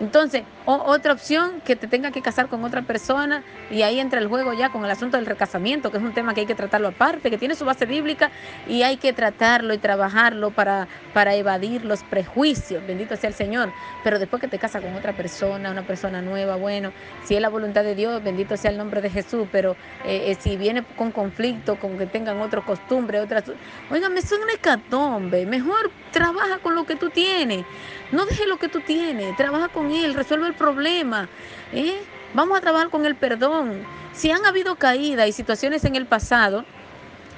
Entonces, 0.00 0.44
O 0.66 0.72
otra 0.86 1.12
opción, 1.12 1.60
que 1.62 1.76
te 1.76 1.86
tenga 1.86 2.10
que 2.10 2.22
casar 2.22 2.48
con 2.48 2.64
otra 2.64 2.82
persona 2.82 3.42
y 3.70 3.82
ahí 3.82 4.00
entra 4.00 4.18
el 4.18 4.28
juego 4.28 4.54
ya 4.54 4.70
con 4.70 4.82
el 4.82 4.90
asunto 4.90 5.18
del 5.18 5.26
recasamiento, 5.26 5.90
que 5.90 5.98
es 5.98 6.02
un 6.02 6.14
tema 6.14 6.32
que 6.32 6.40
hay 6.40 6.46
que 6.46 6.54
tratarlo 6.54 6.88
aparte, 6.88 7.28
que 7.28 7.36
tiene 7.36 7.54
su 7.54 7.66
base 7.66 7.84
bíblica 7.84 8.30
y 8.66 8.82
hay 8.82 8.96
que 8.96 9.12
tratarlo 9.12 9.74
y 9.74 9.78
trabajarlo 9.78 10.52
para, 10.52 10.88
para 11.12 11.34
evadir 11.34 11.84
los 11.84 12.02
prejuicios, 12.02 12.86
bendito 12.86 13.14
sea 13.16 13.28
el 13.28 13.34
Señor. 13.34 13.72
Pero 14.02 14.18
después 14.18 14.40
que 14.40 14.48
te 14.48 14.58
casas 14.58 14.82
con 14.82 14.94
otra 14.94 15.12
persona, 15.12 15.70
una 15.70 15.82
persona 15.82 16.22
nueva, 16.22 16.56
bueno, 16.56 16.92
si 17.24 17.34
es 17.34 17.42
la 17.42 17.50
voluntad 17.50 17.84
de 17.84 17.94
Dios, 17.94 18.24
bendito 18.24 18.56
sea 18.56 18.70
el 18.70 18.78
nombre 18.78 19.02
de 19.02 19.10
Jesús, 19.10 19.46
pero 19.52 19.72
eh, 20.06 20.30
eh, 20.30 20.36
si 20.40 20.56
viene 20.56 20.82
con 20.96 21.10
conflicto, 21.10 21.76
con 21.76 21.98
que 21.98 22.06
tengan 22.06 22.40
otra 22.40 22.62
costumbre, 22.62 23.20
otras... 23.20 23.44
Óigame, 23.90 24.20
es 24.20 24.32
un 24.32 24.48
hecatombe, 24.48 25.44
mejor 25.44 25.90
trabaja 26.10 26.58
con 26.58 26.74
lo 26.74 26.86
que 26.86 26.96
tú 26.96 27.10
tienes, 27.10 27.66
no 28.12 28.24
deje 28.24 28.46
lo 28.46 28.56
que 28.56 28.68
tú 28.68 28.80
tienes, 28.80 29.36
trabaja 29.36 29.68
con 29.68 29.90
él, 29.90 30.14
resuelve 30.14 30.46
el 30.46 30.53
problema. 30.54 31.28
¿eh? 31.72 32.02
Vamos 32.34 32.58
a 32.58 32.60
trabajar 32.60 32.90
con 32.90 33.06
el 33.06 33.14
perdón. 33.14 33.84
Si 34.12 34.30
han 34.30 34.44
habido 34.46 34.76
caídas 34.76 35.28
y 35.28 35.32
situaciones 35.32 35.84
en 35.84 35.96
el 35.96 36.06
pasado, 36.06 36.64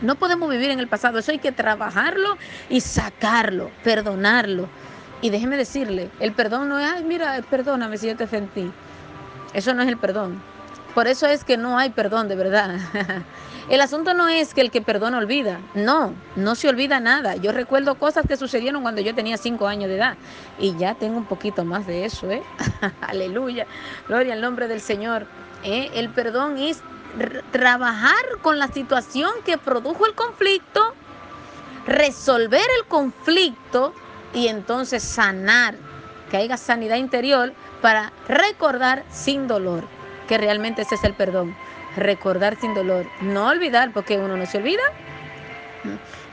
no 0.03 0.17
podemos 0.17 0.51
vivir 0.51 0.71
en 0.71 0.79
el 0.79 0.89
pasado, 0.89 1.19
eso 1.19 1.33
hay 1.33 1.39
que 1.39 1.53
trabajarlo 1.53 2.37
y 2.69 2.81
sacarlo, 2.81 3.71
perdonarlo. 3.83 4.69
Y 5.23 5.31
déjeme 5.31 5.57
decirle, 5.57 6.11
el 6.21 6.33
perdón 6.33 6.69
no 6.69 6.79
es, 6.79 6.93
ay, 6.93 7.05
mira, 7.05 7.41
perdóname 7.49 7.97
si 7.97 8.07
yo 8.07 8.17
te 8.17 8.25
ofendí. 8.25 8.71
Eso 9.55 9.73
no 9.73 9.83
es 9.83 9.89
el 9.89 9.97
perdón. 9.97 10.43
Por 10.95 11.07
eso 11.07 11.27
es 11.27 11.45
que 11.45 11.57
no 11.57 11.79
hay 11.79 11.91
perdón 11.91 12.29
de 12.29 12.37
verdad. 12.37 12.79
El 13.69 13.81
asunto 13.81 14.15
no 14.15 14.29
es 14.29 14.55
que 14.55 14.61
el 14.61 14.71
que 14.71 14.81
perdona 14.81 15.19
olvida. 15.19 15.59
No, 15.75 16.15
no 16.37 16.55
se 16.55 16.69
olvida 16.69 17.01
nada. 17.01 17.35
Yo 17.35 17.51
recuerdo 17.51 17.97
cosas 17.97 18.25
que 18.29 18.37
sucedieron 18.37 18.83
cuando 18.83 19.01
yo 19.01 19.15
tenía 19.15 19.37
cinco 19.37 19.67
años 19.67 19.89
de 19.89 19.97
edad. 19.97 20.17
Y 20.59 20.77
ya 20.77 20.95
tengo 20.95 21.17
un 21.17 21.25
poquito 21.25 21.65
más 21.65 21.85
de 21.87 22.05
eso, 22.05 22.31
¿eh? 22.31 22.43
Aleluya. 23.01 23.67
Gloria 24.07 24.35
al 24.35 24.41
nombre 24.41 24.69
del 24.69 24.81
Señor. 24.81 25.27
¿Eh? 25.65 25.91
El 25.95 26.11
perdón 26.11 26.59
es 26.59 26.81
trabajar 27.51 28.25
con 28.43 28.59
la 28.59 28.69
situación 28.69 29.31
que 29.45 29.59
produjo 29.59 30.07
el 30.07 30.15
conflicto, 30.15 30.95
resolver 31.87 32.67
el 32.79 32.87
conflicto 32.87 33.93
y 34.33 34.49
entonces 34.49 35.03
sanar, 35.03 35.75
que 36.31 36.37
haya 36.37 36.57
sanidad 36.57 36.97
interior 36.97 37.53
para 37.81 38.13
recordar 38.29 39.05
sin 39.11 39.49
dolor, 39.49 39.85
que 40.29 40.39
realmente 40.39 40.83
ese 40.83 40.97
es 40.97 41.05
el 41.05 41.15
perdón, 41.15 41.57
recordar 41.97 42.57
sin 42.57 42.75
dolor, 42.75 43.11
no 43.21 43.49
olvidar, 43.49 43.93
porque 43.93 44.19
uno 44.19 44.37
no 44.37 44.47
se 44.47 44.59
olvida. 44.59 44.83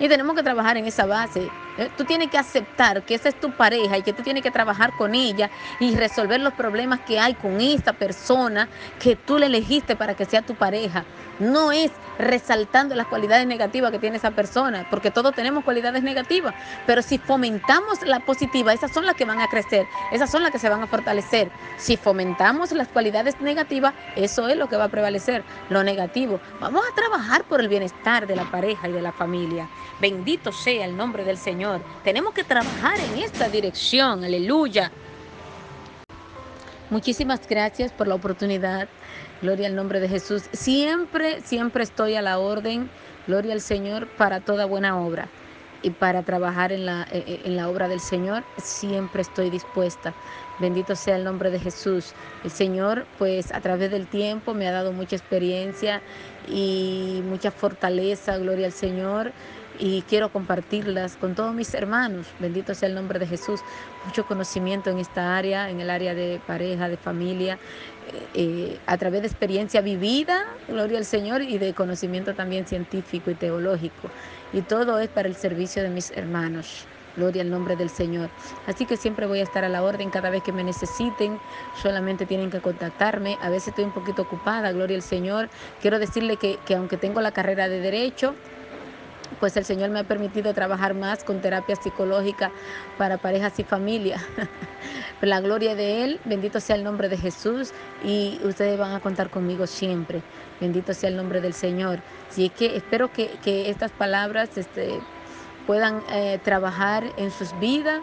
Y 0.03 0.09
tenemos 0.09 0.35
que 0.35 0.43
trabajar 0.43 0.75
en 0.75 0.85
esa 0.85 1.05
base. 1.05 1.49
Eh, 1.77 1.89
tú 1.95 2.03
tienes 2.03 2.29
que 2.29 2.37
aceptar 2.37 3.03
que 3.03 3.15
esa 3.15 3.29
es 3.29 3.39
tu 3.39 3.51
pareja 3.51 3.97
y 3.97 4.01
que 4.01 4.11
tú 4.11 4.21
tienes 4.21 4.43
que 4.43 4.51
trabajar 4.51 4.91
con 4.97 5.15
ella 5.15 5.49
y 5.79 5.95
resolver 5.95 6.41
los 6.41 6.51
problemas 6.51 6.99
que 7.07 7.21
hay 7.21 7.35
con 7.35 7.61
esta 7.61 7.93
persona 7.93 8.67
que 8.99 9.15
tú 9.15 9.37
le 9.37 9.45
elegiste 9.45 9.95
para 9.95 10.13
que 10.13 10.25
sea 10.25 10.41
tu 10.41 10.55
pareja. 10.55 11.05
No 11.39 11.71
es 11.71 11.89
resaltando 12.19 12.95
las 12.95 13.07
cualidades 13.07 13.47
negativas 13.47 13.91
que 13.91 13.99
tiene 13.99 14.17
esa 14.17 14.31
persona, 14.31 14.85
porque 14.89 15.09
todos 15.09 15.33
tenemos 15.33 15.63
cualidades 15.63 16.03
negativas, 16.03 16.53
pero 16.85 17.01
si 17.01 17.17
fomentamos 17.17 18.01
la 18.03 18.19
positiva, 18.19 18.73
esas 18.73 18.91
son 18.91 19.05
las 19.05 19.15
que 19.15 19.25
van 19.25 19.39
a 19.41 19.47
crecer, 19.47 19.87
esas 20.11 20.29
son 20.29 20.43
las 20.43 20.51
que 20.51 20.59
se 20.59 20.69
van 20.69 20.83
a 20.83 20.87
fortalecer. 20.87 21.49
Si 21.77 21.97
fomentamos 21.97 22.71
las 22.71 22.87
cualidades 22.87 23.39
negativas, 23.41 23.93
eso 24.15 24.47
es 24.47 24.57
lo 24.57 24.69
que 24.69 24.77
va 24.77 24.85
a 24.85 24.89
prevalecer, 24.89 25.43
lo 25.69 25.83
negativo. 25.83 26.39
Vamos 26.59 26.83
a 26.89 26.95
trabajar 26.95 27.43
por 27.45 27.61
el 27.61 27.67
bienestar 27.67 28.27
de 28.27 28.35
la 28.35 28.43
pareja 28.45 28.87
y 28.87 28.91
de 28.91 29.01
la 29.01 29.11
familia. 29.11 29.67
Bendito 29.99 30.51
sea 30.51 30.85
el 30.85 30.97
nombre 30.97 31.23
del 31.23 31.37
Señor. 31.37 31.81
Tenemos 32.03 32.33
que 32.33 32.43
trabajar 32.43 32.99
en 32.99 33.23
esta 33.23 33.49
dirección, 33.49 34.23
aleluya. 34.23 34.91
Muchísimas 36.89 37.47
gracias 37.47 37.91
por 37.91 38.07
la 38.07 38.15
oportunidad 38.15 38.87
Gloria 39.43 39.67
al 39.67 39.75
nombre 39.75 39.99
de 39.99 40.07
Jesús. 40.07 40.43
Siempre, 40.53 41.41
siempre 41.41 41.83
estoy 41.83 42.15
a 42.15 42.21
la 42.21 42.39
orden, 42.39 42.89
gloria 43.27 43.51
al 43.51 43.59
Señor, 43.59 44.07
para 44.07 44.39
toda 44.39 44.63
buena 44.63 44.97
obra. 44.97 45.27
Y 45.81 45.89
para 45.89 46.23
trabajar 46.23 46.71
en 46.71 46.85
la, 46.85 47.01
eh, 47.11 47.25
eh, 47.27 47.41
en 47.43 47.57
la 47.57 47.67
obra 47.67 47.89
del 47.89 47.99
Señor, 47.99 48.45
siempre 48.55 49.21
estoy 49.21 49.49
dispuesta. 49.49 50.13
Bendito 50.59 50.95
sea 50.95 51.17
el 51.17 51.25
nombre 51.25 51.51
de 51.51 51.59
Jesús. 51.59 52.13
El 52.45 52.51
Señor, 52.51 53.05
pues 53.19 53.51
a 53.51 53.59
través 53.59 53.91
del 53.91 54.07
tiempo 54.07 54.53
me 54.53 54.65
ha 54.65 54.71
dado 54.71 54.93
mucha 54.93 55.17
experiencia 55.17 56.01
y 56.47 57.21
mucha 57.25 57.51
fortaleza, 57.51 58.37
gloria 58.37 58.67
al 58.67 58.71
Señor 58.71 59.33
y 59.79 60.03
quiero 60.03 60.31
compartirlas 60.31 61.17
con 61.17 61.35
todos 61.35 61.53
mis 61.53 61.73
hermanos. 61.73 62.27
Bendito 62.39 62.73
sea 62.75 62.89
el 62.89 62.95
nombre 62.95 63.19
de 63.19 63.27
Jesús. 63.27 63.61
Mucho 64.05 64.25
conocimiento 64.25 64.89
en 64.89 64.99
esta 64.99 65.35
área, 65.35 65.69
en 65.69 65.79
el 65.79 65.89
área 65.89 66.13
de 66.13 66.39
pareja, 66.45 66.89
de 66.89 66.97
familia, 66.97 67.57
eh, 68.13 68.27
eh, 68.33 68.79
a 68.85 68.97
través 68.97 69.21
de 69.21 69.27
experiencia 69.27 69.81
vivida, 69.81 70.45
gloria 70.67 70.97
al 70.97 71.05
Señor, 71.05 71.41
y 71.41 71.57
de 71.57 71.73
conocimiento 71.73 72.33
también 72.35 72.67
científico 72.67 73.31
y 73.31 73.35
teológico. 73.35 74.09
Y 74.51 74.61
todo 74.61 74.99
es 74.99 75.09
para 75.09 75.27
el 75.27 75.35
servicio 75.35 75.81
de 75.83 75.89
mis 75.89 76.11
hermanos. 76.11 76.85
Gloria 77.15 77.43
al 77.43 77.51
nombre 77.51 77.75
del 77.75 77.91
Señor. 77.91 78.29
Así 78.65 78.85
que 78.87 78.97
siempre 78.97 79.27
voy 79.27 79.39
a 79.39 79.43
estar 79.43 79.63
a 79.63 79.69
la 79.69 79.83
orden 79.83 80.09
cada 80.09 80.31
vez 80.31 80.41
que 80.41 80.51
me 80.51 80.63
necesiten. 80.63 81.37
Solamente 81.79 82.25
tienen 82.25 82.49
que 82.49 82.59
contactarme. 82.59 83.37
A 83.39 83.49
veces 83.49 83.69
estoy 83.69 83.85
un 83.85 83.91
poquito 83.91 84.23
ocupada, 84.23 84.71
gloria 84.71 84.95
al 84.95 85.03
Señor. 85.03 85.49
Quiero 85.79 85.99
decirle 85.99 86.37
que, 86.37 86.57
que 86.65 86.75
aunque 86.75 86.97
tengo 86.97 87.21
la 87.21 87.31
carrera 87.31 87.69
de 87.69 87.81
Derecho, 87.81 88.33
pues 89.39 89.57
el 89.57 89.65
Señor 89.65 89.89
me 89.89 89.99
ha 89.99 90.03
permitido 90.03 90.53
trabajar 90.53 90.93
más 90.93 91.23
con 91.23 91.41
terapia 91.41 91.75
psicológica 91.75 92.51
para 92.97 93.17
parejas 93.17 93.59
y 93.59 93.63
familia. 93.63 94.17
la 95.21 95.41
gloria 95.41 95.75
de 95.75 96.03
Él, 96.03 96.19
bendito 96.25 96.59
sea 96.59 96.75
el 96.75 96.83
nombre 96.83 97.09
de 97.09 97.17
Jesús 97.17 97.71
y 98.03 98.39
ustedes 98.43 98.77
van 98.77 98.93
a 98.93 98.99
contar 98.99 99.29
conmigo 99.29 99.67
siempre. 99.67 100.21
Bendito 100.59 100.93
sea 100.93 101.09
el 101.09 101.17
nombre 101.17 101.41
del 101.41 101.53
Señor. 101.53 101.99
Así 102.29 102.49
que 102.49 102.75
espero 102.75 103.11
que, 103.11 103.29
estas 103.69 103.91
palabras 103.91 104.57
este, 104.57 104.99
puedan 105.67 106.03
eh, 106.11 106.39
trabajar 106.43 107.03
en 107.17 107.31
sus 107.31 107.57
vidas. 107.59 108.01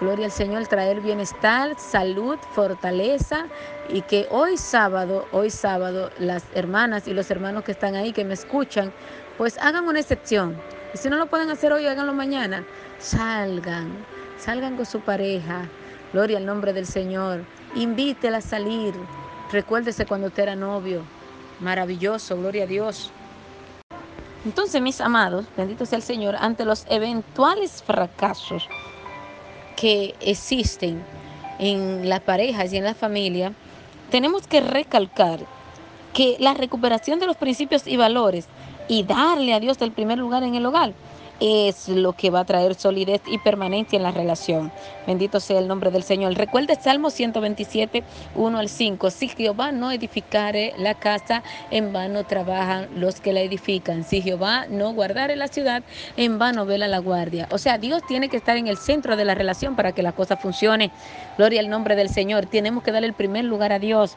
Gloria 0.00 0.26
al 0.26 0.32
Señor, 0.32 0.66
traer 0.66 1.00
bienestar, 1.00 1.78
salud, 1.78 2.36
fortaleza 2.54 3.46
y 3.88 4.02
que 4.02 4.26
hoy 4.30 4.56
sábado, 4.56 5.26
hoy 5.30 5.48
sábado, 5.48 6.10
las 6.18 6.44
hermanas 6.54 7.06
y 7.06 7.14
los 7.14 7.30
hermanos 7.30 7.62
que 7.62 7.70
están 7.70 7.94
ahí, 7.94 8.12
que 8.12 8.24
me 8.24 8.34
escuchan, 8.34 8.92
pues 9.38 9.58
hagan 9.58 9.86
una 9.86 10.00
excepción. 10.00 10.56
Y 10.94 10.98
si 10.98 11.08
no 11.08 11.16
lo 11.16 11.26
pueden 11.26 11.50
hacer 11.50 11.72
hoy, 11.72 11.86
háganlo 11.86 12.12
mañana. 12.12 12.64
Salgan, 12.98 13.90
salgan 14.38 14.76
con 14.76 14.86
su 14.86 15.00
pareja. 15.00 15.68
Gloria 16.12 16.38
al 16.38 16.46
nombre 16.46 16.72
del 16.72 16.86
Señor. 16.86 17.44
Invítela 17.74 18.38
a 18.38 18.42
salir. 18.42 18.94
Recuérdese 19.50 20.06
cuando 20.06 20.28
usted 20.28 20.44
era 20.44 20.56
novio. 20.56 21.02
Maravilloso, 21.60 22.36
gloria 22.36 22.64
a 22.64 22.66
Dios. 22.66 23.10
Entonces, 24.44 24.82
mis 24.82 25.00
amados, 25.00 25.46
bendito 25.56 25.86
sea 25.86 25.98
el 25.98 26.02
Señor, 26.02 26.36
ante 26.36 26.64
los 26.64 26.84
eventuales 26.88 27.82
fracasos 27.82 28.68
que 29.76 30.14
existen 30.20 31.02
en 31.58 32.08
las 32.08 32.20
parejas 32.20 32.72
y 32.72 32.76
en 32.76 32.84
la 32.84 32.94
familia, 32.94 33.52
tenemos 34.10 34.46
que 34.46 34.60
recalcar 34.60 35.40
que 36.12 36.36
la 36.40 36.54
recuperación 36.54 37.20
de 37.20 37.26
los 37.26 37.36
principios 37.36 37.86
y 37.86 37.96
valores 37.96 38.46
y 38.88 39.04
darle 39.04 39.54
a 39.54 39.60
Dios 39.60 39.80
el 39.80 39.92
primer 39.92 40.18
lugar 40.18 40.42
en 40.42 40.54
el 40.54 40.66
hogar 40.66 40.92
es 41.42 41.88
lo 41.88 42.12
que 42.12 42.30
va 42.30 42.40
a 42.40 42.44
traer 42.44 42.76
solidez 42.76 43.20
y 43.26 43.38
permanencia 43.38 43.96
en 43.96 44.04
la 44.04 44.12
relación. 44.12 44.70
Bendito 45.08 45.40
sea 45.40 45.58
el 45.58 45.66
nombre 45.66 45.90
del 45.90 46.04
Señor. 46.04 46.34
Recuerde 46.34 46.76
Salmo 46.76 47.10
127, 47.10 48.04
1 48.36 48.58
al 48.58 48.68
5. 48.68 49.10
Si 49.10 49.26
Jehová 49.26 49.72
no 49.72 49.90
edificare 49.90 50.72
la 50.78 50.94
casa, 50.94 51.42
en 51.72 51.92
vano 51.92 52.22
trabajan 52.24 52.88
los 52.94 53.20
que 53.20 53.32
la 53.32 53.40
edifican. 53.40 54.04
Si 54.04 54.22
Jehová 54.22 54.66
no 54.68 54.92
guardare 54.92 55.34
la 55.34 55.48
ciudad, 55.48 55.82
en 56.16 56.38
vano 56.38 56.64
vela 56.64 56.86
la 56.86 56.98
guardia. 56.98 57.48
O 57.50 57.58
sea, 57.58 57.76
Dios 57.76 58.02
tiene 58.06 58.28
que 58.28 58.36
estar 58.36 58.56
en 58.56 58.68
el 58.68 58.76
centro 58.76 59.16
de 59.16 59.24
la 59.24 59.34
relación 59.34 59.74
para 59.74 59.90
que 59.90 60.04
la 60.04 60.12
cosa 60.12 60.36
funcione. 60.36 60.92
Gloria 61.38 61.58
al 61.58 61.68
nombre 61.68 61.96
del 61.96 62.08
Señor. 62.08 62.46
Tenemos 62.46 62.84
que 62.84 62.92
darle 62.92 63.08
el 63.08 63.14
primer 63.14 63.44
lugar 63.44 63.72
a 63.72 63.80
Dios. 63.80 64.16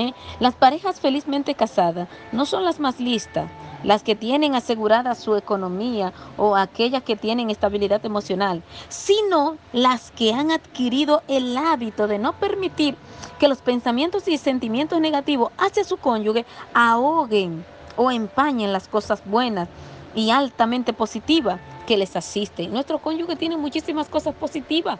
¿Eh? 0.00 0.14
Las 0.38 0.54
parejas 0.54 0.98
felizmente 0.98 1.54
casadas 1.54 2.08
no 2.32 2.46
son 2.46 2.64
las 2.64 2.80
más 2.80 3.00
listas, 3.00 3.50
las 3.84 4.02
que 4.02 4.16
tienen 4.16 4.54
asegurada 4.54 5.14
su 5.14 5.36
economía 5.36 6.14
o 6.38 6.56
aquellas 6.56 7.02
que 7.02 7.16
tienen 7.16 7.50
estabilidad 7.50 8.02
emocional, 8.06 8.62
sino 8.88 9.58
las 9.74 10.10
que 10.12 10.32
han 10.32 10.52
adquirido 10.52 11.22
el 11.28 11.54
hábito 11.54 12.06
de 12.06 12.18
no 12.18 12.32
permitir 12.32 12.96
que 13.38 13.48
los 13.48 13.58
pensamientos 13.58 14.26
y 14.26 14.38
sentimientos 14.38 14.98
negativos 15.02 15.52
hacia 15.58 15.84
su 15.84 15.98
cónyuge 15.98 16.46
ahoguen 16.72 17.62
o 17.96 18.10
empañen 18.10 18.72
las 18.72 18.88
cosas 18.88 19.22
buenas 19.26 19.68
y 20.14 20.30
altamente 20.30 20.94
positivas 20.94 21.60
que 21.86 21.98
les 21.98 22.16
asisten. 22.16 22.72
Nuestro 22.72 23.00
cónyuge 23.00 23.36
tiene 23.36 23.58
muchísimas 23.58 24.08
cosas 24.08 24.34
positivas 24.34 24.98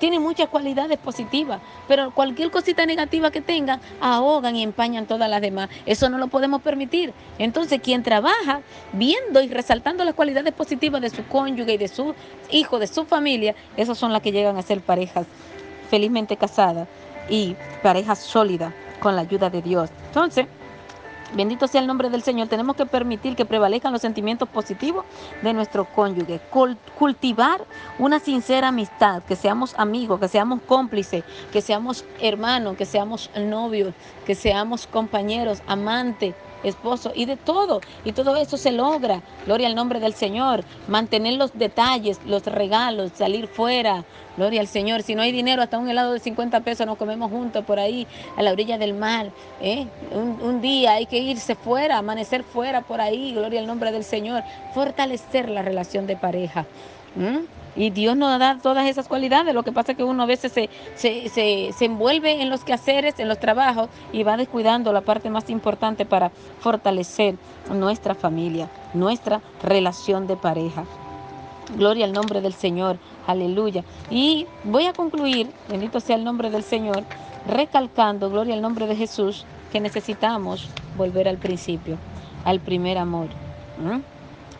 tiene 0.00 0.18
muchas 0.18 0.48
cualidades 0.48 0.98
positivas, 0.98 1.60
pero 1.86 2.10
cualquier 2.10 2.50
cosita 2.50 2.84
negativa 2.86 3.30
que 3.30 3.40
tengan, 3.40 3.80
ahogan 4.00 4.56
y 4.56 4.64
empañan 4.64 5.06
todas 5.06 5.30
las 5.30 5.40
demás. 5.40 5.68
Eso 5.86 6.08
no 6.08 6.18
lo 6.18 6.26
podemos 6.26 6.62
permitir. 6.62 7.12
Entonces, 7.38 7.80
quien 7.80 8.02
trabaja 8.02 8.62
viendo 8.92 9.40
y 9.42 9.48
resaltando 9.48 10.02
las 10.04 10.14
cualidades 10.14 10.52
positivas 10.54 11.00
de 11.02 11.10
su 11.10 11.24
cónyuge 11.26 11.74
y 11.74 11.78
de 11.78 11.88
su 11.88 12.14
hijo, 12.50 12.80
de 12.80 12.88
su 12.88 13.04
familia, 13.04 13.54
esas 13.76 13.98
son 13.98 14.12
las 14.12 14.22
que 14.22 14.32
llegan 14.32 14.56
a 14.56 14.62
ser 14.62 14.80
parejas 14.80 15.26
felizmente 15.88 16.36
casadas. 16.36 16.88
y 17.28 17.54
pareja 17.80 18.16
sólida 18.16 18.74
con 18.98 19.14
la 19.14 19.22
ayuda 19.22 19.50
de 19.50 19.62
Dios. 19.62 19.88
Entonces, 20.08 20.46
Bendito 21.34 21.68
sea 21.68 21.80
el 21.80 21.86
nombre 21.86 22.10
del 22.10 22.22
Señor. 22.22 22.48
Tenemos 22.48 22.76
que 22.76 22.86
permitir 22.86 23.36
que 23.36 23.44
prevalezcan 23.44 23.92
los 23.92 24.02
sentimientos 24.02 24.48
positivos 24.48 25.04
de 25.42 25.52
nuestro 25.52 25.84
cónyuge. 25.84 26.40
Cultivar 26.98 27.64
una 27.98 28.18
sincera 28.18 28.68
amistad, 28.68 29.22
que 29.22 29.36
seamos 29.36 29.74
amigos, 29.78 30.18
que 30.18 30.28
seamos 30.28 30.60
cómplices, 30.62 31.24
que 31.52 31.62
seamos 31.62 32.04
hermanos, 32.20 32.76
que 32.76 32.84
seamos 32.84 33.30
novios, 33.36 33.94
que 34.26 34.34
seamos 34.34 34.86
compañeros, 34.86 35.62
amantes 35.66 36.34
esposo 36.62 37.12
y 37.14 37.24
de 37.24 37.36
todo. 37.36 37.80
Y 38.04 38.12
todo 38.12 38.36
eso 38.36 38.56
se 38.56 38.72
logra. 38.72 39.22
Gloria 39.46 39.68
al 39.68 39.74
nombre 39.74 40.00
del 40.00 40.14
Señor. 40.14 40.64
Mantener 40.88 41.34
los 41.34 41.52
detalles, 41.56 42.20
los 42.26 42.44
regalos, 42.46 43.12
salir 43.14 43.46
fuera. 43.46 44.04
Gloria 44.36 44.60
al 44.60 44.68
Señor. 44.68 45.02
Si 45.02 45.14
no 45.14 45.22
hay 45.22 45.32
dinero, 45.32 45.62
hasta 45.62 45.78
un 45.78 45.88
helado 45.88 46.12
de 46.12 46.20
50 46.20 46.60
pesos 46.60 46.86
nos 46.86 46.96
comemos 46.96 47.30
juntos 47.30 47.64
por 47.64 47.78
ahí, 47.78 48.06
a 48.36 48.42
la 48.42 48.52
orilla 48.52 48.78
del 48.78 48.94
mar. 48.94 49.30
¿eh? 49.60 49.86
Un, 50.12 50.60
día 50.60 50.94
hay 50.94 51.06
que 51.06 51.18
irse 51.18 51.54
fuera, 51.54 51.98
amanecer 51.98 52.42
fuera 52.42 52.82
por 52.82 53.00
ahí. 53.00 53.32
Gloria 53.32 53.60
al 53.60 53.66
nombre 53.66 53.92
del 53.92 54.04
Señor. 54.04 54.42
Fortalecer 54.74 55.48
la 55.48 55.62
relación 55.62 56.06
de 56.06 56.16
pareja. 56.16 56.66
Y 57.76 57.90
Dios 57.90 58.16
nos 58.16 58.38
da 58.38 58.58
todas 58.60 58.86
esas 58.86 59.08
cualidades. 59.08 59.54
Lo 59.54 59.62
que 59.62 59.72
pasa 59.72 59.92
es 59.92 59.98
que 59.98 60.04
uno 60.04 60.24
a 60.24 60.26
veces 60.26 60.52
se, 60.52 60.68
se, 60.96 61.84
envuelve 61.84 62.42
en 62.42 62.50
los 62.50 62.64
quehaceres, 62.64 63.18
en 63.18 63.28
los 63.28 63.38
trabajos 63.38 63.88
y 64.12 64.22
va 64.22 64.36
descuidando 64.36 64.92
la 64.92 65.02
parte 65.02 65.30
más 65.30 65.48
importante 65.50 66.04
para 66.04 66.30
fortalecer 66.60 67.36
nuestra 67.72 68.14
familia, 68.14 68.68
nuestra 68.94 69.40
relación 69.62 70.26
de 70.26 70.36
pareja. 70.36 70.84
Gloria 71.76 72.04
al 72.04 72.12
nombre 72.12 72.40
del 72.40 72.54
Señor. 72.54 72.98
Aleluya. 73.26 73.84
Y 74.10 74.46
voy 74.64 74.86
a 74.86 74.92
concluir, 74.92 75.50
bendito 75.68 76.00
sea 76.00 76.16
el 76.16 76.24
nombre 76.24 76.50
del 76.50 76.64
Señor, 76.64 77.04
recalcando, 77.46 78.28
gloria 78.28 78.54
al 78.54 78.62
nombre 78.62 78.86
de 78.86 78.96
Jesús, 78.96 79.44
que 79.70 79.80
necesitamos 79.80 80.68
volver 80.96 81.28
al 81.28 81.38
principio, 81.38 81.96
al 82.44 82.58
primer 82.58 82.98
amor. 82.98 83.28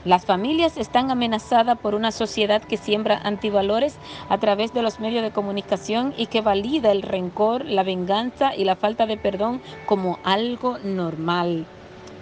Las 0.04 0.24
familias 0.24 0.78
están 0.78 1.10
amenazadas 1.10 1.78
por 1.78 1.94
una 1.94 2.10
sociedad 2.10 2.62
que 2.62 2.78
siembra 2.78 3.20
antivalores 3.22 3.96
a 4.30 4.38
través 4.38 4.72
de 4.72 4.80
los 4.80 4.98
medios 4.98 5.22
de 5.22 5.30
comunicación 5.30 6.14
y 6.16 6.26
que 6.26 6.40
valida 6.40 6.90
el 6.90 7.02
rencor, 7.02 7.66
la 7.66 7.82
venganza 7.82 8.56
y 8.56 8.64
la 8.64 8.76
falta 8.76 9.04
de 9.04 9.18
perdón 9.18 9.60
como 9.84 10.18
algo 10.24 10.78
normal. 10.78 11.66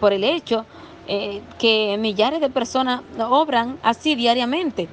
Por 0.00 0.12
el 0.12 0.24
hecho 0.24 0.66
eh, 1.06 1.40
que 1.60 1.96
millares 1.98 2.40
de 2.40 2.50
personas 2.50 3.02
obran 3.18 3.78
así 3.84 4.16
diariamente. 4.16 4.88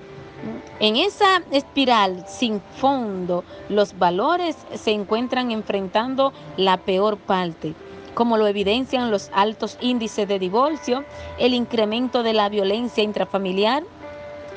En 0.79 0.95
esa 0.95 1.41
espiral 1.49 2.25
sin 2.27 2.61
fondo, 2.61 3.43
los 3.67 3.97
valores 3.97 4.55
se 4.75 4.91
encuentran 4.91 5.49
enfrentando 5.49 6.33
la 6.55 6.77
peor 6.77 7.17
parte 7.17 7.73
como 8.16 8.38
lo 8.38 8.47
evidencian 8.47 9.11
los 9.11 9.30
altos 9.34 9.78
índices 9.82 10.28
de 10.28 10.39
divorcio, 10.39 11.05
el 11.38 11.53
incremento 11.53 12.24
de 12.24 12.34
la 12.34 12.49
violencia 12.49 13.03
intrafamiliar, 13.03 13.84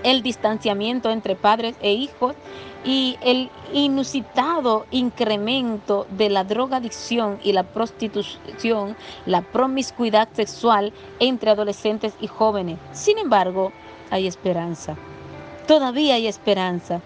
el 0.05 0.23
distanciamiento 0.23 1.11
entre 1.11 1.37
padres 1.37 1.77
e 1.83 1.93
hijos 1.93 2.35
y 2.85 3.19
el 3.21 3.51
inusitado 3.73 4.87
incremento 4.91 6.07
de 6.11 6.31
la 6.31 6.45
drogadicción 6.45 7.39
y 7.43 7.53
la 7.53 7.65
prostitución, 7.65 8.97
la 9.27 9.43
promiscuidad 9.43 10.29
sexual 10.33 10.93
entre 11.19 11.51
adolescentes 11.51 12.15
y 12.21 12.29
jóvenes. 12.29 12.79
Sin 12.93 13.19
embargo, 13.19 13.73
hay 14.11 14.27
esperanza. 14.27 14.97
Todavía 15.67 16.15
hay 16.15 16.27
esperanza. 16.29 17.01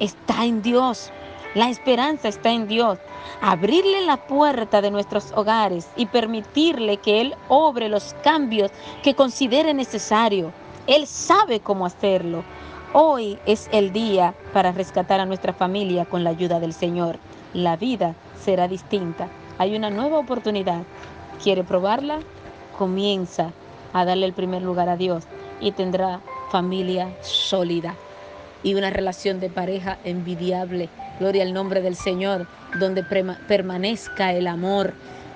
Está 0.00 0.44
en 0.44 0.60
Dios. 0.62 1.10
La 1.54 1.68
esperanza 1.68 2.28
está 2.28 2.50
en 2.50 2.66
Dios. 2.66 2.98
Abrirle 3.42 4.00
la 4.06 4.16
puerta 4.16 4.80
de 4.80 4.90
nuestros 4.90 5.32
hogares 5.32 5.86
y 5.96 6.06
permitirle 6.06 6.96
que 6.96 7.20
Él 7.20 7.34
obre 7.48 7.90
los 7.90 8.14
cambios 8.24 8.70
que 9.02 9.14
considere 9.14 9.74
necesario. 9.74 10.50
Él 10.86 11.06
sabe 11.06 11.60
cómo 11.60 11.84
hacerlo. 11.84 12.42
Hoy 12.94 13.38
es 13.44 13.68
el 13.70 13.92
día 13.92 14.34
para 14.54 14.72
rescatar 14.72 15.20
a 15.20 15.26
nuestra 15.26 15.52
familia 15.52 16.06
con 16.06 16.24
la 16.24 16.30
ayuda 16.30 16.58
del 16.58 16.72
Señor. 16.72 17.18
La 17.52 17.76
vida 17.76 18.14
será 18.42 18.66
distinta. 18.66 19.28
Hay 19.58 19.76
una 19.76 19.90
nueva 19.90 20.18
oportunidad. 20.18 20.84
¿Quiere 21.42 21.64
probarla? 21.64 22.20
Comienza 22.78 23.52
a 23.92 24.06
darle 24.06 24.24
el 24.24 24.32
primer 24.32 24.62
lugar 24.62 24.88
a 24.88 24.96
Dios 24.96 25.24
y 25.60 25.72
tendrá 25.72 26.20
familia 26.50 27.14
sólida 27.20 27.94
y 28.62 28.74
una 28.74 28.88
relación 28.88 29.38
de 29.38 29.50
pareja 29.50 29.98
envidiable 30.04 30.88
Gloria 31.22 31.44
al 31.44 31.54
nombre 31.54 31.82
del 31.82 31.94
Señor, 31.94 32.48
donde 32.80 33.04
permanezca 33.04 34.32
el 34.32 34.48
amor, 34.48 34.92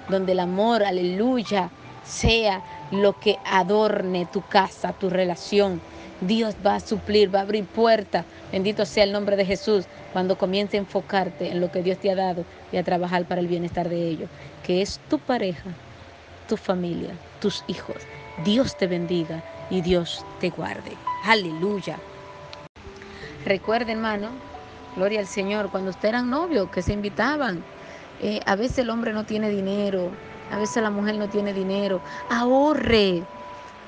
donde 0.09 0.33
el 0.33 0.41
amor, 0.41 0.83
aleluya, 0.83 1.71
sea 2.05 2.61
lo 2.91 3.21
que 3.21 3.39
adorne 3.45 4.27
tu 4.27 4.43
casa, 4.43 4.95
tu 4.95 5.11
relación. 5.11 5.81
Dios 6.21 6.57
va 6.67 6.75
a 6.75 6.81
suplir, 6.81 7.33
va 7.33 7.39
a 7.39 7.43
abrir 7.43 7.67
puertas. 7.67 8.25
Bendito 8.51 8.85
sea 8.85 9.05
el 9.05 9.13
nombre 9.13 9.37
de 9.37 9.45
Jesús 9.45 9.85
cuando 10.13 10.37
comience 10.37 10.77
a 10.77 10.81
enfocarte 10.81 11.53
en 11.53 11.61
lo 11.61 11.71
que 11.71 11.85
Dios 11.85 11.99
te 11.99 12.11
ha 12.11 12.17
dado 12.17 12.45
y 12.73 12.79
a 12.79 12.83
trabajar 12.83 13.25
para 13.27 13.41
el 13.41 13.47
bienestar 13.47 13.89
de 13.89 14.09
ellos, 14.09 14.29
que 14.65 14.83
es 14.83 14.99
tu 15.09 15.21
pareja, 15.21 15.71
tu 16.49 16.57
familia, 16.57 17.11
tus 17.41 17.63
hijos. 17.69 17.99
Dios 18.45 18.77
te 18.77 18.89
bendiga 18.89 19.41
y 19.71 19.83
Dios 19.83 20.25
te 20.41 20.51
guarde. 20.51 20.97
Aleluya. 21.23 21.97
Recuerda, 23.45 23.93
hermano, 23.93 24.31
Gloria 24.97 25.21
al 25.21 25.27
Señor. 25.27 25.71
Cuando 25.71 25.91
ustedes 25.91 26.15
eran 26.15 26.31
novios, 26.31 26.71
que 26.71 26.83
se 26.83 26.93
invitaban. 26.93 27.63
Eh, 28.21 28.41
a 28.47 28.57
veces 28.57 28.79
el 28.79 28.91
hombre 28.91 29.13
no 29.13 29.25
tiene 29.25 29.51
dinero, 29.51 30.11
a 30.51 30.59
veces 30.59 30.83
la 30.83 30.91
mujer 30.91 31.17
no 31.17 31.29
tiene 31.29 31.53
dinero. 31.53 32.01
Ahorre, 32.31 33.23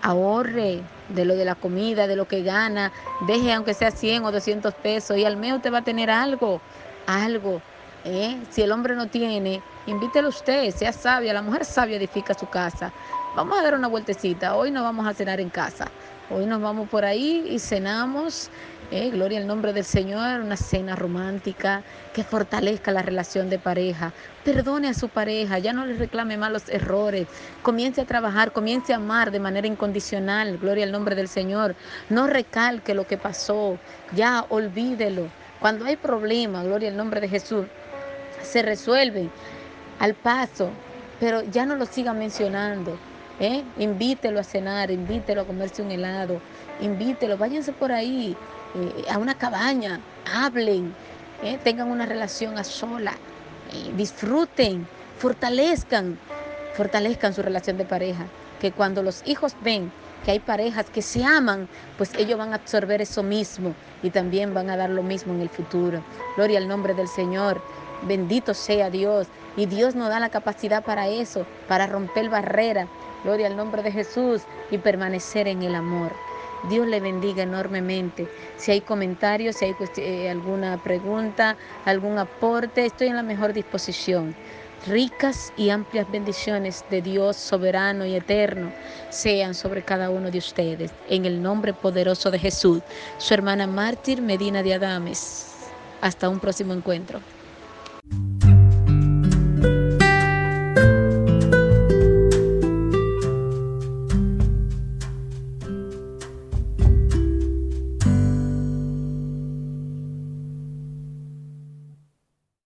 ahorre 0.03 0.83
de 1.09 1.25
lo 1.25 1.35
de 1.35 1.47
la 1.47 1.55
comida, 1.55 2.07
de 2.07 2.15
lo 2.15 2.29
que 2.29 2.43
gana. 2.43 2.93
Deje 3.27 3.53
aunque 3.55 3.73
sea 3.73 3.91
100 3.91 4.25
o 4.25 4.33
200 4.33 4.75
pesos 4.75 5.17
y 5.17 5.25
al 5.25 5.39
menos 5.39 5.63
te 5.63 5.71
va 5.71 5.79
a 5.79 5.83
tener 5.83 6.11
algo, 6.11 6.61
algo. 7.07 7.63
¿eh? 8.05 8.39
Si 8.51 8.61
el 8.61 8.71
hombre 8.71 8.95
no 8.95 9.07
tiene, 9.07 9.63
invítelo 9.87 10.29
usted, 10.29 10.71
sea 10.75 10.93
sabia. 10.93 11.33
La 11.33 11.43
mujer 11.43 11.65
sabia 11.65 11.97
edifica 11.97 12.35
su 12.35 12.47
casa. 12.47 12.93
Vamos 13.35 13.59
a 13.59 13.63
dar 13.63 13.75
una 13.75 13.89
vueltecita. 13.89 14.57
Hoy 14.57 14.71
no 14.71 14.83
vamos 14.83 15.07
a 15.07 15.15
cenar 15.15 15.41
en 15.41 15.49
casa. 15.49 15.87
Hoy 16.31 16.45
nos 16.45 16.61
vamos 16.61 16.89
por 16.91 17.07
ahí 17.07 17.47
y 17.49 17.59
cenamos. 17.59 18.51
Eh, 18.91 19.11
gloria 19.11 19.39
al 19.39 19.47
nombre 19.47 19.75
del 19.75 19.85
Señor, 19.85 20.41
una 20.41 20.57
cena 20.57 20.97
romántica 20.97 21.83
que 22.15 22.25
fortalezca 22.25 22.91
la 22.91 23.03
relación 23.03 23.51
de 23.51 23.59
pareja. 23.59 24.15
Perdone 24.47 24.89
a 24.89 24.95
su 24.95 25.11
pareja, 25.11 25.59
ya 25.59 25.75
no 25.75 25.85
le 25.85 25.93
reclame 25.93 26.39
más 26.39 26.51
los 26.51 26.71
errores. 26.71 27.27
Comience 27.61 28.01
a 28.01 28.07
trabajar, 28.07 28.53
comience 28.53 28.95
a 28.95 28.97
amar 28.97 29.31
de 29.31 29.41
manera 29.41 29.67
incondicional. 29.67 30.57
Gloria 30.57 30.87
al 30.87 30.93
nombre 30.93 31.15
del 31.15 31.29
Señor. 31.29 31.77
No 32.09 32.29
recalque 32.29 32.95
lo 32.95 33.07
que 33.07 33.19
pasó, 33.19 33.79
ya 34.15 34.47
olvídelo. 34.49 35.29
Cuando 35.61 35.85
hay 35.85 35.97
problemas, 35.97 36.65
gloria 36.65 36.89
al 36.89 36.97
nombre 36.97 37.21
de 37.21 37.29
Jesús, 37.29 37.67
se 38.41 38.63
resuelve 38.63 39.29
al 39.99 40.15
paso, 40.15 40.71
pero 41.21 41.43
ya 41.43 41.67
no 41.67 41.77
lo 41.77 41.85
siga 41.85 42.15
mencionando. 42.15 42.99
¿eh? 43.39 43.65
Invítelo 43.77 44.41
a 44.41 44.45
cenar, 44.45 44.91
invítelo 44.91 45.43
a 45.43 45.47
comerse 45.47 45.83
un 45.83 45.91
helado, 45.91 46.41
invítelo, 46.81 47.37
váyanse 47.37 47.73
por 47.75 47.93
ahí 47.93 48.35
eh, 48.75 49.05
a 49.11 49.19
una 49.19 49.37
cabaña, 49.37 50.01
hablen, 50.33 50.95
¿eh? 51.43 51.59
tengan 51.63 51.91
una 51.91 52.07
relación 52.07 52.59
a 52.59 52.65
sola, 52.65 53.13
disfruten, 53.97 54.87
fortalezcan, 55.19 56.19
fortalezcan 56.75 57.35
su 57.35 57.43
relación 57.43 57.77
de 57.77 57.85
pareja, 57.85 58.27
que 58.61 58.73
cuando 58.73 59.03
los 59.03 59.27
hijos 59.27 59.55
ven 59.63 59.91
que 60.25 60.33
hay 60.33 60.41
parejas 60.41 60.87
que 60.91 61.03
se 61.03 61.25
aman, 61.25 61.69
pues 61.97 62.13
ellos 62.15 62.39
van 62.39 62.53
a 62.53 62.57
absorber 62.57 63.01
eso 63.01 63.23
mismo 63.23 63.75
y 64.03 64.11
también 64.11 64.53
van 64.53 64.71
a 64.71 64.77
dar 64.77 64.91
lo 64.91 65.03
mismo 65.03 65.33
en 65.33 65.41
el 65.41 65.49
futuro. 65.49 66.03
Gloria 66.37 66.59
al 66.59 66.69
nombre 66.69 66.95
del 66.95 67.09
Señor. 67.09 67.63
Bendito 68.03 68.55
sea 68.55 68.91
Dios. 68.91 69.27
Y 69.57 69.67
Dios 69.67 69.95
nos 69.95 70.09
da 70.09 70.21
la 70.21 70.29
capacidad 70.29 70.85
para 70.85 71.09
eso, 71.09 71.45
para 71.67 71.87
romper 71.87 72.29
barreras, 72.31 72.89
Gloria 73.25 73.49
al 73.49 73.57
nombre 73.57 73.83
de 73.83 73.91
Jesús 73.91 74.43
y 74.71 74.79
permanecer 74.79 75.49
en 75.49 75.63
el 75.63 75.75
amor. 75.75 76.13
Dios 76.69 76.87
le 76.87 77.01
bendiga 77.01 77.43
enormemente. 77.43 78.29
Si 78.57 78.73
hay 78.73 78.81
comentarios, 78.81 79.57
si 79.57 79.67
hay 79.67 79.77
eh, 79.97 80.31
alguna 80.31 80.83
pregunta, 80.83 81.57
algún 81.85 82.19
aporte, 82.19 82.87
estoy 82.87 83.09
en 83.09 83.17
la 83.17 83.23
mejor 83.23 83.53
disposición. 83.53 84.35
Ricas 84.87 85.53
y 85.57 85.71
amplias 85.71 86.11
bendiciones 86.11 86.85
de 86.89 87.03
Dios 87.03 87.37
soberano 87.37 88.07
y 88.07 88.15
eterno 88.15 88.73
sean 89.11 89.55
sobre 89.55 89.83
cada 89.83 90.09
uno 90.09 90.31
de 90.31 90.39
ustedes. 90.39 90.93
En 91.09 91.25
el 91.25 91.43
nombre 91.43 91.75
poderoso 91.75 92.31
de 92.31 92.39
Jesús, 92.39 92.83
su 93.19 93.35
hermana 93.35 93.67
mártir 93.67 94.23
Medina 94.23 94.63
de 94.63 94.75
Adames. 94.75 95.47
Hasta 96.01 96.29
un 96.29 96.39
próximo 96.39 96.73
encuentro. 96.75 97.21